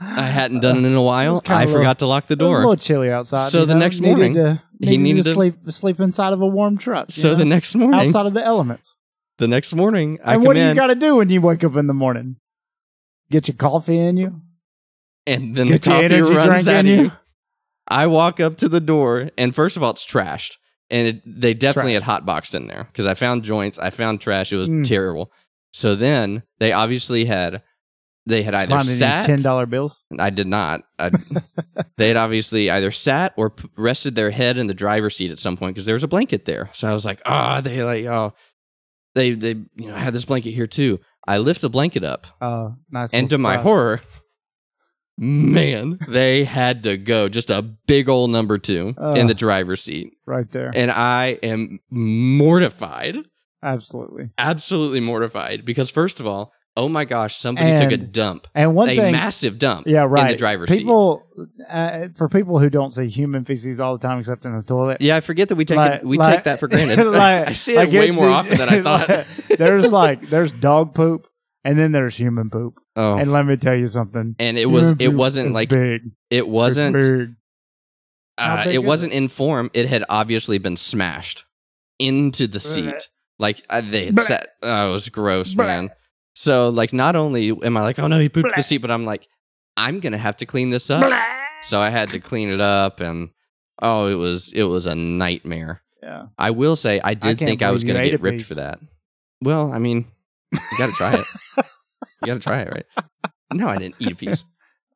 i 0.00 0.22
hadn't 0.22 0.60
done 0.60 0.78
it 0.84 0.88
in 0.88 0.94
a 0.94 1.02
while 1.02 1.40
i 1.48 1.66
forgot 1.66 1.98
to 1.98 2.06
lock 2.06 2.26
the 2.26 2.36
door. 2.36 2.48
It 2.48 2.50
was 2.50 2.56
a 2.64 2.68
little 2.68 2.76
chilly 2.76 3.10
outside. 3.12 3.50
So 3.50 3.64
the 3.64 3.74
know? 3.74 3.80
next 3.80 4.00
Needed 4.00 4.16
morning, 4.16 4.34
to, 4.34 4.62
he 4.80 4.96
needed 4.96 5.00
needed 5.02 5.22
to 5.24 5.28
to- 5.30 5.34
sleep 5.34 5.54
sleep 5.68 6.00
inside 6.00 6.32
of 6.32 6.40
a 6.40 6.46
warm 6.46 6.78
truck. 6.78 7.10
so 7.10 7.34
the 7.34 7.44
next 7.44 7.74
morning 7.74 8.00
outside 8.00 8.26
of 8.26 8.34
the 8.34 8.44
elements. 8.44 8.96
the 9.38 9.48
next 9.48 9.74
morning 9.74 10.18
i 10.24 10.34
and 10.34 10.44
what 10.44 10.56
do 10.56 10.62
you 10.66 10.74
got 10.74 10.86
to 10.88 10.94
do 10.94 11.16
when 11.16 11.28
you 11.30 11.40
wake 11.40 11.62
up 11.64 11.76
in 11.76 11.86
the 11.86 11.94
morning? 11.94 12.36
Get 13.30 13.46
your 13.48 13.56
coffee 13.56 13.98
in 13.98 14.16
you. 14.16 14.40
and 15.26 15.54
then 15.54 15.68
Get 15.68 15.82
the 15.82 15.90
coffee 15.90 16.34
runs 16.34 16.66
out 16.68 16.86
in 16.86 16.92
of 16.92 16.96
you. 16.98 17.02
you 17.04 17.12
i 17.86 18.06
walk 18.06 18.40
up 18.40 18.54
to 18.56 18.68
the 18.68 18.80
door 18.80 19.30
and 19.36 19.54
first 19.54 19.76
of 19.76 19.82
all 19.82 19.90
it's 19.90 20.04
trashed 20.06 20.56
and 20.90 21.06
it, 21.08 21.22
they 21.40 21.52
definitely 21.52 21.92
Trash. 21.92 22.02
had 22.02 22.10
hot 22.12 22.26
boxed 22.26 22.54
in 22.54 22.66
there 22.66 22.84
because 22.84 23.04
i 23.06 23.12
found 23.14 23.44
joints 23.44 23.78
i 23.78 23.90
found 23.90 24.20
trash 24.22 24.52
it 24.52 24.56
was 24.56 24.68
Mm. 24.70 24.86
terrible 24.88 25.30
so 25.72 25.94
then 25.94 26.42
they 26.58 26.72
obviously 26.72 27.24
had 27.26 27.62
they 28.26 28.42
had 28.42 28.54
either 28.54 28.70
Find 28.76 28.86
any 28.86 28.96
sat 28.96 29.24
ten 29.24 29.40
dollar 29.42 29.64
bills. 29.66 30.04
I 30.18 30.28
did 30.30 30.46
not. 30.46 30.82
I, 30.98 31.10
they 31.96 32.08
had 32.08 32.16
obviously 32.18 32.68
either 32.70 32.90
sat 32.90 33.32
or 33.38 33.50
p- 33.50 33.68
rested 33.76 34.14
their 34.16 34.30
head 34.30 34.58
in 34.58 34.66
the 34.66 34.74
driver's 34.74 35.16
seat 35.16 35.30
at 35.30 35.38
some 35.38 35.56
point 35.56 35.74
because 35.74 35.86
there 35.86 35.94
was 35.94 36.02
a 36.04 36.08
blanket 36.08 36.44
there. 36.44 36.68
So 36.74 36.88
I 36.88 36.92
was 36.92 37.06
like, 37.06 37.22
ah, 37.24 37.60
they 37.62 37.82
like, 37.82 38.04
oh, 38.04 38.34
they 39.14 39.32
they 39.32 39.50
you 39.76 39.88
know 39.88 39.94
had 39.94 40.12
this 40.12 40.26
blanket 40.26 40.50
here 40.52 40.66
too. 40.66 41.00
I 41.26 41.38
lift 41.38 41.60
the 41.62 41.70
blanket 41.70 42.04
up, 42.04 42.26
Uh, 42.40 42.70
nice. 42.90 43.10
and 43.12 43.28
to 43.28 43.34
little 43.34 43.42
my 43.42 43.56
horror, 43.58 44.00
man, 45.18 45.98
they 46.08 46.44
had 46.44 46.82
to 46.84 46.96
go 46.96 47.28
just 47.28 47.50
a 47.50 47.60
big 47.62 48.08
old 48.08 48.30
number 48.30 48.58
two 48.58 48.94
in 49.16 49.26
the 49.26 49.34
driver's 49.34 49.82
seat, 49.82 50.12
right 50.26 50.50
there. 50.50 50.70
and 50.74 50.90
I 50.90 51.38
am 51.42 51.80
mortified 51.90 53.16
Absolutely. 53.62 54.30
absolutely 54.38 55.00
mortified 55.00 55.64
because 55.64 55.90
first 55.90 56.20
of 56.20 56.26
all 56.26 56.52
Oh 56.76 56.88
my 56.88 57.04
gosh, 57.04 57.34
somebody 57.34 57.76
took 57.76 57.90
a 57.90 57.96
dump. 57.96 58.46
And 58.54 58.72
one 58.72 58.88
a 58.88 58.94
thing, 58.94 59.10
massive 59.10 59.58
dump 59.58 59.88
yeah, 59.88 60.04
right. 60.08 60.26
in 60.26 60.28
the 60.28 60.36
driver's 60.36 60.70
seat. 60.70 60.78
people, 60.78 61.26
uh, 61.68 62.06
for 62.14 62.28
people 62.28 62.60
who 62.60 62.70
don't 62.70 62.92
see 62.92 63.08
human 63.08 63.44
feces 63.44 63.80
all 63.80 63.98
the 63.98 64.06
time, 64.06 64.20
except 64.20 64.44
in 64.44 64.56
the 64.56 64.62
toilet. 64.62 64.98
Yeah, 65.00 65.16
I 65.16 65.20
forget 65.20 65.48
that 65.48 65.56
we 65.56 65.64
take 65.64 65.76
like- 65.76 66.02
it, 66.02 66.06
we 66.06 66.18
like- 66.18 66.36
take 66.36 66.44
that 66.44 66.60
for 66.60 66.68
granted. 66.68 67.02
like- 67.06 67.48
I 67.48 67.52
see 67.54 67.74
it 67.76 67.90
way 67.90 68.10
it- 68.10 68.12
more 68.14 68.28
often 68.28 68.58
than 68.58 68.68
I 68.68 68.80
thought. 68.82 69.08
there's 69.58 69.90
like 69.90 70.28
there's 70.30 70.52
dog 70.52 70.94
poop, 70.94 71.26
and 71.64 71.76
then 71.76 71.90
there's 71.90 72.16
human 72.16 72.48
poop. 72.48 72.74
oh, 72.94 73.16
And 73.18 73.32
let 73.32 73.44
me 73.44 73.56
tell 73.56 73.74
you 73.74 73.88
something. 73.88 74.36
and 74.38 74.56
it 74.56 74.66
was 74.66 74.90
Human 74.90 75.00
it 75.02 75.18
wasn't 75.18 75.52
like 75.52 75.70
big. 75.70 76.02
it 76.30 76.46
wasn't 76.46 76.94
big. 76.94 77.34
Uh, 78.36 78.66
it 78.70 78.84
wasn't 78.84 79.12
in 79.12 79.26
form. 79.26 79.68
It 79.74 79.88
had 79.88 80.04
obviously 80.08 80.58
been 80.58 80.76
smashed 80.76 81.44
into 81.98 82.46
the 82.46 82.60
seat. 82.60 83.08
Like 83.38 83.66
they 83.68 84.06
had 84.06 84.16
Blech. 84.16 84.20
set. 84.20 84.48
Oh, 84.62 84.90
it 84.90 84.92
was 84.92 85.08
gross, 85.08 85.54
Blech. 85.54 85.66
man. 85.66 85.90
So 86.34 86.68
like, 86.68 86.92
not 86.92 87.16
only 87.16 87.50
am 87.50 87.76
I 87.76 87.82
like, 87.82 87.98
oh 87.98 88.06
no, 88.06 88.18
he 88.18 88.28
pooped 88.28 88.54
the 88.56 88.62
seat, 88.62 88.78
but 88.78 88.90
I'm 88.90 89.04
like, 89.04 89.26
I'm 89.76 90.00
gonna 90.00 90.18
have 90.18 90.36
to 90.36 90.46
clean 90.46 90.70
this 90.70 90.90
up. 90.90 91.12
So 91.62 91.80
I 91.80 91.90
had 91.90 92.10
to 92.10 92.20
clean 92.20 92.50
it 92.50 92.60
up, 92.60 93.00
and 93.00 93.30
oh, 93.82 94.06
it 94.06 94.14
was 94.14 94.52
it 94.52 94.64
was 94.64 94.86
a 94.86 94.94
nightmare. 94.94 95.82
Yeah. 96.02 96.26
I 96.38 96.50
will 96.50 96.76
say, 96.76 97.00
I 97.02 97.14
did 97.14 97.38
can't 97.38 97.48
think 97.48 97.62
I 97.62 97.70
was 97.72 97.84
gonna 97.84 98.04
get 98.04 98.20
ripped 98.20 98.38
piece. 98.38 98.48
for 98.48 98.54
that. 98.54 98.78
Well, 99.40 99.72
I 99.72 99.78
mean, 99.78 100.06
you 100.52 100.78
got 100.78 100.86
to 100.86 100.92
try 100.92 101.14
it. 101.14 101.24
you 102.22 102.26
got 102.26 102.34
to 102.34 102.40
try 102.40 102.62
it, 102.62 102.72
right? 102.72 103.06
No, 103.52 103.68
I 103.68 103.76
didn't 103.76 103.96
eat 103.98 104.12
a 104.12 104.14
piece. 104.16 104.44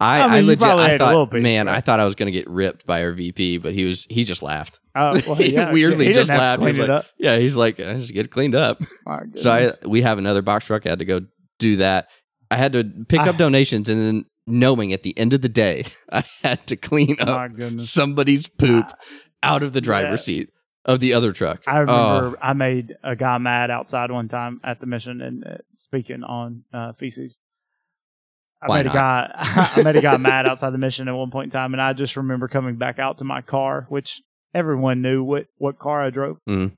I, 0.03 0.21
I 0.21 0.25
I, 0.25 0.29
mean, 0.29 0.41
you 0.45 0.47
legit, 0.51 0.63
I 0.69 0.91
ate 0.93 1.01
a 1.01 1.07
little 1.07 1.27
thought, 1.27 1.41
man? 1.41 1.69
I 1.69 1.81
thought 1.81 2.01
I 2.01 2.05
was 2.05 2.15
gonna 2.15 2.31
get 2.31 2.49
ripped 2.49 2.87
by 2.87 3.05
our 3.05 3.13
VP, 3.13 3.59
but 3.59 3.73
he 3.75 3.85
was 3.85 4.07
he 4.11 4.25
just 4.25 4.43
laughed. 4.43 4.81
Oh, 4.95 5.19
well, 5.27 5.35
He 5.37 5.53
yeah. 5.55 5.73
weirdly 5.73 6.13
just 6.13 6.31
to 6.31 6.37
laughed. 6.37 6.61
He 6.61 6.67
was 6.67 6.77
clean 6.77 6.91
it 6.91 6.93
like. 6.93 7.07
Yeah, 7.19 7.39
he's 7.39 7.57
like, 7.57 7.81
I 7.81 7.95
just 7.95 8.13
get 8.13 8.27
it 8.27 8.31
cleaned 8.31 8.55
up. 8.55 8.83
So 9.37 9.51
I 9.51 9.71
we 9.87 10.03
have 10.03 10.19
another 10.19 10.43
box 10.43 10.67
truck. 10.67 10.87
I 10.87 10.91
had 10.91 10.99
to 10.99 11.05
go 11.05 11.21
do 11.59 11.77
that. 11.77 12.09
I 12.51 12.57
had 12.57 12.73
to 12.75 12.85
pick 13.09 13.21
I- 13.21 13.29
up 13.29 13.37
donations, 13.37 13.89
and 13.89 14.01
then 14.01 14.25
knowing 14.47 14.93
at 14.93 15.03
the 15.05 15.17
end 15.17 15.33
of 15.33 15.41
the 15.41 15.49
day, 15.49 15.85
I 16.13 16.25
had 16.43 16.67
to 16.67 16.77
clean 16.77 17.17
up 17.21 17.53
somebody's 17.79 18.49
poop 18.49 18.93
out 19.43 19.63
of 19.63 19.73
the 19.73 19.81
driver's 19.81 20.21
Yeah. 20.29 20.35
seat 20.41 20.49
of 20.85 20.99
the 20.99 21.15
other 21.15 21.33
truck. 21.33 21.63
I 21.67 21.79
Oh, 21.79 21.81
remember 21.83 22.39
I 22.43 22.53
made 22.55 22.97
a 23.05 23.15
guy 23.15 23.39
mad 23.39 23.71
outside 23.71 24.11
one 24.11 24.27
time 24.29 24.61
at 24.65 24.81
the 24.81 24.87
mission 24.87 25.21
and 25.23 25.47
uh, 25.47 25.57
speaking 25.77 26.25
on 26.25 26.65
uh, 26.75 26.93
feces. 26.93 27.39
I 28.63 28.77
made 28.77 28.87
not? 28.87 28.95
a 28.95 28.99
guy 28.99 29.31
I 29.77 29.83
made 29.83 29.97
a 29.97 30.03
guy 30.03 30.17
mad 30.19 30.47
outside 30.47 30.71
the 30.71 30.79
mission 30.79 31.09
at 31.09 31.15
one 31.15 31.31
point 31.31 31.47
in 31.47 31.51
time 31.51 31.73
and 31.75 31.81
I 31.83 31.93
just 31.93 32.17
remember 32.17 32.49
coming 32.49 32.77
back 32.77 32.99
out 32.99 33.19
to 33.19 33.25
my 33.25 33.41
car, 33.43 33.87
which 33.89 34.23
everyone 34.55 35.03
knew 35.03 35.23
what, 35.23 35.47
what 35.57 35.79
car 35.79 36.03
I 36.03 36.11
drove. 36.11 36.39
Mhm. 36.49 36.73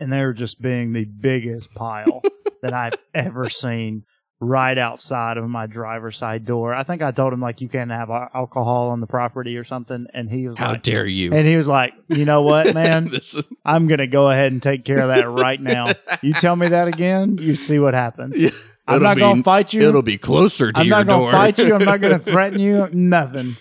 And 0.00 0.12
they 0.12 0.24
were 0.24 0.32
just 0.32 0.60
being 0.60 0.92
the 0.92 1.04
biggest 1.04 1.74
pile 1.74 2.22
that 2.62 2.72
I've 2.72 2.94
ever 3.14 3.48
seen 3.48 4.04
right 4.40 4.78
outside 4.78 5.36
of 5.36 5.48
my 5.48 5.66
driver's 5.66 6.16
side 6.16 6.44
door. 6.44 6.72
I 6.72 6.84
think 6.84 7.02
I 7.02 7.10
told 7.10 7.32
him 7.32 7.40
like 7.40 7.60
you 7.60 7.68
can't 7.68 7.90
have 7.90 8.08
alcohol 8.08 8.90
on 8.90 9.00
the 9.00 9.06
property 9.08 9.56
or 9.56 9.64
something 9.64 10.06
and 10.14 10.30
he 10.30 10.46
was 10.46 10.56
how 10.56 10.72
like 10.72 10.82
dare 10.84 11.06
you? 11.06 11.32
and 11.34 11.44
he 11.44 11.56
was 11.56 11.66
like, 11.66 11.92
"You 12.08 12.24
know 12.24 12.42
what, 12.42 12.72
man? 12.74 13.08
Is- 13.12 13.42
I'm 13.64 13.88
going 13.88 13.98
to 13.98 14.06
go 14.06 14.30
ahead 14.30 14.52
and 14.52 14.62
take 14.62 14.84
care 14.84 14.98
of 15.00 15.08
that 15.08 15.28
right 15.28 15.60
now. 15.60 15.88
You 16.22 16.34
tell 16.34 16.54
me 16.54 16.68
that 16.68 16.86
again, 16.86 17.38
you 17.40 17.54
see 17.56 17.78
what 17.80 17.94
happens. 17.94 18.78
I'm 18.86 19.02
not 19.02 19.16
be- 19.16 19.20
going 19.22 19.36
to 19.38 19.42
fight 19.42 19.72
you. 19.74 19.88
It'll 19.88 20.02
be 20.02 20.18
closer 20.18 20.70
to 20.70 20.80
I'm 20.80 20.86
your 20.86 20.98
not 20.98 21.06
gonna 21.08 21.32
fight 21.32 21.58
you. 21.58 21.74
I'm 21.74 21.84
not 21.84 22.00
going 22.00 22.12
to 22.18 22.24
threaten 22.24 22.60
you. 22.60 22.88
Nothing. 22.92 23.56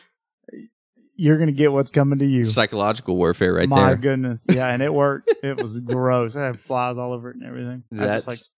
You're 1.20 1.38
going 1.38 1.48
to 1.48 1.54
get 1.54 1.72
what's 1.72 1.90
coming 1.90 2.20
to 2.20 2.26
you. 2.28 2.46
Psychological 2.46 3.18
warfare, 3.18 3.56
right 3.56 3.68
My 3.68 3.78
there. 3.80 3.88
My 3.88 3.96
goodness. 3.96 4.46
Yeah, 4.48 4.68
and 4.72 4.84
it 4.84 4.94
worked. 4.94 5.34
it 5.42 5.60
was 5.60 5.80
gross. 5.80 6.36
It 6.36 6.40
had 6.42 6.60
flies 6.60 6.98
all 7.00 7.12
over 7.14 7.32
it 7.32 7.38
and 7.38 7.46
everything. 7.46 7.84
I 7.92 7.96
just 7.96 8.28
like 8.28 8.38
That's 8.38 8.52
I 8.52 8.57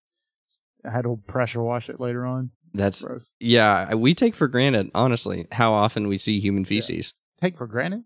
had 0.84 1.04
to 1.04 1.20
pressure 1.28 1.62
wash 1.64 1.90
it 1.90 2.00
later 2.00 2.26
on. 2.26 2.52
that's 2.74 3.02
Gross. 3.02 3.34
yeah. 3.40 3.94
We 3.96 4.14
take 4.14 4.36
for 4.36 4.48
granted, 4.48 4.92
honestly, 4.94 5.48
how 5.52 5.74
often 5.74 6.08
we 6.08 6.18
see 6.18 6.40
human 6.40 6.66
feces. 6.66 7.14
Take 7.42 7.58
for 7.58 7.68
granted. 7.68 8.04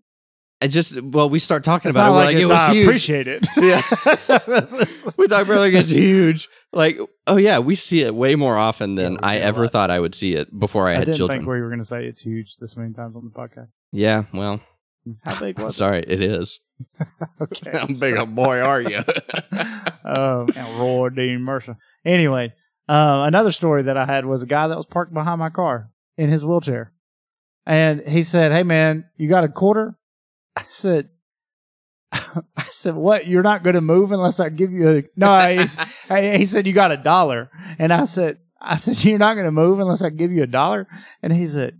I 0.61 0.67
just 0.67 1.01
well, 1.01 1.29
we 1.29 1.39
start 1.39 1.65
talking 1.65 1.89
It's 1.89 1.95
about 1.95 2.07
it. 2.07 2.11
We're 2.11 2.15
like, 2.17 2.35
like, 2.35 2.43
it 2.43 2.45
was 2.45 2.51
I 2.51 2.73
huge. 2.73 2.87
appreciate 2.87 3.27
it. 3.27 3.45
Yeah. 3.57 3.81
we 5.17 5.27
talk 5.27 5.45
about 5.45 5.59
like 5.59 5.73
it's 5.73 5.89
huge. 5.89 6.47
Like, 6.71 6.97
oh 7.27 7.35
yeah, 7.35 7.59
we 7.59 7.75
see 7.75 8.01
it 8.01 8.15
way 8.15 8.35
more 8.35 8.57
often 8.57 8.95
than 8.95 9.13
Yeah, 9.13 9.19
I 9.23 9.33
see 9.33 9.37
it 9.39 9.41
a 9.41 9.45
ever 9.45 9.67
thought 9.67 9.91
I 9.91 9.99
would 9.99 10.15
see 10.15 10.35
it 10.35 10.57
before 10.57 10.87
I 10.87 10.91
I 10.91 10.95
had 10.95 11.05
didn't 11.05 11.17
children. 11.17 11.39
think 11.39 11.49
we 11.49 11.59
were 11.61 11.67
going 11.67 11.79
to 11.79 11.85
say 11.85 12.05
it's 12.05 12.21
huge 12.21 12.55
this 12.57 12.77
many 12.77 12.93
times 12.93 13.15
on 13.17 13.25
the 13.25 13.31
podcast. 13.31 13.73
yeah, 13.91 14.23
well, 14.33 14.61
How 15.25 15.37
big 15.39 15.59
I'm 15.59 15.65
was 15.65 15.75
sorry, 15.75 15.99
it 15.99 16.21
is. 16.21 16.59
Okay. 17.41 17.71
How 17.77 17.87
big 17.87 18.15
a 18.15 18.25
boy 18.25 18.59
are 18.61 18.79
you? 18.81 19.01
oh, 20.05 20.47
and 20.55 20.79
Roy 20.79 21.09
Dean 21.09 21.41
Mercer. 21.41 21.75
Anyway, 22.05 22.53
uh, 22.89 23.23
another 23.25 23.51
story 23.51 23.83
that 23.83 23.97
I 23.97 24.05
had 24.05 24.25
was 24.25 24.43
a 24.43 24.47
guy 24.47 24.67
that 24.67 24.77
was 24.77 24.85
parked 24.85 25.13
behind 25.13 25.39
my 25.39 25.49
car 25.49 25.91
in 26.17 26.29
his 26.29 26.45
wheelchair. 26.45 26.91
And 27.65 28.07
he 28.07 28.23
said, 28.23 28.51
Hey 28.51 28.63
man, 28.63 29.05
you 29.17 29.29
got 29.29 29.43
a 29.43 29.49
quarter? 29.49 29.97
I 30.55 30.63
said, 30.63 31.09
I 32.57 32.63
said, 32.69 32.95
what? 32.95 33.27
You're 33.27 33.43
not 33.43 33.63
going 33.63 33.75
to 33.75 33.81
move 33.81 34.11
unless 34.11 34.39
I 34.39 34.49
give 34.49 34.71
you 34.71 34.97
a, 34.97 35.03
no, 35.15 35.39
he 36.09 36.45
said, 36.45 36.67
you 36.67 36.73
got 36.73 36.91
a 36.91 36.97
dollar. 36.97 37.49
And 37.79 37.91
I 37.91 38.03
said, 38.05 38.39
I 38.59 38.75
said, 38.75 39.03
you're 39.03 39.19
not 39.19 39.33
going 39.33 39.45
to 39.45 39.51
move 39.51 39.79
unless 39.79 40.03
I 40.03 40.09
give 40.09 40.31
you 40.31 40.43
a 40.43 40.47
dollar. 40.47 40.87
And 41.21 41.33
he 41.33 41.47
said, 41.47 41.79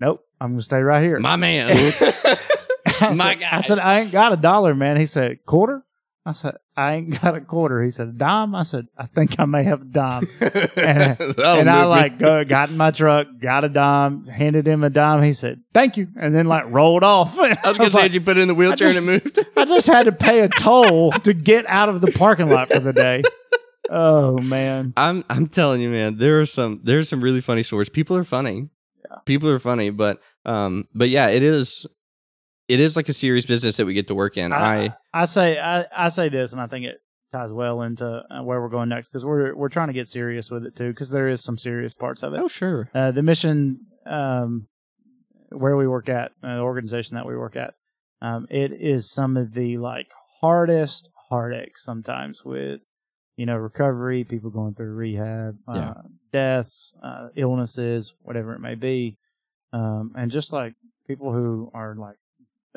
nope, 0.00 0.24
I'm 0.40 0.50
going 0.50 0.58
to 0.58 0.64
stay 0.64 0.80
right 0.80 1.02
here. 1.02 1.18
My 1.18 1.36
man. 1.36 1.68
I 1.70 3.14
my 3.14 3.14
said, 3.14 3.40
guy. 3.40 3.48
I 3.50 3.60
said, 3.60 3.78
I 3.78 4.00
ain't 4.00 4.12
got 4.12 4.32
a 4.32 4.36
dollar, 4.36 4.74
man. 4.74 4.96
He 4.96 5.06
said, 5.06 5.44
quarter? 5.44 5.84
I 6.24 6.32
said, 6.32 6.56
I 6.76 6.94
ain't 6.94 7.20
got 7.20 7.36
a 7.36 7.40
quarter. 7.40 7.82
He 7.82 7.90
said, 7.90 8.08
a 8.08 8.12
dime? 8.12 8.54
I 8.54 8.62
said, 8.62 8.88
I 8.96 9.06
think 9.06 9.38
I 9.38 9.44
may 9.44 9.62
have 9.64 9.82
a 9.82 9.84
dime. 9.84 10.24
And, 10.76 11.20
and 11.38 11.70
I 11.70 11.84
like 11.84 12.18
go, 12.18 12.44
got 12.44 12.70
in 12.70 12.76
my 12.76 12.90
truck, 12.90 13.26
got 13.38 13.64
a 13.64 13.68
dime, 13.68 14.26
handed 14.26 14.66
him 14.66 14.82
a 14.82 14.90
dime. 14.90 15.22
He 15.22 15.32
said, 15.34 15.60
thank 15.74 15.96
you. 15.96 16.08
And 16.16 16.34
then 16.34 16.46
like 16.46 16.64
rolled 16.70 17.04
off. 17.04 17.38
I 17.38 17.50
was 17.68 17.78
gonna 17.78 17.90
say, 17.90 17.98
like, 17.98 18.02
did 18.04 18.14
you 18.14 18.20
put 18.22 18.38
it 18.38 18.40
in 18.40 18.48
the 18.48 18.54
wheelchair 18.54 18.88
just- 18.88 19.06
and 19.06 19.16
it 19.16 19.24
moved? 19.24 19.38
I 19.56 19.64
just 19.66 19.86
had 19.86 20.04
to 20.06 20.12
pay 20.12 20.40
a 20.40 20.48
toll 20.48 21.12
to 21.12 21.34
get 21.34 21.66
out 21.68 21.88
of 21.88 22.00
the 22.00 22.10
parking 22.12 22.48
lot 22.48 22.68
for 22.68 22.80
the 22.80 22.92
day. 22.92 23.22
Oh 23.90 24.38
man. 24.38 24.92
I'm 24.96 25.24
I'm 25.28 25.46
telling 25.46 25.80
you, 25.82 25.90
man. 25.90 26.16
There 26.16 26.40
are 26.40 26.46
some 26.46 26.80
there's 26.82 27.08
some 27.08 27.20
really 27.20 27.40
funny 27.40 27.62
stories. 27.62 27.88
People 27.90 28.16
are 28.16 28.24
funny. 28.24 28.70
People 29.26 29.48
are 29.50 29.58
funny, 29.58 29.90
but 29.90 30.20
um, 30.46 30.88
but 30.94 31.10
yeah, 31.10 31.28
it 31.28 31.42
is 31.42 31.86
it 32.72 32.80
is 32.80 32.96
like 32.96 33.08
a 33.08 33.12
serious 33.12 33.46
business 33.46 33.76
that 33.76 33.86
we 33.86 33.94
get 33.94 34.06
to 34.08 34.14
work 34.14 34.36
in. 34.36 34.52
I, 34.52 34.86
I, 34.86 34.96
I 35.22 35.24
say 35.26 35.58
I, 35.58 35.84
I 35.96 36.08
say 36.08 36.28
this, 36.28 36.52
and 36.52 36.60
I 36.60 36.66
think 36.66 36.84
it 36.86 36.98
ties 37.30 37.52
well 37.52 37.80
into 37.82 38.06
uh, 38.30 38.42
where 38.42 38.60
we're 38.60 38.68
going 38.68 38.88
next 38.88 39.08
because 39.08 39.24
we're 39.24 39.54
we're 39.54 39.68
trying 39.76 39.88
to 39.88 39.94
get 39.94 40.06
serious 40.08 40.50
with 40.50 40.64
it 40.66 40.74
too 40.76 40.90
because 40.90 41.10
there 41.10 41.28
is 41.28 41.42
some 41.42 41.56
serious 41.58 41.94
parts 41.94 42.22
of 42.22 42.34
it. 42.34 42.40
oh 42.40 42.48
sure, 42.48 42.90
Uh, 42.94 43.10
the 43.10 43.22
mission 43.22 43.86
um, 44.06 44.66
where 45.50 45.76
we 45.76 45.86
work 45.86 46.08
at, 46.08 46.32
uh, 46.42 46.56
the 46.56 46.60
organization 46.62 47.16
that 47.16 47.26
we 47.26 47.36
work 47.36 47.56
at, 47.56 47.74
um, 48.20 48.46
it 48.50 48.72
is 48.72 49.10
some 49.10 49.36
of 49.36 49.54
the 49.54 49.78
like 49.78 50.08
hardest 50.40 51.08
heartaches 51.30 51.82
sometimes 51.82 52.44
with 52.44 52.82
you 53.36 53.46
know 53.46 53.56
recovery, 53.56 54.24
people 54.24 54.50
going 54.50 54.74
through 54.74 54.94
rehab, 54.94 55.56
uh, 55.68 55.74
Yeah. 55.76 55.94
deaths, 56.32 56.94
uh, 57.02 57.28
illnesses, 57.36 58.14
whatever 58.22 58.52
it 58.54 58.60
may 58.60 58.74
be, 58.74 59.16
um, 59.72 60.12
and 60.14 60.30
just 60.30 60.52
like 60.52 60.74
people 61.06 61.32
who 61.32 61.70
are 61.74 61.94
like 61.94 62.16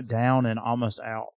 down 0.06 0.46
and 0.46 0.60
almost 0.60 1.00
out. 1.00 1.34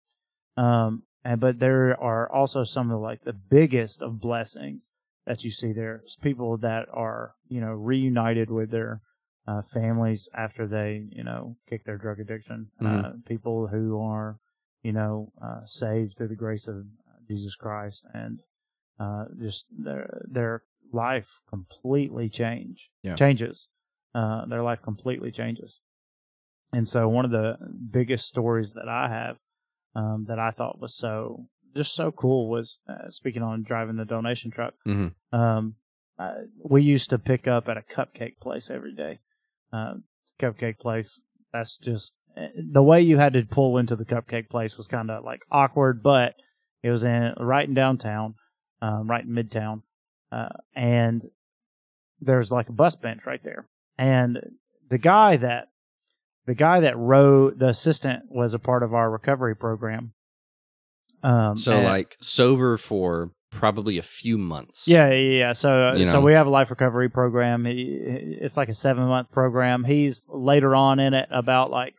Um, 0.57 1.05
and 1.25 1.40
but 1.40 1.59
there 1.59 2.01
are 2.01 2.31
also 2.31 2.64
some 2.64 2.90
of 2.90 3.01
like 3.01 3.23
the 3.23 3.33
biggest 3.33 4.03
of 4.03 4.21
blessings 4.21 4.90
that 5.27 5.44
you 5.44 5.51
see 5.51 5.73
there. 5.73 5.97
It's 6.05 6.16
people 6.16 6.57
that 6.59 6.87
are 6.92 7.35
you 7.49 7.61
know 7.61 7.73
reunited 7.73 8.51
with 8.51 8.71
their 8.71 9.03
uh, 9.47 9.62
families 9.62 10.29
after 10.35 10.66
they 10.66 11.07
you 11.11 11.25
know 11.25 11.57
kick 11.68 11.85
their 11.85 11.99
drug 11.99 12.18
addiction. 12.21 12.71
Uh, 12.81 13.12
people 13.27 13.68
who 13.68 14.01
are 14.01 14.38
you 14.83 14.92
know 14.92 15.33
uh, 15.42 15.64
saved 15.64 16.16
through 16.16 16.29
the 16.29 16.35
grace 16.37 16.66
of 16.68 16.87
Jesus 17.27 17.57
Christ 17.57 18.07
and 18.14 18.42
uh, 18.99 19.27
just 19.40 19.66
their 19.71 20.23
their 20.27 20.62
life 20.92 21.40
completely 21.49 22.29
change 22.29 22.90
Yeah. 23.03 23.14
changes. 23.16 23.68
Uh, 24.14 24.47
their 24.47 24.62
life 24.62 24.81
completely 24.83 25.31
changes. 25.31 25.81
And 26.72 26.87
so 26.87 27.09
one 27.09 27.24
of 27.24 27.31
the 27.31 27.57
biggest 27.90 28.26
stories 28.26 28.74
that 28.74 28.88
I 28.88 29.09
have 29.09 29.38
um, 29.94 30.26
that 30.28 30.38
I 30.38 30.50
thought 30.50 30.81
was 30.81 30.94
so 30.94 31.46
just 31.74 31.94
so 31.94 32.11
cool 32.11 32.48
was 32.48 32.81
uh, 32.88 33.09
speaking 33.09 33.42
on 33.42 33.62
driving 33.62 33.96
the 33.96 34.04
donation 34.04 34.50
truck. 34.50 34.74
Mhm. 34.87 35.14
Um, 35.33 35.76
uh, 36.18 36.35
we 36.64 36.83
used 36.83 37.11
to 37.11 37.18
pick 37.18 37.46
up 37.46 37.68
at 37.68 37.76
a 37.76 37.83
cupcake 37.83 38.38
place 38.40 38.70
every 38.70 38.94
day. 38.94 39.20
Uh, 39.72 39.94
cupcake 40.38 40.78
place. 40.78 41.20
That's 41.52 41.78
just 41.78 42.14
eh, 42.37 42.48
the 42.57 42.83
way 42.83 43.00
you 43.00 43.18
had 43.18 43.33
to 43.35 43.44
pull 43.44 43.78
into 43.78 43.96
the 43.96 44.04
cupcake 44.04 44.48
place 44.48 44.76
was 44.76 44.87
kind 44.87 45.11
of 45.11 45.24
like 45.24 45.42
awkward, 45.50 46.02
but 46.02 46.35
it 46.83 46.90
was 46.90 47.04
in 47.04 47.35
right 47.38 47.68
in 47.68 47.74
downtown, 47.74 48.35
um, 48.83 49.09
right 49.09 49.24
in 49.24 49.31
midtown, 49.31 49.83
uh, 50.33 50.48
and 50.74 51.26
there's 52.20 52.50
like 52.50 52.68
a 52.68 52.72
bus 52.72 52.96
bench 52.96 53.24
right 53.26 53.42
there. 53.44 53.68
And 53.96 54.40
the 54.88 54.98
guy 54.98 55.37
that 55.37 55.68
the 56.48 56.54
guy 56.54 56.80
that 56.80 56.96
wrote 56.96 57.58
the 57.58 57.68
assistant 57.68 58.24
was 58.30 58.54
a 58.54 58.58
part 58.58 58.82
of 58.82 58.94
our 58.94 59.11
recovery 59.11 59.54
program. 59.54 60.14
Um, 61.22 61.56
so 61.56 61.72
and- 61.72 61.84
like 61.84 62.16
sober 62.20 62.76
for 62.78 63.32
probably 63.50 63.98
a 63.98 64.02
few 64.02 64.38
months. 64.38 64.88
Yeah, 64.88 65.11
yeah, 65.11 65.38
yeah. 65.38 65.52
So, 65.52 65.92
You 65.92 66.06
so 66.06 66.14
know. 66.14 66.20
we 66.20 66.32
have 66.32 66.46
a 66.46 66.50
life 66.50 66.70
recovery 66.70 67.08
program. 67.11 67.64
He, 67.66 67.82
it's 68.40 68.56
like 68.56 68.68
a 68.68 68.74
seven 68.74 69.04
month 69.04 69.30
program. 69.30 69.84
He's 69.84 70.24
later 70.28 70.74
on 70.74 70.98
in 70.98 71.14
it, 71.14 71.28
about 71.30 71.70
like 71.70 71.96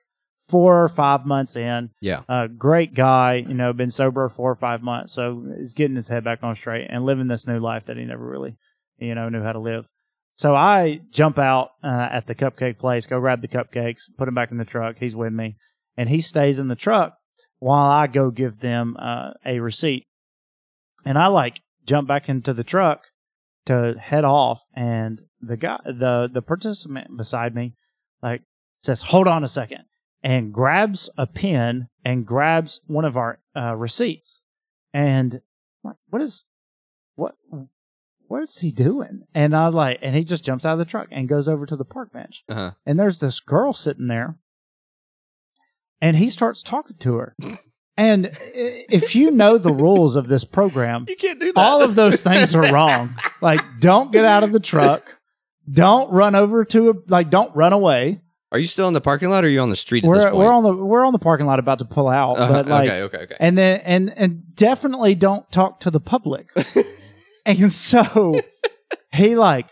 four 0.48 0.84
or 0.84 0.90
five 0.90 1.26
months 1.28 1.56
in. 1.56 1.92
Yeah. 2.02 2.22
Uh, 2.28 2.48
great 2.48 2.96
guy, 2.96 3.36
you 3.36 3.54
know, 3.54 3.72
been 3.72 3.92
sober 3.92 4.28
four 4.30 4.50
or 4.50 4.56
five 4.56 4.82
months, 4.82 5.14
so 5.14 5.44
he's 5.58 5.74
getting 5.76 5.96
his 5.96 6.08
head 6.08 6.24
back 6.24 6.44
on 6.44 6.56
straight 6.56 6.88
and 6.90 7.06
living 7.06 7.28
this 7.28 7.46
new 7.48 7.60
life 7.60 7.86
that 7.86 7.98
he 7.98 8.06
never 8.06 8.26
really, 8.26 8.58
you 8.98 9.14
know, 9.14 9.30
knew 9.30 9.44
how 9.44 9.52
to 9.52 9.60
live. 9.60 9.92
So 10.40 10.56
I 10.56 11.02
jump 11.12 11.38
out 11.38 11.72
uh, 11.84 12.08
at 12.10 12.28
the 12.28 12.34
cupcake 12.34 12.80
place, 12.80 13.06
go 13.06 13.20
grab 13.20 13.42
the 13.42 13.50
cupcakes, 13.50 14.04
put 14.18 14.24
them 14.24 14.36
back 14.36 14.52
in 14.52 14.58
the 14.58 14.64
truck. 14.64 14.96
He's 14.98 15.14
with 15.14 15.34
me, 15.34 15.58
and 15.98 16.08
he 16.08 16.22
stays 16.22 16.60
in 16.60 16.70
the 16.70 16.78
truck 16.78 17.18
while 17.58 17.90
I 17.90 18.08
go 18.08 18.32
give 18.32 18.60
them 18.60 18.96
uh, 18.98 19.32
a 19.46 19.60
receipt. 19.60 20.08
And 21.04 21.18
I 21.18 21.28
like 21.28 21.60
jump 21.86 22.08
back 22.08 22.30
into 22.30 22.54
the 22.54 22.64
truck 22.64 23.08
to 23.66 23.98
head 24.00 24.24
off, 24.24 24.64
and 24.74 25.24
the 25.42 25.58
guy, 25.58 25.82
the 25.84 26.30
the 26.32 26.42
participant 26.42 27.18
beside 27.18 27.54
me, 27.54 27.76
like 28.24 28.44
says, 28.80 29.02
"Hold 29.02 29.28
on 29.28 29.44
a 29.44 29.48
second 29.50 29.84
and 30.24 30.54
grabs 30.54 31.10
a 31.18 31.28
pen 31.28 31.90
and 32.06 32.26
grabs 32.26 32.80
one 32.88 33.04
of 33.04 33.18
our 33.18 33.40
uh, 33.58 33.76
receipts. 33.76 34.42
And 34.94 35.42
what 35.82 36.22
is 36.22 36.46
what? 37.16 37.36
What 38.30 38.44
is 38.44 38.60
he 38.60 38.72
doing? 38.72 39.24
And 39.34 39.56
I 39.56 39.68
like, 39.68 40.00
and 40.02 40.16
he 40.16 40.24
just 40.24 40.46
jumps 40.46 40.66
out 40.66 40.74
of 40.74 40.80
the 40.80 40.86
truck 40.86 41.08
and 41.12 41.28
goes 41.28 41.50
over 41.50 41.66
to 41.66 41.76
the 41.76 41.84
park 41.84 42.14
bench. 42.14 42.44
Uh-huh. 42.48 42.72
And 42.86 42.98
there's 43.00 43.20
this 43.20 43.40
girl 43.40 43.74
sitting 43.74 44.08
there, 44.08 44.38
and 46.00 46.16
he 46.16 46.30
starts 46.30 46.64
talking 46.64 46.96
to 46.98 47.16
her. 47.18 47.36
And 47.98 48.30
if 48.54 49.14
you 49.14 49.30
know 49.30 49.58
the 49.58 49.74
rules 49.74 50.16
of 50.16 50.30
this 50.30 50.46
program, 50.46 51.04
You 51.10 51.18
can't 51.18 51.38
do 51.38 51.52
that. 51.52 51.60
all 51.60 51.84
of 51.84 51.96
those 51.96 52.22
things 52.24 52.56
are 52.56 52.72
wrong. 52.72 53.14
Like, 53.42 53.60
don't 53.82 54.10
get 54.14 54.24
out 54.24 54.42
of 54.42 54.54
the 54.54 54.62
truck. 54.62 55.18
Don't 55.70 56.10
run 56.10 56.34
over 56.34 56.64
to 56.64 56.92
a 56.92 56.94
like. 57.10 57.30
Don't 57.30 57.54
run 57.54 57.74
away. 57.74 58.22
Are 58.54 58.58
you 58.60 58.68
still 58.68 58.88
in 58.88 58.94
the 58.94 59.02
parking 59.02 59.30
lot 59.30 59.44
or 59.44 59.48
are 59.48 59.50
you 59.50 59.60
on 59.60 59.70
the 59.70 59.76
street 59.76 60.06
at 60.06 60.08
this 60.10 60.24
We're 60.24 60.32
point? 60.32 60.36
we're 60.38 60.54
on 60.54 60.64
the 60.64 60.74
we're 60.74 61.06
on 61.06 61.12
the 61.12 61.20
parking 61.20 61.46
lot 61.46 61.60
about 61.60 61.80
to 61.80 61.86
pull 61.86 62.08
out, 62.08 62.38
Uh-huh. 62.40 62.54
but 62.54 62.68
like, 62.68 62.88
okay, 62.90 63.02
okay, 63.02 63.18
okay. 63.24 63.36
and 63.38 63.58
then 63.58 63.82
and 63.84 64.14
and 64.18 64.56
definitely 64.56 65.14
don't 65.14 65.52
talk 65.52 65.82
to 65.82 65.92
the 65.92 66.00
public. 66.00 66.48
and 67.46 67.72
so 67.72 68.40
he 69.12 69.36
like 69.36 69.70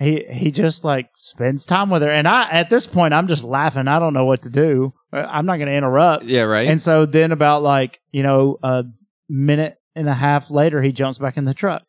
he 0.00 0.24
he 0.28 0.50
just 0.50 0.84
like 0.84 1.10
spends 1.16 1.66
time 1.66 1.90
with 1.90 2.02
her, 2.02 2.10
and 2.10 2.26
I 2.26 2.48
at 2.50 2.70
this 2.70 2.86
point 2.86 3.14
I'm 3.14 3.28
just 3.28 3.44
laughing. 3.44 3.88
I 3.88 3.98
don't 3.98 4.12
know 4.12 4.24
what 4.24 4.42
to 4.42 4.50
do. 4.50 4.92
Uh, 5.12 5.26
I'm 5.28 5.46
not 5.46 5.56
going 5.56 5.68
to 5.68 5.74
interrupt. 5.74 6.24
yeah, 6.24 6.42
right. 6.42 6.68
And 6.68 6.80
so 6.80 7.06
then 7.06 7.32
about 7.32 7.62
like, 7.62 8.00
you 8.10 8.22
know, 8.22 8.58
a 8.62 8.84
minute 9.28 9.76
and 9.94 10.08
a 10.08 10.14
half 10.14 10.50
later, 10.50 10.82
he 10.82 10.92
jumps 10.92 11.18
back 11.18 11.36
in 11.36 11.44
the 11.44 11.54
truck. 11.54 11.82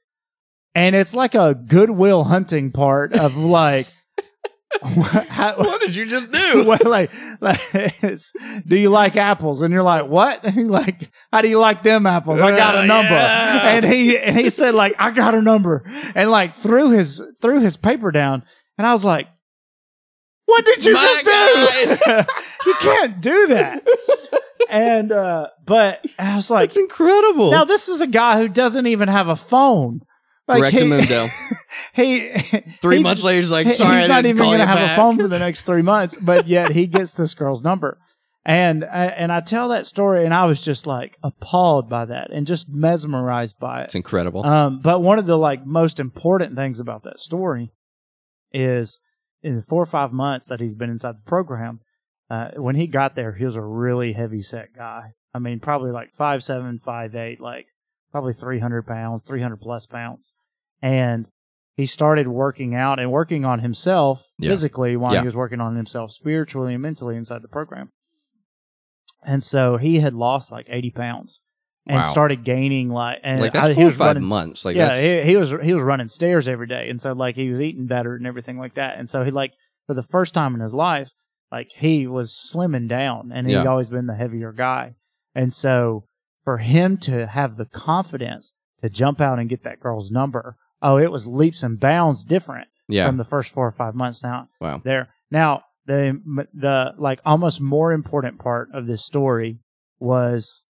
And 0.75 0.95
it's 0.95 1.15
like 1.15 1.35
a 1.35 1.55
goodwill 1.55 2.25
hunting 2.25 2.71
part 2.71 3.17
of 3.17 3.35
like, 3.37 3.87
how, 4.81 5.55
what 5.57 5.79
did 5.81 5.95
you 5.95 6.05
just 6.05 6.31
do? 6.31 6.63
well, 6.67 6.77
like, 6.85 7.11
like 7.41 7.61
do 8.67 8.77
you 8.77 8.89
like 8.89 9.15
apples? 9.15 9.61
And 9.61 9.73
you're 9.73 9.83
like, 9.83 10.07
what? 10.07 10.43
Like, 10.55 11.09
how 11.31 11.41
do 11.41 11.47
you 11.49 11.59
like 11.59 11.83
them 11.83 12.05
apples? 12.05 12.41
I 12.41 12.55
got 12.57 12.75
a 12.75 12.79
Uh, 12.79 12.85
number. 12.85 13.13
yeah. 13.13 13.75
And 13.75 13.85
he, 13.85 14.17
and 14.17 14.35
he 14.35 14.49
said 14.49 14.75
like, 14.75 14.95
I 14.99 15.11
got 15.11 15.33
a 15.33 15.41
number 15.41 15.83
and 16.15 16.29
like 16.31 16.53
threw 16.53 16.91
his, 16.91 17.23
threw 17.41 17.61
his 17.61 17.77
paper 17.77 18.11
down. 18.11 18.43
And 18.77 18.85
I 18.85 18.91
was 18.91 19.05
like, 19.05 19.27
what 20.45 20.65
did 20.65 20.83
you 20.85 20.93
My 20.93 21.01
just 21.01 22.05
do? 22.05 22.13
you 22.69 22.75
can't 22.79 23.21
do 23.21 23.47
that. 23.47 23.87
and, 24.69 25.11
uh, 25.11 25.47
but 25.65 26.05
I 26.19 26.35
was 26.35 26.49
like, 26.51 26.69
That's 26.69 26.77
incredible. 26.77 27.51
now 27.51 27.63
this 27.63 27.87
is 27.89 28.01
a 28.01 28.07
guy 28.07 28.37
who 28.39 28.47
doesn't 28.49 28.85
even 28.87 29.07
have 29.07 29.27
a 29.27 29.35
phone. 29.35 30.01
Like 30.47 30.71
he, 30.71 30.79
Correctamundo. 30.79 31.27
he 31.93 32.29
Three 32.81 33.01
months 33.01 33.23
later, 33.23 33.41
he's 33.41 33.51
like, 33.51 33.69
sorry, 33.71 33.95
he's 33.95 34.05
I 34.05 34.07
not 34.07 34.25
even 34.25 34.37
going 34.37 34.59
to 34.59 34.65
have 34.65 34.77
back. 34.77 34.91
a 34.91 34.95
phone 34.95 35.17
for 35.17 35.27
the 35.27 35.39
next 35.45 35.63
three 35.63 35.81
months, 35.81 36.15
but 36.17 36.47
yet 36.47 36.71
he 36.71 36.87
gets 36.87 37.15
this 37.15 37.33
girl's 37.33 37.63
number. 37.63 37.99
And 38.47 38.83
uh, 38.83 38.87
and 38.87 39.31
I 39.31 39.41
tell 39.41 39.69
that 39.69 39.87
story, 39.87 40.23
and 40.23 40.31
I 40.31 40.45
was 40.45 40.63
just 40.63 40.85
like 40.85 41.17
appalled 41.23 41.89
by 41.89 42.05
that, 42.05 42.29
and 42.31 42.45
just 42.45 42.69
mesmerized 42.69 43.57
by 43.57 43.81
it. 43.81 43.85
It's 43.85 43.95
incredible. 43.95 44.45
Um, 44.45 44.81
but 44.81 45.01
one 45.01 45.17
of 45.17 45.25
the 45.25 45.37
like 45.37 45.65
most 45.65 45.99
important 45.99 46.55
things 46.55 46.79
about 46.79 47.01
that 47.03 47.19
story 47.19 47.71
is 48.53 48.99
in 49.41 49.55
the 49.55 49.63
four 49.63 49.81
or 49.81 49.87
five 49.87 50.11
months 50.13 50.47
that 50.47 50.59
he's 50.59 50.75
been 50.75 50.91
inside 50.91 51.17
the 51.17 51.23
program, 51.23 51.79
uh, 52.29 52.49
when 52.57 52.75
he 52.75 52.85
got 52.85 53.15
there, 53.15 53.33
he 53.33 53.45
was 53.45 53.55
a 53.55 53.63
really 53.63 54.13
heavy 54.13 54.43
set 54.43 54.75
guy. 54.75 55.13
I 55.33 55.39
mean, 55.39 55.59
probably 55.59 55.91
like 55.91 56.11
five 56.11 56.43
seven, 56.43 56.77
five 56.77 57.15
eight, 57.15 57.41
like 57.41 57.67
probably 58.15 58.31
three 58.31 58.59
hundred 58.59 58.87
pounds, 58.87 59.23
three 59.23 59.41
hundred 59.41 59.57
plus 59.57 59.85
pounds, 59.85 60.33
and 60.81 61.29
he 61.75 61.85
started 61.85 62.29
working 62.29 62.73
out 62.73 62.97
and 62.97 63.11
working 63.11 63.43
on 63.43 63.59
himself 63.59 64.31
Yeah. 64.39 64.51
physically 64.51 64.95
while 64.95 65.13
Yeah. 65.13 65.19
he 65.19 65.25
was 65.25 65.35
working 65.35 65.59
on 65.59 65.75
himself 65.75 66.11
spiritually 66.11 66.73
and 66.75 66.81
mentally 66.81 67.17
inside 67.17 67.41
the 67.41 67.49
program. 67.49 67.89
And 69.25 69.43
so 69.43 69.75
he 69.75 69.99
had 69.99 70.13
lost 70.13 70.49
like 70.49 70.65
eighty 70.69 70.91
pounds 70.91 71.41
and 71.85 71.97
Wow. 71.97 72.01
started 72.03 72.45
gaining 72.45 72.89
like 72.89 73.19
and 73.21 73.41
like 73.41 73.51
that's 73.51 73.67
I- 73.67 73.73
he 73.73 73.83
was 73.83 73.97
five 73.97 74.15
running 74.15 74.29
months. 74.29 74.63
Like 74.63 74.77
yeah, 74.77 74.95
he, 74.95 75.21
he 75.23 75.35
was 75.35 75.53
he 75.61 75.73
was 75.73 75.83
running 75.83 76.07
stairs 76.07 76.47
every 76.47 76.67
day, 76.67 76.89
and 76.89 77.01
so 77.01 77.11
like 77.11 77.35
he 77.35 77.49
was 77.49 77.59
eating 77.59 77.85
better 77.85 78.15
and 78.15 78.25
everything 78.25 78.57
like 78.57 78.75
that. 78.75 78.97
And 78.97 79.09
so 79.09 79.25
he 79.25 79.31
like 79.31 79.53
for 79.87 79.93
the 79.93 80.03
first 80.03 80.33
time 80.33 80.55
in 80.55 80.61
his 80.61 80.73
life, 80.73 81.11
like 81.51 81.71
he 81.73 82.07
was 82.07 82.31
slimming 82.31 82.87
down, 82.87 83.33
and 83.33 83.45
he'd 83.47 83.67
always 83.67 83.89
been 83.89 84.05
the 84.05 84.15
heavier 84.15 84.53
guy. 84.53 84.95
And 85.35 85.51
so 85.51 86.05
for 86.45 86.59
him 86.59 86.97
to 86.99 87.27
have 87.27 87.57
the 87.57 87.65
confidence 87.65 88.53
to 88.81 88.89
jump 88.89 89.19
out 89.19 89.39
and 89.39 89.49
get 89.49 89.63
that 89.63 89.79
girl's 89.79 90.11
number, 90.11 90.55
oh, 90.81 90.97
it 90.97 91.11
was 91.11 91.27
leaps 91.27 91.63
and 91.63 91.79
bounds 91.79 92.23
different 92.23 92.67
yeah. 92.87 93.07
from 93.07 93.17
the 93.17 93.23
first 93.23 93.53
four 93.53 93.67
or 93.67 93.71
five 93.71 93.95
months. 93.95 94.23
Now 94.23 94.47
Wow. 94.61 94.81
there 94.83 95.09
now 95.31 95.63
the 95.85 96.21
the 96.53 96.93
like 96.97 97.19
almost 97.25 97.59
more 97.59 97.91
important 97.91 98.39
part 98.39 98.69
of 98.73 98.87
this 98.87 99.03
story 99.03 99.59
was 99.99 100.63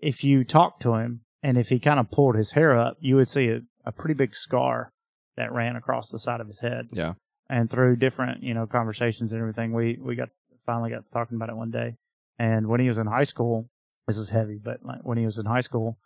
if 0.00 0.24
you 0.24 0.44
talked 0.44 0.82
to 0.82 0.94
him 0.94 1.20
and 1.42 1.58
if 1.58 1.68
he 1.68 1.78
kind 1.78 2.00
of 2.00 2.10
pulled 2.10 2.36
his 2.36 2.52
hair 2.52 2.76
up, 2.78 2.96
you 3.00 3.16
would 3.16 3.28
see 3.28 3.48
a, 3.48 3.60
a 3.84 3.92
pretty 3.92 4.14
big 4.14 4.34
scar 4.34 4.90
that 5.36 5.52
ran 5.52 5.76
across 5.76 6.10
the 6.10 6.18
side 6.18 6.40
of 6.40 6.46
his 6.46 6.60
head. 6.60 6.86
Yeah. 6.92 7.14
And 7.48 7.70
through 7.70 7.96
different, 7.96 8.42
you 8.42 8.54
know, 8.54 8.66
conversations 8.66 9.32
and 9.32 9.40
everything, 9.40 9.72
we, 9.72 9.98
we 10.00 10.16
got 10.16 10.28
finally 10.66 10.90
got 10.90 11.04
to 11.04 11.10
talking 11.10 11.36
about 11.36 11.48
it 11.48 11.56
one 11.56 11.70
day. 11.70 11.94
And 12.38 12.66
when 12.68 12.80
he 12.80 12.88
was 12.88 12.98
in 12.98 13.06
high 13.06 13.24
school, 13.24 13.68
this 14.08 14.18
is 14.18 14.30
heavy, 14.30 14.58
but 14.58 14.84
like 14.84 15.00
when 15.02 15.18
he 15.18 15.24
was 15.24 15.38
in 15.38 15.46
high 15.46 15.60
school, 15.60 15.98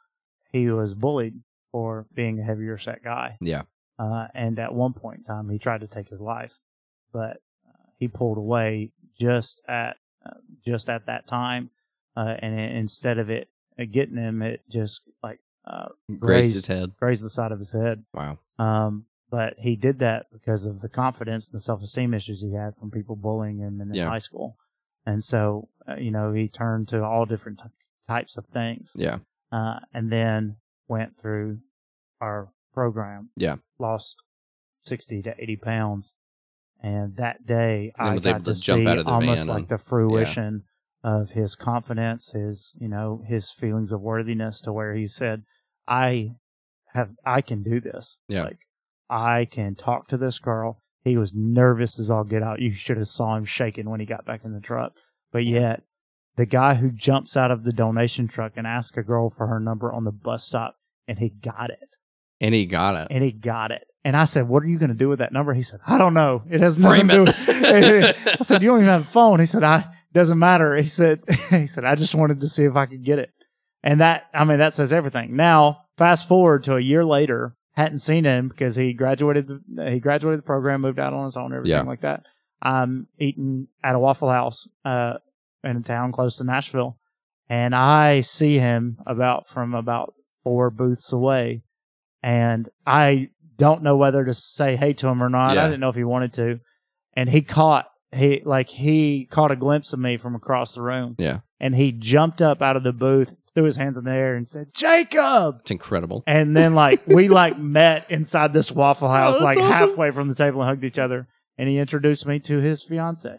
he 0.50 0.68
was 0.68 0.94
bullied 0.94 1.40
for 1.70 2.06
being 2.12 2.38
a 2.38 2.42
heavier 2.42 2.76
set 2.76 3.02
guy. 3.02 3.38
Yeah. 3.40 3.62
Uh, 3.98 4.26
and 4.34 4.58
at 4.58 4.74
one 4.74 4.92
point 4.92 5.18
in 5.18 5.24
time, 5.24 5.48
he 5.48 5.58
tried 5.58 5.80
to 5.80 5.86
take 5.86 6.08
his 6.08 6.20
life, 6.20 6.58
but 7.12 7.38
uh, 7.66 7.72
he 7.98 8.08
pulled 8.08 8.36
away 8.38 8.90
just 9.18 9.62
at 9.68 9.96
uh, 10.26 10.30
just 10.66 10.90
at 10.90 11.06
that 11.06 11.26
time. 11.26 11.70
Uh, 12.16 12.34
and 12.40 12.58
it, 12.58 12.72
instead 12.76 13.18
of 13.18 13.30
it 13.30 13.48
uh, 13.78 13.84
getting 13.90 14.16
him, 14.16 14.42
it 14.42 14.60
just 14.68 15.02
like 15.22 15.38
uh, 15.64 15.88
Grazed 16.18 16.54
his 16.54 16.66
head. 16.66 16.92
grazed 16.98 17.24
the 17.24 17.30
side 17.30 17.52
of 17.52 17.58
his 17.58 17.72
head. 17.72 18.04
Wow. 18.12 18.38
Um, 18.58 19.06
but 19.30 19.54
he 19.58 19.76
did 19.76 19.98
that 20.00 20.26
because 20.32 20.66
of 20.66 20.80
the 20.82 20.88
confidence 20.90 21.46
and 21.46 21.54
the 21.54 21.60
self 21.62 21.82
esteem 21.82 22.12
issues 22.12 22.42
he 22.42 22.52
had 22.52 22.76
from 22.76 22.90
people 22.90 23.16
bullying 23.16 23.58
him 23.58 23.80
in, 23.80 23.94
Yeah. 23.94 24.08
high 24.08 24.18
school. 24.18 24.56
And 25.06 25.22
so, 25.24 25.68
uh, 25.88 25.94
you 25.96 26.10
know, 26.10 26.32
he 26.32 26.48
turned 26.48 26.88
to 26.88 27.02
all 27.04 27.24
different 27.24 27.60
t- 27.60 27.64
types 28.08 28.36
of 28.36 28.46
things 28.46 28.92
Yeah. 28.96 29.18
uh, 29.50 29.80
and 29.92 30.10
then 30.10 30.56
went 30.88 31.18
through 31.18 31.58
our 32.20 32.50
program. 32.72 33.30
Yeah. 33.36 33.56
Lost 33.78 34.16
60 34.82 35.22
to 35.22 35.34
80 35.38 35.56
pounds. 35.56 36.14
And 36.82 37.16
that 37.16 37.46
day 37.46 37.92
And 37.98 38.08
I 38.08 38.18
got 38.18 38.38
to, 38.44 38.50
to 38.50 38.54
see 38.56 38.86
out 38.86 38.98
of 38.98 39.04
the 39.06 39.10
almost 39.12 39.46
like 39.46 39.58
and- 39.60 39.68
the 39.68 39.78
fruition 39.78 40.64
of 41.04 41.30
his 41.30 41.54
confidence, 41.56 42.30
his, 42.32 42.74
you 42.78 42.88
know, 42.88 43.22
his 43.26 43.50
feelings 43.52 43.92
of 43.92 44.00
worthiness 44.00 44.60
to 44.62 44.72
where 44.72 44.94
he 44.94 45.06
said, 45.06 45.42
I 45.86 46.36
have, 46.92 47.10
I 47.24 47.40
can 47.40 47.62
do 47.62 47.80
this. 47.80 48.18
Yeah. 48.28 48.44
Like 48.44 48.66
I 49.10 49.44
can 49.44 49.74
talk 49.74 50.08
to 50.08 50.16
this 50.16 50.38
girl. 50.38 50.80
He 51.04 51.16
was 51.16 51.32
nervous 51.34 51.98
as 51.98 52.10
all 52.10 52.22
get 52.24 52.42
out. 52.42 52.60
You 52.60 52.70
should 52.70 52.96
have 52.96 53.08
saw 53.08 53.36
him 53.36 53.44
shaking 53.44 53.88
when 53.90 53.98
he 54.00 54.06
got 54.06 54.24
back 54.24 54.44
in 54.44 54.52
the 54.52 54.60
truck. 54.60 54.92
But 55.32 55.44
yet 55.44 55.82
the 56.36 56.46
guy 56.46 56.74
who 56.74 56.90
jumps 56.90 57.36
out 57.36 57.50
of 57.50 57.64
the 57.64 57.72
donation 57.72 58.26
truck 58.28 58.52
and 58.56 58.66
asks 58.66 58.96
a 58.96 59.02
girl 59.02 59.28
for 59.30 59.46
her 59.48 59.60
number 59.60 59.92
on 59.92 60.04
the 60.04 60.12
bus 60.12 60.44
stop 60.44 60.76
and 61.06 61.18
he 61.18 61.28
got 61.30 61.70
it. 61.70 61.96
And 62.40 62.54
he 62.54 62.66
got 62.66 62.96
it. 62.96 63.08
and 63.10 63.22
he 63.22 63.30
got 63.32 63.70
it. 63.70 63.84
And 64.04 64.16
i 64.16 64.24
said 64.24 64.48
what 64.48 64.64
are 64.64 64.66
you 64.66 64.78
going 64.78 64.88
to 64.90 64.96
do 64.96 65.08
with 65.08 65.20
that 65.20 65.32
number? 65.32 65.54
He 65.54 65.62
said 65.62 65.78
i 65.86 65.96
don't 65.98 66.14
know. 66.14 66.42
It 66.50 66.60
has 66.60 66.76
nothing 66.76 67.06
Frame 67.06 67.08
to 67.08 67.14
do 67.14 67.22
it. 67.22 68.06
with 68.16 68.36
i 68.40 68.42
said 68.42 68.62
you 68.62 68.68
don't 68.70 68.78
even 68.78 68.88
have 68.88 69.02
a 69.02 69.04
phone. 69.04 69.38
He 69.40 69.46
said 69.46 69.62
i 69.62 69.84
doesn't 70.12 70.38
matter. 70.38 70.74
He 70.76 70.82
said 70.84 71.20
he 71.50 71.66
said 71.66 71.84
i 71.84 71.94
just 71.94 72.14
wanted 72.14 72.40
to 72.40 72.48
see 72.48 72.64
if 72.64 72.74
i 72.76 72.86
could 72.86 73.04
get 73.04 73.18
it. 73.18 73.30
And 73.84 74.00
that 74.00 74.28
i 74.34 74.44
mean 74.44 74.58
that 74.58 74.72
says 74.72 74.92
everything. 74.92 75.36
Now 75.36 75.84
fast 75.96 76.26
forward 76.26 76.64
to 76.64 76.74
a 76.76 76.80
year 76.80 77.04
later 77.04 77.54
hadn't 77.76 77.98
seen 77.98 78.24
him 78.24 78.48
because 78.48 78.74
he 78.76 78.92
graduated 78.92 79.46
the, 79.46 79.90
he 79.90 80.00
graduated 80.00 80.38
the 80.40 80.42
program 80.44 80.80
moved 80.80 80.98
out 80.98 81.12
on 81.14 81.24
his 81.26 81.36
own 81.36 81.52
everything 81.54 81.70
Yeah. 81.70 81.82
like 81.82 82.00
that. 82.00 82.24
I'm 82.60 83.06
eating 83.18 83.68
at 83.84 83.94
a 83.94 83.98
waffle 84.00 84.30
house 84.30 84.66
uh 84.84 85.14
in 85.64 85.76
a 85.76 85.82
town 85.82 86.12
close 86.12 86.36
to 86.36 86.44
nashville 86.44 86.96
and 87.48 87.74
I 87.74 88.20
see 88.20 88.58
him 88.58 88.98
about 89.06 89.46
from 89.46 89.74
about 89.74 90.14
four 90.42 90.70
booths 90.70 91.12
away, 91.12 91.62
and 92.22 92.66
I 92.86 93.28
don't 93.56 93.82
know 93.82 93.96
whether 93.96 94.24
to 94.24 94.32
say 94.32 94.76
hey 94.76 94.92
to 94.94 95.08
him 95.08 95.22
or 95.22 95.28
not. 95.28 95.54
Yeah. 95.54 95.64
I 95.64 95.66
didn't 95.66 95.80
know 95.80 95.90
if 95.90 95.94
he 95.96 96.04
wanted 96.04 96.32
to, 96.34 96.60
and 97.12 97.28
he 97.28 97.42
caught 97.42 97.88
he 98.10 98.40
like 98.44 98.70
he 98.70 99.26
caught 99.26 99.50
a 99.50 99.56
glimpse 99.56 99.92
of 99.92 99.98
me 99.98 100.16
from 100.16 100.34
across 100.34 100.74
the 100.74 100.82
room. 100.82 101.14
Yeah. 101.18 101.40
and 101.60 101.74
he 101.74 101.92
jumped 101.92 102.40
up 102.40 102.62
out 102.62 102.76
of 102.76 102.84
the 102.84 102.92
booth, 102.92 103.34
threw 103.54 103.64
his 103.64 103.76
hands 103.76 103.98
in 103.98 104.04
the 104.04 104.12
air, 104.12 104.34
and 104.34 104.48
said, 104.48 104.68
"Jacob." 104.74 105.58
It's 105.60 105.70
incredible. 105.70 106.22
And 106.26 106.56
then 106.56 106.74
like 106.74 107.06
we 107.06 107.28
like 107.42 107.58
met 107.58 108.10
inside 108.10 108.52
this 108.54 108.72
Waffle 108.72 109.08
oh, 109.08 109.12
House, 109.12 109.40
Oh, 109.40 109.44
like 109.44 109.58
awesome. 109.58 109.88
halfway 109.88 110.10
from 110.10 110.28
the 110.28 110.34
table 110.34 110.62
and 110.62 110.68
hugged 110.70 110.84
each 110.84 110.98
other. 110.98 111.28
And 111.58 111.68
he 111.68 111.76
introduced 111.76 112.26
me 112.26 112.38
to 112.40 112.58
his 112.60 112.82
fiance. 112.82 113.38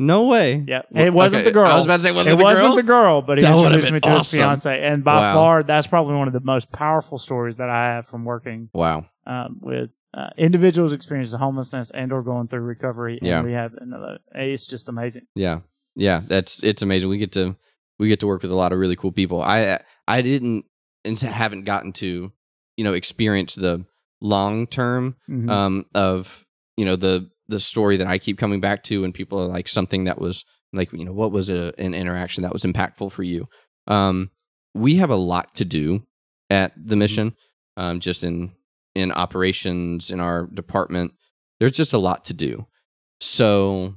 No 0.00 0.26
way. 0.26 0.64
Yep. 0.66 0.86
It 0.94 1.12
wasn't 1.12 1.40
Okay, 1.42 1.50
the 1.50 1.52
girl. 1.52 1.66
I 1.66 1.76
was 1.76 1.84
about 1.84 1.96
to 1.98 2.02
say, 2.02 2.08
it 2.08 2.14
wasn't 2.14 2.38
the 2.38 2.42
girl. 2.42 2.50
Wasn't 2.52 2.68
girl? 2.68 2.76
the 2.76 2.82
girl, 2.82 3.22
but 3.22 3.36
he 3.38 3.44
That 3.44 3.54
introduced 3.56 3.86
been 3.88 3.94
me 3.94 4.00
to 4.00 4.10
his 4.12 4.30
fiance. 4.30 4.82
And 4.82 5.04
by 5.04 5.20
Wow. 5.20 5.34
far, 5.34 5.62
that's 5.62 5.86
probably 5.86 6.14
one 6.14 6.26
of 6.26 6.32
the 6.32 6.40
most 6.40 6.72
powerful 6.72 7.18
stories 7.18 7.58
that 7.58 7.68
I 7.68 7.94
have 7.94 8.06
from 8.06 8.24
working 8.24 8.70
Wow. 8.72 9.06
um, 9.26 9.58
with 9.60 9.98
uh, 10.14 10.30
individuals 10.38 10.92
experiencing 10.94 11.38
homelessness 11.38 11.90
and 11.90 12.12
or 12.12 12.22
going 12.22 12.48
through 12.48 12.62
recovery 12.62 13.18
and 13.18 13.28
Yeah. 13.28 13.42
rehab. 13.42 13.74
And 13.78 13.92
uh, 13.94 14.18
it's 14.34 14.66
just 14.66 14.88
amazing. 14.88 15.26
Yeah. 15.34 15.60
Yeah. 15.94 16.22
That's 16.26 16.62
it's 16.62 16.80
amazing. 16.82 17.10
We 17.10 17.18
get 17.18 17.32
to 17.32 17.56
we 17.98 18.08
get 18.08 18.20
to 18.20 18.26
work 18.26 18.40
with 18.40 18.50
a 18.50 18.54
lot 18.56 18.72
of 18.72 18.78
really 18.78 18.96
cool 18.96 19.12
people. 19.12 19.42
I 19.42 19.80
I 20.08 20.22
didn't 20.22 20.64
and 21.04 21.18
haven't 21.18 21.64
gotten 21.66 21.92
to 21.94 22.32
you 22.78 22.84
know 22.84 22.94
experience 22.94 23.54
the 23.54 23.84
long 24.22 24.66
term 24.66 25.16
Mhm. 25.28 25.50
um 25.50 25.84
of 25.94 26.46
you 26.78 26.86
know 26.86 26.96
the 26.96 27.28
the 27.50 27.60
story 27.60 27.96
that 27.96 28.06
I 28.06 28.18
keep 28.18 28.38
coming 28.38 28.60
back 28.60 28.82
to 28.84 29.04
and 29.04 29.12
people 29.12 29.40
are 29.40 29.46
like 29.46 29.68
something 29.68 30.04
that 30.04 30.20
was 30.20 30.44
like 30.72 30.92
you 30.92 31.04
know 31.04 31.12
what 31.12 31.32
was 31.32 31.50
a, 31.50 31.72
an 31.78 31.94
interaction 31.94 32.42
that 32.42 32.52
was 32.52 32.62
impactful 32.62 33.12
for 33.12 33.22
you. 33.22 33.46
Um 33.86 34.30
we 34.74 34.96
have 34.96 35.10
a 35.10 35.16
lot 35.16 35.54
to 35.56 35.64
do 35.64 36.06
at 36.48 36.72
the 36.76 36.96
mission 36.96 37.34
um 37.76 38.00
just 38.00 38.22
in 38.24 38.52
in 38.94 39.12
operations 39.12 40.10
in 40.10 40.20
our 40.20 40.46
department. 40.46 41.12
There's 41.58 41.72
just 41.72 41.92
a 41.92 41.98
lot 41.98 42.24
to 42.26 42.34
do. 42.34 42.66
So 43.20 43.96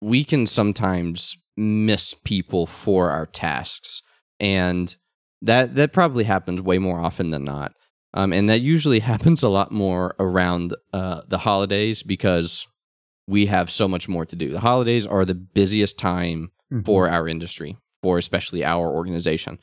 we 0.00 0.24
can 0.24 0.46
sometimes 0.46 1.36
miss 1.56 2.14
people 2.24 2.66
for 2.66 3.10
our 3.10 3.26
tasks 3.26 4.02
and 4.40 4.96
that 5.40 5.74
that 5.76 5.92
probably 5.92 6.24
happens 6.24 6.60
way 6.60 6.78
more 6.78 6.98
often 6.98 7.30
than 7.30 7.44
not 7.44 7.72
um, 8.14 8.32
and 8.32 8.48
that 8.48 8.60
usually 8.60 9.00
happens 9.12 9.42
a 9.42 9.48
lot 9.48 9.70
more 9.72 10.14
around 10.18 10.74
uh, 10.92 11.20
the 11.28 11.38
holidays 11.38 12.02
because 12.02 12.66
we 13.26 13.46
have 13.46 13.70
so 13.70 13.86
much 13.88 14.08
more 14.08 14.24
to 14.26 14.36
do 14.36 14.50
the 14.50 14.60
holidays 14.60 15.06
are 15.06 15.24
the 15.24 15.34
busiest 15.34 15.98
time 15.98 16.50
Mhm. 16.72 16.84
for 16.86 17.08
our 17.08 17.28
industry 17.28 17.76
for 18.02 18.16
especially 18.18 18.64
our 18.64 18.88
organization 18.90 19.58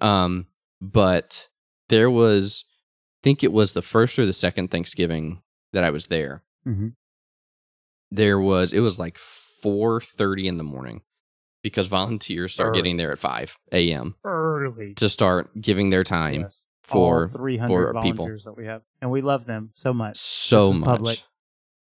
um, 0.00 0.46
but 0.80 1.48
there 1.88 2.10
was 2.10 2.64
i 2.66 3.20
think 3.24 3.42
it 3.44 3.52
was 3.52 3.72
the 3.72 3.82
first 3.82 4.18
or 4.18 4.26
the 4.26 4.32
second 4.32 4.70
thanksgiving 4.70 5.42
that 5.72 5.82
i 5.84 5.90
was 5.90 6.06
there 6.06 6.42
Mhm. 6.66 6.94
there 8.10 8.38
was 8.38 8.72
it 8.72 8.80
was 8.80 8.98
like 8.98 9.16
4.30 9.16 10.46
in 10.46 10.56
the 10.56 10.64
morning 10.64 11.02
because 11.62 11.86
volunteers 11.98 12.52
start 12.52 12.70
Early. 12.70 12.78
getting 12.78 12.96
there 12.96 13.12
at 13.12 13.18
5 13.18 13.56
a.m 13.72 14.14
early 14.24 14.94
to 14.94 15.08
start 15.08 15.60
giving 15.60 15.90
their 15.90 16.04
time 16.04 16.42
Yes. 16.42 16.63
For 16.84 17.22
All 17.24 17.28
300 17.28 17.68
for 17.68 18.00
people. 18.02 18.16
volunteers 18.26 18.44
that 18.44 18.56
we 18.56 18.66
have. 18.66 18.82
And 19.00 19.10
we 19.10 19.20
love 19.22 19.46
them 19.46 19.70
so 19.74 19.92
much. 19.92 20.16
so 20.16 20.72
much 20.72 20.84
public. 20.84 21.22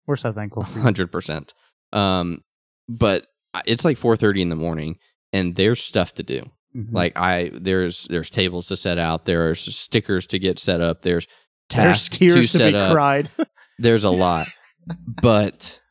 We're 0.08 0.16
so 0.16 0.32
thankful 0.32 0.64
hundred 0.64 1.12
percent. 1.12 1.54
Um, 1.94 2.44
but 2.90 3.28
it's 3.66 3.84
like 3.86 3.98
four 3.98 4.16
thirty 4.18 4.42
in 4.42 4.50
the 4.50 4.56
morning, 4.56 4.98
and 5.34 5.56
there's 5.56 5.82
stuff 5.84 6.14
to 6.16 6.24
do. 6.24 6.42
Mhm. 6.76 6.90
Like 6.92 7.18
I, 7.18 7.50
there's 7.54 8.06
there's 8.10 8.30
tables 8.30 8.68
to 8.68 8.76
set 8.76 8.98
out. 8.98 9.26
There's 9.26 9.76
stickers 9.76 10.28
to 10.28 10.40
get 10.40 10.60
set 10.60 10.80
up. 10.82 11.02
There's 11.02 11.28
There's 11.74 12.08
tears 12.10 12.52
to 12.52 12.58
to, 12.60 12.72
be 12.72 12.76
up. 12.78 12.92
cried. 12.92 13.30
There's 13.80 14.04
a 14.04 14.10
lot, 14.12 14.46
but 15.22 15.82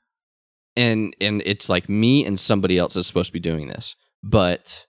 and 0.77 1.15
and 1.21 1.43
it's 1.45 1.69
like 1.69 1.89
me 1.89 2.25
and 2.25 2.39
somebody 2.39 2.79
else 2.79 2.97
is 2.97 3.07
supposed 3.07 3.29
to 3.29 3.33
be 3.33 3.41
doing 3.41 3.67
this, 3.69 3.97
but 4.23 4.87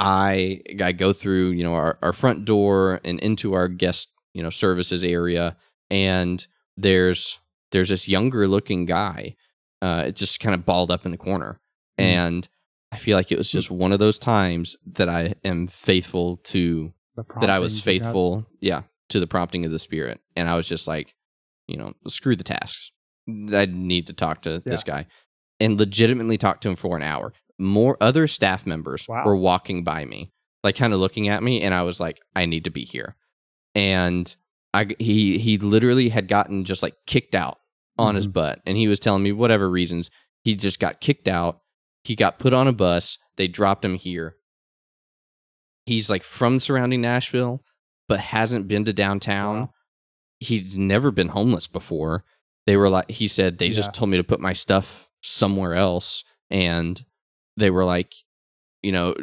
I 0.00 0.62
I 0.82 0.92
go 0.92 1.12
through 1.12 1.50
you 1.50 1.62
know 1.62 1.74
our, 1.74 1.98
our 2.02 2.12
front 2.14 2.44
door 2.46 3.00
and 3.04 3.20
into 3.20 3.52
our 3.52 3.68
guest 3.68 4.08
you 4.34 4.42
know 4.42 4.50
services 4.50 5.04
area, 5.04 5.56
and 5.90 6.44
there's 6.76 7.38
there's 7.70 7.90
this 7.90 8.08
younger 8.08 8.48
looking 8.48 8.86
guy, 8.86 9.36
uh, 9.82 10.10
just 10.10 10.40
kind 10.40 10.54
of 10.54 10.64
balled 10.66 10.90
up 10.90 11.04
in 11.04 11.12
the 11.12 11.18
corner, 11.18 11.60
Mm. 11.98 12.04
and 12.04 12.48
I 12.90 12.96
feel 12.96 13.16
like 13.16 13.30
it 13.30 13.38
was 13.38 13.52
just 13.52 13.70
one 13.70 13.92
of 13.92 13.98
those 13.98 14.18
times 14.18 14.76
that 14.86 15.08
I 15.08 15.34
am 15.44 15.66
faithful 15.68 16.38
to 16.44 16.92
that 17.40 17.50
I 17.50 17.58
was 17.58 17.74
faithful, 17.84 18.46
yeah, 18.60 18.82
to 19.10 19.20
the 19.20 19.26
prompting 19.26 19.64
of 19.66 19.70
the 19.70 19.78
spirit, 19.78 20.20
and 20.34 20.48
I 20.48 20.56
was 20.56 20.66
just 20.66 20.88
like, 20.88 21.14
you 21.68 21.76
know, 21.76 21.92
screw 22.08 22.34
the 22.36 22.42
tasks. 22.44 22.90
I 23.28 23.66
need 23.66 24.06
to 24.06 24.12
talk 24.14 24.40
to 24.42 24.60
this 24.60 24.82
guy, 24.82 25.06
and 25.60 25.78
legitimately 25.78 26.38
talk 26.38 26.60
to 26.62 26.70
him 26.70 26.76
for 26.76 26.96
an 26.96 27.02
hour. 27.02 27.32
More 27.60 27.96
other 28.00 28.26
staff 28.26 28.66
members 28.66 29.06
Wow. 29.08 29.22
were 29.24 29.36
walking 29.36 29.84
by 29.84 30.04
me, 30.04 30.32
like 30.64 30.76
kind 30.76 30.92
of 30.92 30.98
looking 31.00 31.28
at 31.28 31.42
me, 31.42 31.62
and 31.62 31.74
I 31.74 31.82
was 31.82 32.00
like, 32.00 32.20
I 32.34 32.46
need 32.46 32.64
to 32.64 32.70
be 32.70 32.84
here. 32.84 33.16
And 33.74 34.34
I 34.74 34.88
he 34.98 35.38
he 35.38 35.58
literally 35.58 36.08
had 36.08 36.26
gotten 36.28 36.64
just 36.64 36.82
like 36.82 36.94
kicked 37.06 37.34
out 37.34 37.58
on 37.98 38.14
his 38.14 38.26
Mhm. 38.26 38.32
butt, 38.32 38.60
and 38.66 38.76
he 38.76 38.88
was 38.88 38.98
telling 38.98 39.22
me 39.22 39.32
whatever 39.32 39.68
reasons 39.70 40.10
he 40.42 40.54
just 40.56 40.80
got 40.80 41.00
kicked 41.00 41.28
out. 41.28 41.60
He 42.04 42.16
got 42.16 42.38
put 42.38 42.52
on 42.54 42.66
a 42.66 42.72
bus. 42.72 43.18
They 43.36 43.46
dropped 43.46 43.84
him 43.84 43.94
here. 43.94 44.36
He's 45.86 46.08
like 46.10 46.22
from 46.22 46.60
surrounding 46.60 47.00
Nashville, 47.00 47.62
but 48.08 48.20
hasn't 48.20 48.68
been 48.68 48.84
to 48.84 48.92
downtown. 48.92 49.56
Wow. 49.60 49.70
He's 50.38 50.76
never 50.76 51.10
been 51.10 51.28
homeless 51.28 51.66
before. 51.68 52.24
They 52.66 52.76
were 52.76 52.88
like, 52.88 53.10
he 53.10 53.28
said, 53.28 53.58
they 53.58 53.66
Yeah. 53.68 53.74
just 53.74 53.92
told 53.94 54.10
me 54.10 54.16
to 54.16 54.24
put 54.24 54.40
my 54.40 54.52
stuff 54.52 55.08
somewhere 55.22 55.74
else. 55.74 56.24
And 56.50 57.04
they 57.60 57.70
were 57.70 57.84
like, 57.84 58.12
you 58.82 58.92
know, 58.92 59.14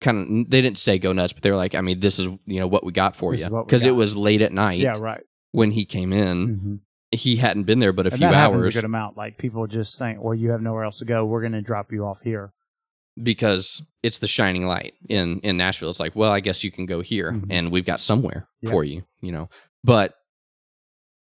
kind 0.00 0.18
of, 0.44 0.50
they 0.50 0.60
didn't 0.62 0.78
say 0.78 0.98
go 0.98 1.12
nuts, 1.12 1.32
but 1.32 1.42
they 1.42 1.50
were 1.50 1.56
like, 1.56 1.74
I 1.74 1.80
mean, 1.80 1.98
this 2.00 2.18
is, 2.18 2.26
you 2.44 2.60
know, 2.60 2.66
what 2.66 2.84
we 2.84 2.92
got 2.92 3.16
for 3.16 3.32
This 3.32 3.40
you. 3.40 3.46
is 3.46 3.50
what 3.50 3.64
we 3.64 3.66
Because 3.66 3.84
it 3.84 3.92
was 3.96 4.16
late 4.16 4.42
at 4.42 4.52
night 4.52 4.78
Yeah, 4.78 4.94
right. 4.98 5.22
when 5.52 5.70
he 5.72 5.84
came 5.84 6.12
in. 6.12 6.48
Mhm. 6.48 6.78
He 7.18 7.36
hadn't 7.36 7.64
been 7.64 7.78
there 7.78 7.92
but 7.92 8.06
a 8.06 8.10
and 8.10 8.18
few 8.18 8.26
happens 8.26 8.66
a 8.66 8.70
good 8.72 8.84
amount. 8.84 9.16
Like 9.16 9.38
people 9.38 9.66
just 9.66 9.98
think, 9.98 10.20
well, 10.22 10.34
you 10.34 10.50
have 10.50 10.60
nowhere 10.60 10.84
else 10.84 10.98
to 10.98 11.04
go. 11.04 11.24
We're 11.24 11.40
going 11.40 11.52
to 11.52 11.62
drop 11.62 11.90
you 11.92 12.04
off 12.04 12.22
here. 12.22 12.52
because 13.22 13.80
it's 14.02 14.18
the 14.18 14.26
shining 14.26 14.66
light 14.66 14.92
in 15.08 15.38
in 15.40 15.56
Nashville. 15.56 15.88
It's 15.90 16.00
like, 16.00 16.16
well, 16.16 16.32
I 16.32 16.40
guess 16.40 16.64
you 16.64 16.72
can 16.72 16.84
go 16.84 17.00
here, 17.00 17.30
Mhm. 17.30 17.46
and 17.48 17.70
we've 17.70 17.84
got 17.86 18.00
somewhere 18.00 18.48
Yeah. 18.60 18.70
for 18.70 18.82
you, 18.82 19.04
you 19.20 19.30
know. 19.30 19.48
But 19.84 20.14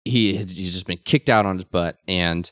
he 0.04 0.36
had 0.38 0.50
he's 0.50 0.74
just 0.74 0.88
been 0.88 0.98
kicked 1.06 1.30
out 1.30 1.46
on 1.46 1.58
his 1.58 1.66
butt, 1.66 2.00
and 2.08 2.52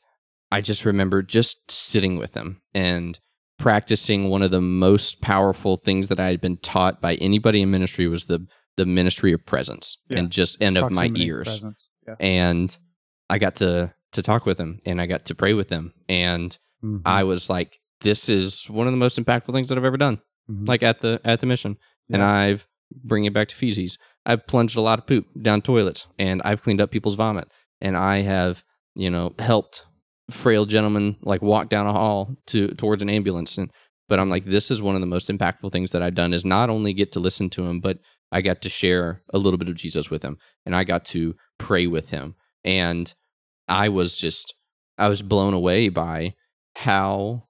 I 0.52 0.62
just 0.62 0.86
remember 0.86 1.24
just 1.24 1.72
sitting 1.72 2.18
with 2.18 2.36
him 2.36 2.62
and 2.76 3.18
practicing 3.58 4.30
one 4.30 4.42
of 4.42 4.52
the 4.52 4.62
most 4.62 5.22
powerful 5.22 5.78
things 5.78 6.08
that 6.10 6.20
I 6.20 6.28
had 6.28 6.42
been 6.42 6.58
taught 6.58 7.02
by 7.02 7.16
anybody 7.16 7.62
in 7.62 7.72
ministry 7.72 8.08
was 8.08 8.26
the 8.26 8.48
the 8.78 8.86
ministry 8.86 9.32
of 9.32 9.46
presence 9.46 9.98
Yeah. 10.10 10.20
and 10.20 10.30
just 10.30 10.58
and 10.62 10.78
of 10.78 10.92
my 10.92 11.10
ears. 11.16 11.64
Yeah. 12.08 12.16
and 12.20 12.78
I 13.30 13.38
got 13.40 13.56
to 13.58 13.94
to 14.12 14.22
talk 14.22 14.46
with 14.46 14.58
him 14.60 14.80
and 14.86 15.00
I 15.02 15.06
got 15.08 15.26
to 15.26 15.36
pray 15.36 15.54
with 15.54 15.70
him 15.70 15.94
and 16.10 16.58
Mhm. 16.84 17.02
I 17.06 17.24
was 17.24 17.50
like, 17.50 17.80
this 18.02 18.28
is 18.30 18.70
one 18.70 18.86
of 18.88 18.94
the 18.94 18.98
most 18.98 19.18
impactful 19.18 19.54
things 19.54 19.70
that 19.70 19.78
I've 19.78 19.86
ever 19.86 19.98
done, 19.98 20.20
Mhm. 20.52 20.68
like 20.68 20.84
at 20.84 21.00
the 21.02 21.22
at 21.24 21.40
the 21.40 21.46
mission. 21.48 21.78
And 22.12 22.22
I've 22.22 22.68
bring 22.94 23.26
it 23.26 23.34
back 23.34 23.48
to 23.48 23.56
feces. 23.56 23.98
I've 24.26 24.46
plunged 24.46 24.76
a 24.78 24.82
lot 24.82 25.00
of 25.00 25.08
poop 25.08 25.26
down 25.42 25.62
toilets, 25.62 26.08
and 26.20 26.42
I've 26.44 26.62
cleaned 26.62 26.82
up 26.82 26.92
people's 26.92 27.16
vomit, 27.16 27.48
and 27.82 27.96
I 27.98 28.20
have 28.20 28.64
you 28.94 29.10
know 29.10 29.34
helped 29.40 29.86
frail 30.30 30.66
gentleman 30.66 31.18
like 31.22 31.42
walk 31.42 31.70
down 31.70 31.88
a 31.88 31.94
hall 31.94 32.36
to 32.48 32.70
towards 32.70 33.02
an 33.02 33.10
ambulance. 33.10 33.58
And 33.58 33.72
but 34.08 34.20
I'm 34.20 34.30
like, 34.30 34.46
this 34.46 34.70
is 34.70 34.82
one 34.82 34.96
of 34.96 35.02
the 35.02 35.08
most 35.08 35.30
impactful 35.30 35.72
things 35.72 35.92
that 35.92 36.02
I've 36.02 36.16
done 36.16 36.34
is 36.34 36.46
not 36.46 36.70
only 36.70 36.94
get 36.94 37.12
to 37.14 37.20
listen 37.20 37.50
to 37.52 37.64
him, 37.64 37.80
but 37.80 38.00
I 38.32 38.42
got 38.42 38.62
to 38.64 38.70
share 38.70 39.24
a 39.34 39.38
little 39.38 39.58
bit 39.58 39.70
of 39.70 39.76
Jesus 39.76 40.10
with 40.10 40.24
him, 40.24 40.38
and 40.66 40.76
I 40.76 40.84
got 40.84 41.06
to 41.06 41.36
pray 41.58 41.88
with 41.88 42.10
him, 42.10 42.36
and 42.64 43.14
I 43.68 43.90
was 43.90 44.18
just 44.18 44.54
I 44.98 45.08
was 45.10 45.22
blown 45.22 45.54
away 45.54 45.90
by 45.90 46.36
how 46.78 47.48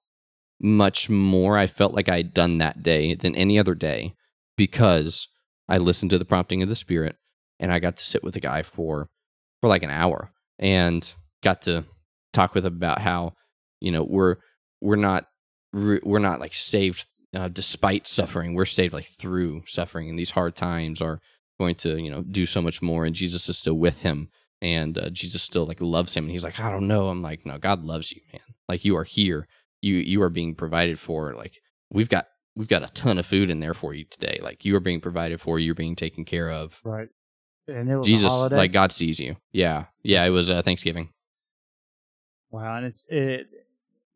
much 0.60 1.10
more 1.10 1.58
I 1.58 1.66
felt 1.66 1.92
like 1.92 2.08
I 2.08 2.16
had 2.16 2.32
done 2.32 2.58
that 2.58 2.82
day 2.82 3.14
than 3.14 3.34
any 3.34 3.58
other 3.58 3.74
day 3.74 4.14
because 4.56 5.28
I 5.68 5.78
listened 5.78 6.10
to 6.10 6.18
the 6.18 6.24
prompting 6.24 6.62
of 6.62 6.68
the 6.68 6.76
Spirit 6.76 7.16
and 7.58 7.72
I 7.72 7.78
got 7.78 7.96
to 7.98 8.04
sit 8.04 8.22
with 8.22 8.34
the 8.34 8.40
guy 8.40 8.62
for 8.62 9.08
for 9.60 9.68
like 9.68 9.82
an 9.82 9.90
hour 9.90 10.32
and 10.58 11.12
got 11.42 11.62
to 11.62 11.84
talk 12.36 12.54
with 12.54 12.66
about 12.66 13.00
how 13.00 13.32
you 13.80 13.90
know 13.90 14.04
we're 14.04 14.36
we're 14.80 14.96
not 14.96 15.26
we're 15.72 16.18
not 16.18 16.40
like 16.40 16.54
saved 16.54 17.06
uh, 17.34 17.48
despite 17.48 18.06
suffering 18.06 18.54
we're 18.54 18.64
saved 18.64 18.94
like 18.94 19.06
through 19.06 19.62
suffering 19.66 20.08
and 20.08 20.18
these 20.18 20.30
hard 20.30 20.54
times 20.54 21.02
are 21.02 21.20
going 21.58 21.74
to 21.74 22.00
you 22.00 22.10
know 22.10 22.22
do 22.22 22.46
so 22.46 22.62
much 22.62 22.80
more 22.80 23.04
and 23.04 23.14
Jesus 23.14 23.48
is 23.48 23.58
still 23.58 23.74
with 23.74 24.02
him 24.02 24.28
and 24.62 24.96
uh, 24.96 25.10
Jesus 25.10 25.42
still 25.42 25.66
like 25.66 25.80
loves 25.80 26.14
him 26.14 26.24
and 26.24 26.30
he's 26.30 26.44
like 26.44 26.60
I 26.60 26.70
don't 26.70 26.88
know 26.88 27.08
I'm 27.08 27.22
like 27.22 27.44
no 27.44 27.58
God 27.58 27.84
loves 27.84 28.12
you 28.12 28.20
man 28.32 28.42
like 28.68 28.84
you 28.84 28.96
are 28.96 29.04
here 29.04 29.46
you 29.82 29.96
you 29.96 30.22
are 30.22 30.30
being 30.30 30.54
provided 30.54 30.98
for 30.98 31.34
like 31.34 31.58
we've 31.90 32.08
got 32.08 32.26
we've 32.56 32.68
got 32.68 32.82
a 32.82 32.92
ton 32.92 33.18
of 33.18 33.26
food 33.26 33.50
in 33.50 33.60
there 33.60 33.74
for 33.74 33.94
you 33.94 34.04
today. 34.04 34.38
Like 34.42 34.64
you 34.64 34.74
are 34.74 34.80
being 34.80 35.00
provided 35.00 35.40
for, 35.40 35.58
you're 35.58 35.74
being 35.74 35.94
taken 35.94 36.24
care 36.24 36.50
of. 36.50 36.80
Right. 36.82 37.08
And 37.68 37.90
it 37.90 37.96
was 37.96 38.06
Jesus, 38.06 38.50
like 38.50 38.72
God 38.72 38.92
sees 38.92 39.20
you. 39.20 39.36
Yeah, 39.52 39.86
yeah. 40.02 40.24
It 40.24 40.30
was 40.30 40.50
uh, 40.50 40.62
Thanksgiving. 40.62 41.10
Wow, 42.56 42.76
and 42.78 42.86
it's 42.86 43.04
it 43.08 43.48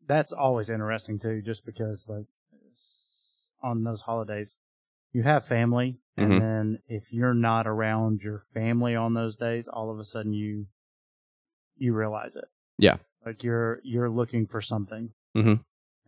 that's 0.07 0.33
always 0.33 0.69
interesting 0.69 1.19
too, 1.19 1.41
just 1.43 1.63
because 1.63 2.09
like 2.09 2.25
on 3.61 3.83
those 3.83 4.01
holidays 4.01 4.57
you 5.13 5.21
have 5.23 5.45
family, 5.45 5.99
and 6.17 6.31
Mhm. 6.33 6.39
then 6.39 6.79
if 6.87 7.13
you're 7.13 7.35
not 7.35 7.67
around 7.67 8.23
your 8.23 8.39
family 8.39 8.95
on 8.95 9.13
those 9.13 9.35
days, 9.37 9.67
all 9.67 9.91
of 9.91 9.99
a 9.99 10.03
sudden 10.03 10.33
you 10.33 10.67
you 11.77 11.93
realize 11.93 12.35
it. 12.35 12.45
Yeah. 12.77 12.97
like 13.23 13.43
you're 13.43 13.79
you're 13.83 14.09
looking 14.09 14.47
for 14.47 14.59
something, 14.61 15.13
Mhm. 15.35 15.63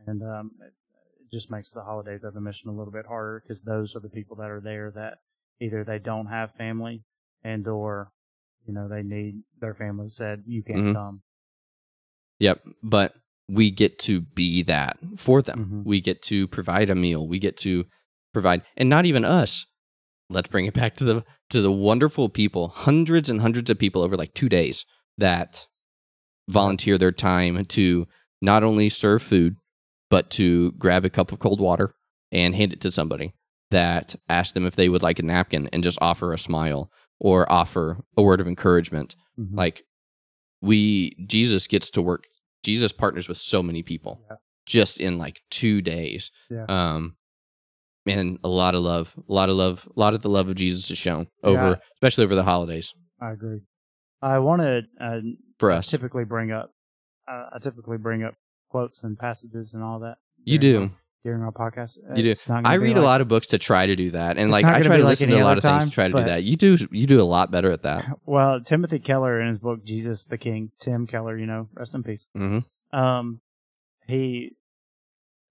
and 0.07 0.23
um, 0.23 0.51
it, 0.59 0.73
it 1.21 1.31
just 1.31 1.51
makes 1.51 1.69
the 1.71 1.83
holidays 1.83 2.23
of 2.23 2.33
the 2.33 2.41
mission 2.41 2.69
a 2.69 2.73
little 2.73 2.91
bit 2.91 3.05
harder 3.05 3.39
because 3.41 3.61
those 3.61 3.95
are 3.95 3.99
the 3.99 4.09
people 4.09 4.35
that 4.37 4.49
are 4.49 4.59
there 4.59 4.89
that 4.89 5.19
either 5.59 5.83
they 5.83 5.99
don't 5.99 6.25
have 6.27 6.51
family 6.51 7.03
and 7.43 7.67
or 7.67 8.11
you 8.65 8.73
know 8.73 8.87
they 8.87 9.03
need 9.03 9.43
their 9.59 9.75
family 9.75 10.07
said 10.09 10.43
you 10.47 10.63
can't 10.63 10.85
Mhm. 10.85 10.93
come. 10.93 11.21
Yep. 12.43 12.61
But 12.83 13.13
we 13.47 13.71
get 13.71 13.99
to 13.99 14.19
be 14.21 14.63
that 14.63 14.97
for 15.15 15.41
them. 15.41 15.59
Mhm. 15.83 15.85
We 15.85 16.01
get 16.01 16.21
to 16.23 16.45
provide 16.47 16.89
a 16.89 16.95
meal. 16.95 17.25
We 17.25 17.39
get 17.39 17.55
to 17.57 17.85
provide, 18.33 18.63
and 18.75 18.89
not 18.89 19.05
even 19.05 19.23
us. 19.23 19.65
Let's 20.29 20.49
bring 20.49 20.65
it 20.65 20.73
back 20.73 20.95
to 20.97 21.03
the 21.05 21.23
to 21.51 21.61
the 21.61 21.71
wonderful 21.71 22.27
people, 22.29 22.67
hundreds 22.69 23.29
and 23.29 23.39
hundreds 23.41 23.69
of 23.69 23.77
people 23.79 24.01
over 24.01 24.17
like 24.17 24.33
two 24.33 24.49
days 24.49 24.85
that 25.17 25.67
volunteer 26.49 26.97
their 26.97 27.11
time 27.11 27.63
to 27.65 28.07
not 28.41 28.63
only 28.63 28.89
serve 28.89 29.21
food, 29.21 29.55
but 30.09 30.29
to 30.31 30.71
grab 30.73 31.05
a 31.05 31.09
cup 31.09 31.31
of 31.31 31.39
cold 31.39 31.61
water 31.61 31.93
and 32.31 32.55
hand 32.55 32.73
it 32.73 32.81
to 32.81 32.91
somebody 32.91 33.33
that 33.71 34.15
ask 34.27 34.53
them 34.53 34.65
if 34.65 34.75
they 34.75 34.89
would 34.89 35.03
like 35.03 35.19
a 35.19 35.23
napkin 35.23 35.69
and 35.71 35.83
just 35.83 35.97
offer 36.01 36.33
a 36.33 36.37
smile 36.37 36.91
or 37.19 37.49
offer 37.51 38.03
a 38.17 38.21
word 38.21 38.41
of 38.41 38.47
encouragement 38.47 39.15
Mhm. 39.39 39.55
like 39.55 39.83
we 40.63 41.11
jesus 41.27 41.67
gets 41.67 41.89
to 41.91 42.01
work 42.01 42.23
jesus 42.63 42.91
partners 42.93 43.27
with 43.27 43.37
so 43.37 43.61
many 43.61 43.83
people 43.83 44.21
Yeah. 44.29 44.37
just 44.65 44.99
in 44.99 45.17
like 45.17 45.41
two 45.51 45.81
days 45.81 46.31
Yeah. 46.49 46.65
um 46.69 47.15
and 48.05 48.39
a 48.43 48.47
lot 48.49 48.73
of 48.75 48.81
love 48.81 49.13
a 49.29 49.33
lot 49.33 49.49
of 49.49 49.55
love 49.55 49.87
a 49.95 49.99
lot 49.99 50.13
of 50.13 50.21
the 50.21 50.29
love 50.29 50.47
of 50.49 50.55
jesus 50.55 50.89
is 50.89 50.97
shown 50.97 51.27
over 51.43 51.67
Yeah. 51.71 51.75
especially 51.95 52.23
over 52.23 52.35
the 52.35 52.43
holidays 52.43 52.93
I 53.21 53.31
agree. 53.31 53.61
I 54.21 54.39
want 54.39 54.61
to 54.63 54.83
uh, 54.99 55.19
for 55.59 55.71
us 55.71 55.87
typically 55.89 56.25
bring 56.25 56.51
up. 56.51 56.71
Uh, 57.25 57.45
I 57.53 57.59
typically 57.61 57.97
bring 57.97 58.21
up 58.23 58.33
quotes 58.69 59.01
and 59.03 59.17
passages 59.17 59.73
and 59.73 59.81
all 59.81 59.99
that. 59.99 60.17
you 60.43 60.57
do 60.57 60.91
during 61.23 61.41
our 61.41 61.51
podcast. 61.51 61.97
You 62.15 62.23
do. 62.23 62.29
It's 62.31 62.47
not 62.49 62.65
i 62.65 62.75
read 62.75 62.97
a 62.97 63.01
lot 63.01 63.21
of 63.21 63.27
books 63.27 63.47
to 63.47 63.57
try 63.57 63.85
to 63.85 63.95
do 63.95 64.11
that 64.11 64.37
and 64.37 64.51
like 64.51 64.65
i 64.65 64.81
try 64.81 64.97
to 64.97 65.03
like 65.03 65.11
listen 65.11 65.29
to 65.29 65.35
a 65.39 65.43
lot 65.43 65.57
of 65.57 65.63
things 65.63 65.85
to 65.85 65.91
try 65.91 66.07
to 66.07 66.13
do 66.13 66.23
that 66.23 66.43
you 66.43 66.55
do 66.57 66.77
you 66.91 67.07
do 67.07 67.21
a 67.21 67.23
lot 67.23 67.49
better 67.51 67.71
at 67.71 67.81
that 67.83 68.05
Well, 68.25 68.59
Timothy 68.61 68.99
Keller 68.99 69.39
in 69.41 69.47
his 69.47 69.59
book 69.59 69.83
Jesus 69.85 70.25
the 70.25 70.37
King, 70.37 70.71
Tim 70.79 71.07
Keller, 71.07 71.37
you 71.37 71.45
know, 71.45 71.69
rest 71.73 71.95
in 71.95 72.03
peace. 72.03 72.27
hmm 72.35 72.59
Um, 72.91 73.39
he 74.07 74.55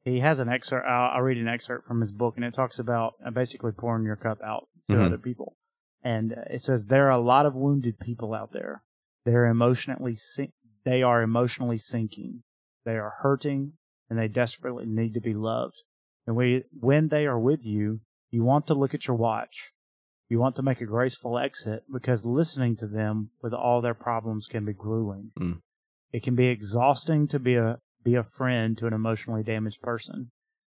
he 0.04 0.18
has 0.20 0.38
an 0.40 0.48
excerpt. 0.48 0.86
I'll, 0.86 1.10
I'll 1.16 1.22
read 1.22 1.38
an 1.38 1.46
excerpt 1.48 1.84
from 1.86 2.00
his 2.00 2.10
book, 2.12 2.34
and 2.36 2.44
it 2.44 2.52
talks 2.52 2.78
about 2.78 3.14
uh, 3.24 3.30
basically 3.30 3.70
pouring 3.72 4.04
your 4.04 4.16
cup 4.16 4.38
out 4.42 4.66
to 4.90 4.96
Mhm. 4.96 5.06
other 5.06 5.18
people. 5.18 5.54
And 6.02 6.32
uh, 6.32 6.42
it 6.50 6.60
says 6.60 6.86
there 6.86 7.06
are 7.06 7.10
a 7.10 7.18
lot 7.18 7.46
of 7.46 7.54
wounded 7.54 7.98
people 8.00 8.34
out 8.34 8.50
there. 8.52 8.82
They're 9.24 9.46
emotionally 9.46 10.16
sink- 10.16 10.54
they 10.84 11.02
are 11.04 11.22
emotionally 11.22 11.78
sinking. 11.78 12.42
They 12.84 12.96
are 12.96 13.12
hurting, 13.22 13.74
and 14.12 14.20
they 14.20 14.28
desperately 14.28 14.84
need 14.84 15.14
to 15.14 15.22
be 15.22 15.32
loved. 15.32 15.84
And 16.26 16.36
we, 16.36 16.64
when 16.78 17.08
they 17.08 17.24
are 17.24 17.38
with 17.38 17.64
you, 17.64 18.00
you 18.30 18.44
want 18.44 18.66
to 18.66 18.74
look 18.74 18.92
at 18.92 19.06
your 19.06 19.16
watch. 19.16 19.72
You 20.28 20.38
want 20.38 20.54
to 20.56 20.62
make 20.62 20.82
a 20.82 20.84
graceful 20.84 21.38
exit 21.38 21.84
because 21.90 22.26
listening 22.26 22.76
to 22.76 22.86
them 22.86 23.30
with 23.42 23.54
all 23.54 23.80
their 23.80 23.94
problems 23.94 24.48
can 24.48 24.66
be 24.66 24.74
grueling. 24.74 25.30
Mm. 25.40 25.60
It 26.12 26.22
can 26.22 26.34
be 26.34 26.48
exhausting 26.48 27.26
to 27.28 27.38
be 27.38 27.54
a 27.54 27.78
be 28.04 28.14
a 28.14 28.22
friend 28.22 28.76
to 28.76 28.86
an 28.86 28.92
emotionally 28.92 29.42
damaged 29.42 29.80
person. 29.80 30.30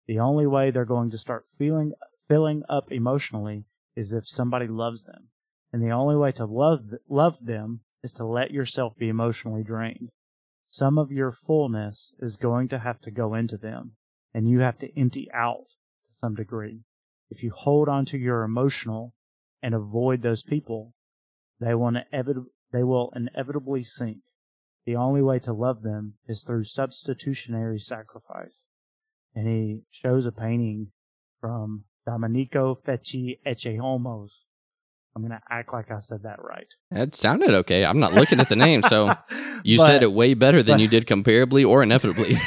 The 0.08 0.18
only 0.18 0.48
way 0.48 0.72
they're 0.72 0.84
going 0.84 1.10
to 1.10 1.18
start 1.18 1.46
feeling 1.46 1.92
filling 2.28 2.64
up 2.68 2.90
emotionally 2.90 3.66
is 3.94 4.12
if 4.12 4.26
somebody 4.26 4.66
loves 4.66 5.04
them. 5.04 5.28
And 5.72 5.80
the 5.80 5.92
only 5.92 6.16
way 6.16 6.32
to 6.32 6.44
love 6.44 6.80
love 7.08 7.46
them 7.46 7.82
is 8.02 8.10
to 8.14 8.26
let 8.26 8.50
yourself 8.50 8.96
be 8.96 9.08
emotionally 9.08 9.62
drained. 9.62 10.10
Some 10.70 10.98
of 10.98 11.10
your 11.10 11.32
fullness 11.32 12.12
is 12.20 12.36
going 12.36 12.68
to 12.68 12.78
have 12.78 13.00
to 13.00 13.10
go 13.10 13.32
into 13.32 13.56
them, 13.56 13.92
and 14.34 14.46
you 14.46 14.60
have 14.60 14.76
to 14.78 15.00
empty 15.00 15.26
out 15.32 15.64
to 16.06 16.14
some 16.14 16.34
degree. 16.34 16.82
If 17.30 17.42
you 17.42 17.50
hold 17.50 17.88
on 17.88 18.04
to 18.06 18.18
your 18.18 18.42
emotional 18.42 19.14
and 19.62 19.74
avoid 19.74 20.20
those 20.20 20.42
people, 20.42 20.92
they 21.58 21.74
will, 21.74 21.90
inevit- 21.90 22.44
they 22.70 22.84
will 22.84 23.10
inevitably 23.16 23.82
sink. 23.82 24.18
The 24.84 24.94
only 24.94 25.22
way 25.22 25.38
to 25.40 25.54
love 25.54 25.82
them 25.82 26.14
is 26.26 26.44
through 26.44 26.64
substitutionary 26.64 27.78
sacrifice. 27.78 28.66
And 29.34 29.48
he 29.48 29.84
shows 29.90 30.26
a 30.26 30.32
painting 30.32 30.92
from 31.40 31.84
Domenico 32.06 32.74
Fecci 32.74 33.38
Ecce. 33.46 34.44
I'm 35.18 35.28
going 35.28 35.38
to 35.38 35.42
act 35.50 35.72
like 35.72 35.90
I 35.90 35.98
said 35.98 36.22
that 36.22 36.42
right. 36.42 36.72
That 36.92 37.14
sounded 37.14 37.50
okay 37.50 37.84
i'm 37.84 37.98
not 37.98 38.14
looking 38.14 38.40
at 38.40 38.48
the 38.48 38.56
name 38.56 38.82
so 38.82 39.12
you 39.64 39.78
said 39.78 40.02
it 40.02 40.12
way 40.12 40.34
better 40.34 40.62
than 40.62 40.76
but- 40.76 40.80
you 40.82 40.88
did 40.88 41.06
comparably 41.06 41.68
or 41.68 41.82
inevitably 41.82 42.34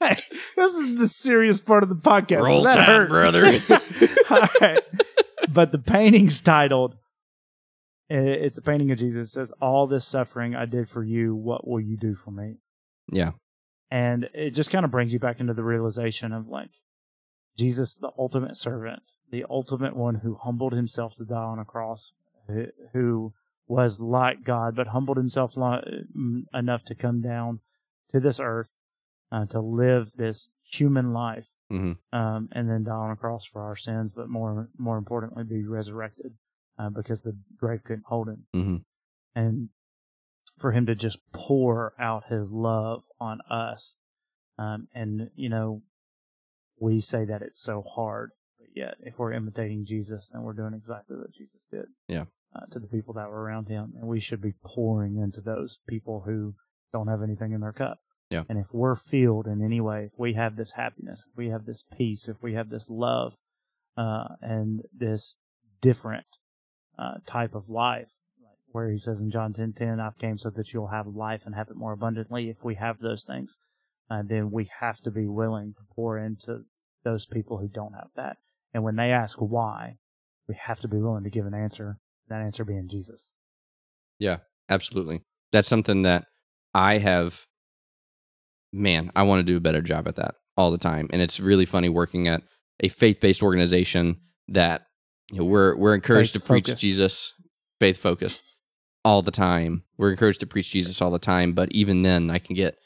Hey, 0.00 0.14
this 0.56 0.76
is 0.76 0.96
the 0.98 1.08
serious 1.08 1.60
part 1.60 1.82
of 1.82 1.88
the 1.88 1.96
podcast. 1.96 2.44
Roll 2.44 2.62
that 2.62 2.74
Tide, 2.76 2.86
hurt. 2.86 3.08
brother. 3.08 3.44
All 4.30 4.48
right. 4.60 4.80
But 5.52 5.72
the 5.72 5.78
painting's 5.78 6.40
titled, 6.40 6.94
it's 8.08 8.58
a 8.58 8.62
painting 8.62 8.92
of 8.92 8.98
Jesus. 8.98 9.28
It 9.28 9.32
says, 9.32 9.52
All 9.60 9.86
this 9.88 10.06
suffering 10.06 10.54
I 10.54 10.66
did 10.66 10.88
for 10.88 11.02
you, 11.02 11.34
what 11.34 11.66
will 11.66 11.80
you 11.80 11.96
do 11.96 12.14
for 12.14 12.30
me? 12.30 12.58
yeah 13.12 13.32
And 13.90 14.28
it 14.34 14.50
just 14.50 14.70
kind 14.70 14.84
of 14.84 14.92
brings 14.92 15.12
you 15.12 15.18
back 15.18 15.40
into 15.40 15.52
the 15.54 15.64
realization 15.64 16.32
of 16.32 16.46
like 16.46 16.70
Jesus, 17.58 17.96
the 17.96 18.10
ultimate 18.16 18.56
servant, 18.56 19.02
the 19.30 19.44
ultimate 19.50 19.96
one 19.96 20.16
who 20.16 20.36
humbled 20.36 20.72
himself 20.72 21.14
to 21.16 21.24
die 21.24 21.34
on 21.36 21.58
a 21.58 21.64
cross, 21.64 22.12
who- 22.92 23.34
was 23.66 24.00
like 24.00 24.44
God, 24.44 24.74
but 24.74 24.88
humbled 24.88 25.18
himself 25.18 25.54
enough 26.54 26.84
to 26.84 26.94
come 26.94 27.20
down 27.20 27.60
to 28.08 28.18
this 28.18 28.40
earth 28.40 28.78
uh, 29.30 29.44
to 29.44 29.60
live 29.60 30.12
this 30.16 30.48
human 30.62 31.12
life, 31.12 31.54
hmm 31.68 31.92
um, 32.12 32.48
and 32.52 32.70
then 32.70 32.84
die 32.84 32.92
on 32.92 33.10
a 33.10 33.16
cross 33.16 33.44
for 33.44 33.60
our 33.60 33.76
sins, 33.76 34.14
but 34.14 34.30
more 34.30 34.70
more 34.78 34.96
importantly, 34.96 35.44
be 35.44 35.66
resurrected 35.66 36.38
uh, 36.78 36.88
because 36.88 37.20
the 37.20 37.36
grave 37.58 37.84
couldn't 37.84 38.06
hold 38.06 38.28
him 38.28 38.46
hmm 38.54 38.76
and 39.34 39.68
for 40.56 40.72
him 40.72 40.86
to 40.86 40.94
just 40.94 41.18
pour 41.32 41.92
out 42.00 42.24
his 42.28 42.50
love 42.50 43.04
on 43.20 43.40
us. 43.50 43.96
Um, 44.58 44.88
and 44.94 45.30
you 45.36 45.50
know, 45.50 45.82
we 46.80 47.00
say 47.00 47.24
that 47.24 47.42
it's 47.42 47.60
so 47.60 47.82
hard, 47.82 48.30
but 48.58 48.68
yet 48.74 48.94
if 49.00 49.18
we're 49.18 49.32
imitating 49.32 49.84
Jesus, 49.86 50.28
then 50.28 50.42
we're 50.42 50.52
doing 50.52 50.74
exactly 50.74 51.16
what 51.16 51.32
Jesus 51.32 51.66
did. 51.70 51.86
Yeah. 52.06 52.24
Uh, 52.56 52.64
to 52.70 52.78
the 52.78 52.88
people 52.88 53.12
that 53.14 53.28
were 53.28 53.42
around 53.42 53.68
him, 53.68 53.92
and 53.96 54.08
we 54.08 54.18
should 54.18 54.40
be 54.40 54.54
pouring 54.64 55.16
into 55.16 55.40
those 55.42 55.80
people 55.86 56.22
who 56.24 56.54
don't 56.92 57.08
have 57.08 57.22
anything 57.22 57.52
in 57.52 57.60
their 57.60 57.72
cup. 57.72 57.98
Yeah. 58.30 58.44
And 58.48 58.58
if 58.58 58.72
we're 58.72 58.96
filled 58.96 59.46
in 59.46 59.62
any 59.62 59.80
way, 59.80 60.04
if 60.04 60.18
we 60.18 60.32
have 60.34 60.56
this 60.56 60.72
happiness, 60.72 61.24
if 61.30 61.36
we 61.36 61.50
have 61.50 61.66
this 61.66 61.82
peace, 61.82 62.26
if 62.28 62.42
we 62.42 62.54
have 62.54 62.70
this 62.70 62.88
love, 62.88 63.34
uh, 63.96 64.28
and 64.40 64.82
this 64.96 65.36
different 65.80 66.26
uh, 66.98 67.16
type 67.26 67.54
of 67.54 67.68
life, 67.68 68.12
where 68.70 68.90
he 68.90 68.98
says 68.98 69.20
in 69.20 69.30
John 69.30 69.52
10 69.52 69.72
10, 69.72 70.00
I've 70.00 70.18
came 70.18 70.38
so 70.38 70.50
that 70.50 70.72
you'll 70.72 70.88
have 70.88 71.06
life 71.06 71.46
and 71.46 71.54
have 71.54 71.68
it 71.68 71.76
more 71.76 71.92
abundantly. 71.92 72.48
If 72.48 72.64
we 72.64 72.74
have 72.76 73.00
those 73.00 73.24
things, 73.24 73.56
uh, 74.10 74.22
then 74.26 74.50
we 74.50 74.68
have 74.80 75.00
to 75.02 75.10
be 75.10 75.26
willing 75.26 75.74
to 75.74 75.82
pour 75.94 76.18
into 76.18 76.60
those 77.04 77.26
people 77.26 77.58
who 77.58 77.68
don't 77.68 77.94
have 77.94 78.10
that. 78.16 78.36
And 78.74 78.82
when 78.82 78.96
they 78.96 79.10
ask 79.10 79.38
why, 79.38 79.96
we 80.48 80.54
have 80.54 80.80
to 80.80 80.88
be 80.88 80.98
willing 80.98 81.24
to 81.24 81.30
give 81.30 81.46
an 81.46 81.54
answer, 81.54 81.98
that 82.28 82.40
answer 82.40 82.64
being 82.64 82.88
Jesus. 82.88 83.28
Yeah, 84.18 84.38
absolutely. 84.68 85.22
That's 85.52 85.68
something 85.68 86.02
that 86.02 86.24
I 86.74 86.98
have. 86.98 87.46
Man, 88.72 89.10
I 89.16 89.22
want 89.22 89.40
to 89.40 89.50
do 89.50 89.56
a 89.56 89.60
better 89.60 89.80
job 89.80 90.06
at 90.06 90.16
that 90.16 90.34
all 90.56 90.70
the 90.70 90.78
time, 90.78 91.08
and 91.10 91.22
it's 91.22 91.40
really 91.40 91.64
funny 91.64 91.88
working 91.88 92.28
at 92.28 92.42
a 92.80 92.88
faith-based 92.88 93.42
organization 93.42 94.20
that 94.48 94.82
you 95.30 95.38
know 95.38 95.44
we're 95.46 95.74
we're 95.76 95.94
encouraged 95.94 96.34
to 96.34 96.40
preach. 96.40 96.74
Jesus, 96.76 97.32
faith 97.80 97.96
focused 97.96 98.56
all 99.04 99.22
the 99.22 99.30
time. 99.30 99.84
We're 99.96 100.10
encouraged 100.10 100.40
to 100.40 100.46
preach 100.46 100.70
Jesus 100.70 101.00
all 101.00 101.10
the 101.10 101.18
time, 101.18 101.52
but 101.52 101.72
even 101.72 102.02
then, 102.02 102.28
I 102.28 102.38
can 102.38 102.54
get 102.54 102.76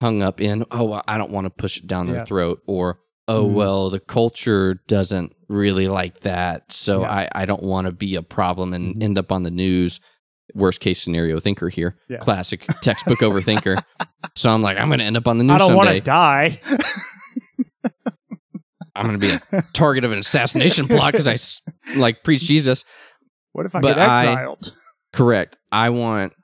hung 0.00 0.22
up 0.22 0.40
in 0.40 0.64
oh 0.70 1.00
I 1.06 1.18
don't 1.18 1.30
want 1.30 1.44
to 1.46 1.50
push 1.50 1.78
it 1.78 1.86
down 1.86 2.06
their 2.06 2.16
Yeah. 2.16 2.24
throat 2.24 2.62
or 2.66 2.98
oh 3.28 3.46
Mhm. 3.46 3.52
well 3.52 3.90
the 3.90 4.00
culture 4.00 4.80
doesn't 4.88 5.34
really 5.48 5.88
like 5.88 6.20
that 6.20 6.72
so 6.72 7.02
Yeah. 7.02 7.10
I, 7.10 7.28
I 7.34 7.44
don't 7.44 7.62
want 7.62 7.86
to 7.86 7.92
be 7.92 8.14
a 8.16 8.22
problem 8.22 8.72
and 8.72 8.94
Mhm. 8.96 9.02
end 9.02 9.18
up 9.18 9.30
on 9.32 9.42
the 9.42 9.50
news 9.50 10.00
worst 10.54 10.80
case 10.80 11.00
scenario 11.02 11.38
thinker 11.38 11.68
here 11.68 11.96
Yeah. 12.08 12.16
classic 12.18 12.66
textbook 12.82 13.18
overthinker 13.20 13.80
so 14.34 14.50
i'm 14.50 14.62
like 14.62 14.78
i'm 14.80 14.88
gonna 14.90 15.04
end 15.04 15.16
up 15.16 15.28
on 15.28 15.38
the 15.38 15.44
news 15.44 15.54
I 15.54 15.58
don't 15.58 15.76
want 15.76 15.90
to 15.90 16.00
die. 16.00 16.60
I'm 18.96 19.06
going 19.06 19.18
to 19.20 19.26
be 19.26 19.56
a 19.56 19.62
target 19.72 20.04
of 20.04 20.12
an 20.12 20.18
assassination 20.18 20.88
plot 20.88 21.12
because 21.12 21.28
I 21.28 21.36
like 21.98 22.22
preach 22.22 22.42
Jesus. 22.42 22.84
What 23.52 23.64
if 23.64 23.74
I 23.74 23.80
But 23.80 23.94
get 23.96 24.08
I- 24.08 24.26
exiled? 24.32 24.74
Correct. 25.12 25.56
I 25.72 25.90
want 25.90 26.32
to 26.32 26.38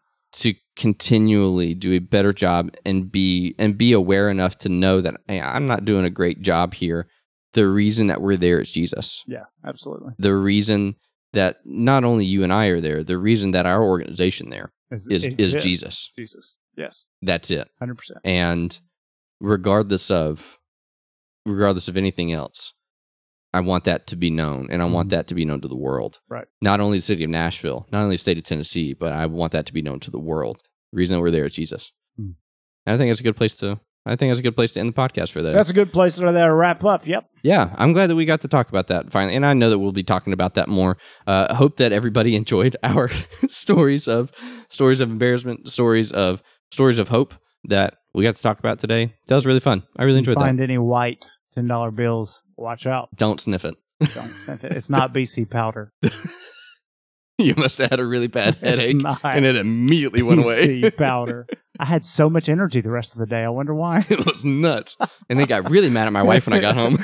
continually 0.76 1.74
do 1.74 1.92
a 1.92 1.98
better 1.98 2.32
job 2.32 2.70
and 2.84 3.10
be 3.10 3.54
and 3.58 3.76
be 3.78 3.92
aware 3.92 4.28
enough 4.30 4.58
to 4.58 4.68
know 4.68 5.00
that 5.00 5.16
hey, 5.26 5.40
I'm 5.40 5.66
not 5.66 5.84
doing 5.84 6.04
a 6.04 6.10
great 6.10 6.42
job 6.42 6.74
here. 6.74 7.08
The 7.54 7.66
reason 7.66 8.06
that 8.08 8.20
we're 8.20 8.36
there 8.36 8.60
is 8.60 8.70
Jesus. 8.70 9.24
yeah, 9.26 9.44
absolutely. 9.64 10.12
The 10.18 10.34
reason 10.36 10.96
that 11.32 11.58
not 11.64 12.04
only 12.04 12.24
you 12.26 12.44
and 12.44 12.52
I 12.52 12.66
are 12.66 12.80
there, 12.80 13.02
the 13.02 13.18
reason 13.18 13.50
that 13.52 13.64
our 13.66 13.82
organization 13.82 14.50
there 14.50 14.72
Is 14.90 15.08
is 15.08 15.24
is. 15.24 15.62
Jesus. 15.62 16.12
Jesus. 16.16 16.58
Yes, 16.76 17.06
That's 17.22 17.50
it. 17.50 17.70
hundred 17.78 17.96
percent. 17.96 18.20
And 18.24 18.78
regardless 19.40 20.10
of 20.10 20.58
regardless 21.46 21.88
of 21.88 21.96
anything 21.96 22.32
else, 22.32 22.74
I 23.56 23.60
want 23.60 23.84
that 23.84 24.06
to 24.08 24.16
be 24.16 24.30
known 24.30 24.68
and 24.70 24.82
I 24.82 24.84
want 24.84 25.08
Mhm. 25.08 25.12
that 25.12 25.26
to 25.28 25.34
be 25.34 25.44
known 25.44 25.60
to 25.62 25.68
the 25.68 25.76
world. 25.88 26.20
Right. 26.28 26.46
Not 26.60 26.80
only 26.80 26.98
the 26.98 27.02
city 27.02 27.24
of 27.24 27.30
Nashville, 27.30 27.86
not 27.92 28.02
only 28.02 28.14
the 28.14 28.18
state 28.26 28.38
of 28.38 28.44
Tennessee, 28.44 28.92
but 28.94 29.12
I 29.12 29.26
want 29.26 29.52
that 29.52 29.66
to 29.66 29.72
be 29.72 29.82
known 29.82 30.00
to 30.00 30.10
the 30.10 30.18
world. 30.20 30.58
The 30.92 30.96
reason 30.98 31.16
that 31.16 31.22
we're 31.22 31.30
there 31.30 31.46
is 31.46 31.54
Jesus. 31.54 31.90
Hmm. 32.16 32.32
And 32.86 32.94
I 32.94 32.96
think 32.98 33.10
that's 33.10 33.20
a 33.20 33.24
good 33.24 33.36
place 33.36 33.56
to 33.56 33.80
I 34.08 34.14
think 34.14 34.30
that's 34.30 34.38
a 34.38 34.42
good 34.42 34.54
place 34.54 34.74
to 34.74 34.80
end 34.80 34.90
the 34.90 34.92
podcast 34.92 35.32
for 35.32 35.42
that. 35.42 35.52
That's 35.52 35.70
a 35.70 35.74
good 35.74 35.92
place 35.92 36.14
to 36.14 36.30
there 36.30 36.54
wrap 36.54 36.84
up. 36.84 37.08
Yep. 37.08 37.24
Yeah, 37.42 37.74
I'm 37.76 37.92
glad 37.92 38.06
that 38.06 38.14
we 38.14 38.24
got 38.24 38.40
to 38.42 38.48
talk 38.48 38.68
about 38.68 38.86
that 38.86 39.10
finally, 39.10 39.34
and 39.34 39.44
I 39.44 39.52
know 39.52 39.68
that 39.68 39.80
we'll 39.80 39.90
be 39.90 40.04
talking 40.04 40.32
about 40.32 40.54
that 40.54 40.68
more. 40.68 40.96
Uh, 41.26 41.52
hope 41.56 41.76
that 41.78 41.90
everybody 41.90 42.36
enjoyed 42.42 42.76
our 42.84 43.08
stories 43.48 44.06
of 44.06 44.30
stories 44.68 45.00
of 45.00 45.10
embarrassment, 45.10 45.68
stories 45.68 46.12
of 46.12 46.40
stories 46.70 47.00
of 47.00 47.08
hope 47.08 47.34
that 47.64 47.94
we 48.14 48.22
got 48.22 48.36
to 48.36 48.42
talk 48.42 48.60
about 48.60 48.78
today. 48.78 49.12
That 49.26 49.34
was 49.34 49.44
really 49.44 49.58
fun. 49.58 49.82
I 49.96 50.04
really 50.04 50.18
enjoyed 50.18 50.36
find 50.36 50.56
that. 50.56 50.62
Find 50.62 50.70
any 50.70 50.78
white 50.78 51.26
ten 51.56 51.66
dollar 51.66 51.90
bills, 51.90 52.42
watch 52.56 52.86
out. 52.86 53.08
Don't 53.16 53.40
sniff 53.40 53.64
it. 53.64 53.74
Don't 54.00 54.10
sniff 54.10 54.62
it. 54.62 54.74
It's 54.74 54.88
not 54.90 55.12
BC 55.14 55.48
powder. 55.50 55.92
you 57.38 57.54
must 57.56 57.78
have 57.78 57.90
had 57.90 57.98
a 58.00 58.04
really 58.06 58.28
bad 58.28 58.56
It's 58.62 58.82
headache, 58.82 59.02
not 59.02 59.20
and 59.24 59.44
it 59.44 59.56
immediately 59.56 60.22
went 60.22 60.44
away. 60.44 60.82
BC 60.82 60.96
powder. 60.98 61.46
I 61.78 61.84
had 61.86 62.04
so 62.06 62.30
much 62.30 62.48
energy 62.48 62.80
the 62.80 62.90
rest 62.90 63.12
of 63.14 63.18
the 63.18 63.26
day. 63.26 63.42
I 63.44 63.48
wonder 63.48 63.74
why. 63.74 63.98
it 64.08 64.24
was 64.24 64.44
nuts, 64.44 64.96
and 65.28 65.38
they 65.40 65.44
got 65.46 65.68
really 65.70 65.90
mad 65.90 66.06
at 66.06 66.12
my 66.12 66.22
wife 66.22 66.46
when 66.46 66.54
I 66.58 66.60
got 66.60 66.74
home. 66.74 66.96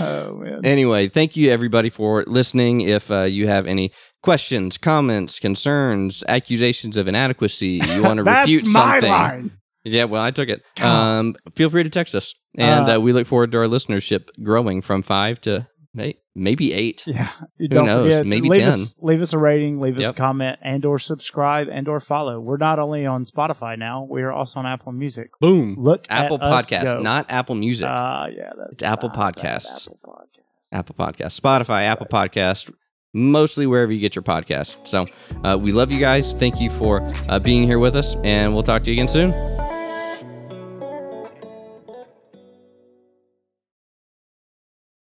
oh 0.00 0.34
man. 0.36 0.60
anyway, 0.64 1.08
thank 1.08 1.36
you 1.36 1.50
everybody 1.50 1.88
for 1.90 2.24
listening. 2.26 2.80
If 2.82 3.10
uh, 3.10 3.22
you 3.22 3.48
have 3.48 3.66
any 3.66 3.92
questions, 4.22 4.76
comments, 4.78 5.38
concerns, 5.38 6.22
accusations 6.28 6.96
of 6.96 7.08
inadequacy, 7.08 7.80
you 7.94 8.02
want 8.02 8.18
to 8.18 8.24
refute. 8.24 8.24
That's 8.24 8.48
refute 8.50 8.68
my 8.74 8.92
something. 9.00 9.10
line. 9.10 9.50
Yeah, 9.90 10.04
well, 10.04 10.22
I 10.22 10.30
took 10.30 10.48
it. 10.48 10.62
Um, 10.82 11.34
feel 11.54 11.70
free 11.70 11.82
to 11.82 11.90
text 11.90 12.14
us, 12.14 12.34
and 12.56 12.88
Uh, 12.88 12.96
uh, 12.96 13.00
we 13.00 13.12
look 13.12 13.26
forward 13.26 13.50
to 13.52 13.58
our 13.58 13.66
listenership 13.66 14.28
growing 14.42 14.80
from 14.82 15.02
five 15.02 15.40
to 15.42 15.66
may- 15.94 16.14
maybe 16.34 16.72
eight. 16.72 17.02
Yeah. 17.06 17.28
You 17.58 17.68
Who 17.72 17.84
knows? 17.84 18.06
forget 18.06 18.26
Maybe 18.26 18.48
leave 18.48 18.60
10. 18.60 18.68
us 18.68 18.96
leave 19.02 19.20
us 19.20 19.32
a 19.32 19.38
rating, 19.38 19.80
leave 19.80 19.96
us 19.96 20.02
Yep. 20.04 20.12
a 20.12 20.16
comment, 20.16 20.58
and 20.62 20.84
or 20.84 20.98
subscribe 20.98 21.68
and 21.70 21.88
or 21.88 21.98
follow. 22.00 22.38
We're 22.40 22.56
not 22.58 22.78
only 22.78 23.04
on 23.06 23.24
Spotify 23.24 23.76
now, 23.78 24.06
we 24.08 24.22
are 24.22 24.30
also 24.32 24.60
on 24.60 24.66
Apple 24.66 24.92
Music. 24.92 25.30
Boom. 25.40 25.74
Look 25.78 26.06
Apple 26.08 26.36
at 26.36 26.42
us 26.42 26.70
Podcast, 26.70 26.84
go. 26.84 27.00
not 27.02 27.26
Apple 27.28 27.56
Music. 27.56 27.86
Uh, 27.88 28.26
yeah, 28.36 28.50
that's 28.56 28.72
It's 28.74 28.82
Apple 28.84 29.08
not 29.08 29.34
bad. 29.34 29.34
Podcasts. 29.36 29.88
Apple 29.88 29.98
Podcasts. 30.06 30.70
Apple 30.70 30.94
Podcast, 30.94 31.40
Spotify, 31.40 31.82
Apple 31.84 32.06
Podcast, 32.06 32.70
mostly 33.14 33.66
wherever 33.66 33.90
you 33.90 34.00
get 34.00 34.14
your 34.14 34.22
podcast. 34.22 34.86
So 34.86 35.06
uh, 35.42 35.58
we 35.60 35.72
love 35.72 35.90
you 35.90 35.98
guys. 35.98 36.32
Thank 36.36 36.60
you 36.60 36.70
for 36.70 37.02
uh, 37.28 37.38
being 37.40 37.64
here 37.64 37.78
with 37.78 37.96
us, 37.96 38.14
and 38.22 38.52
we'll 38.54 38.62
talk 38.62 38.84
to 38.84 38.90
you 38.90 38.94
again 38.94 39.08
soon. 39.08 39.67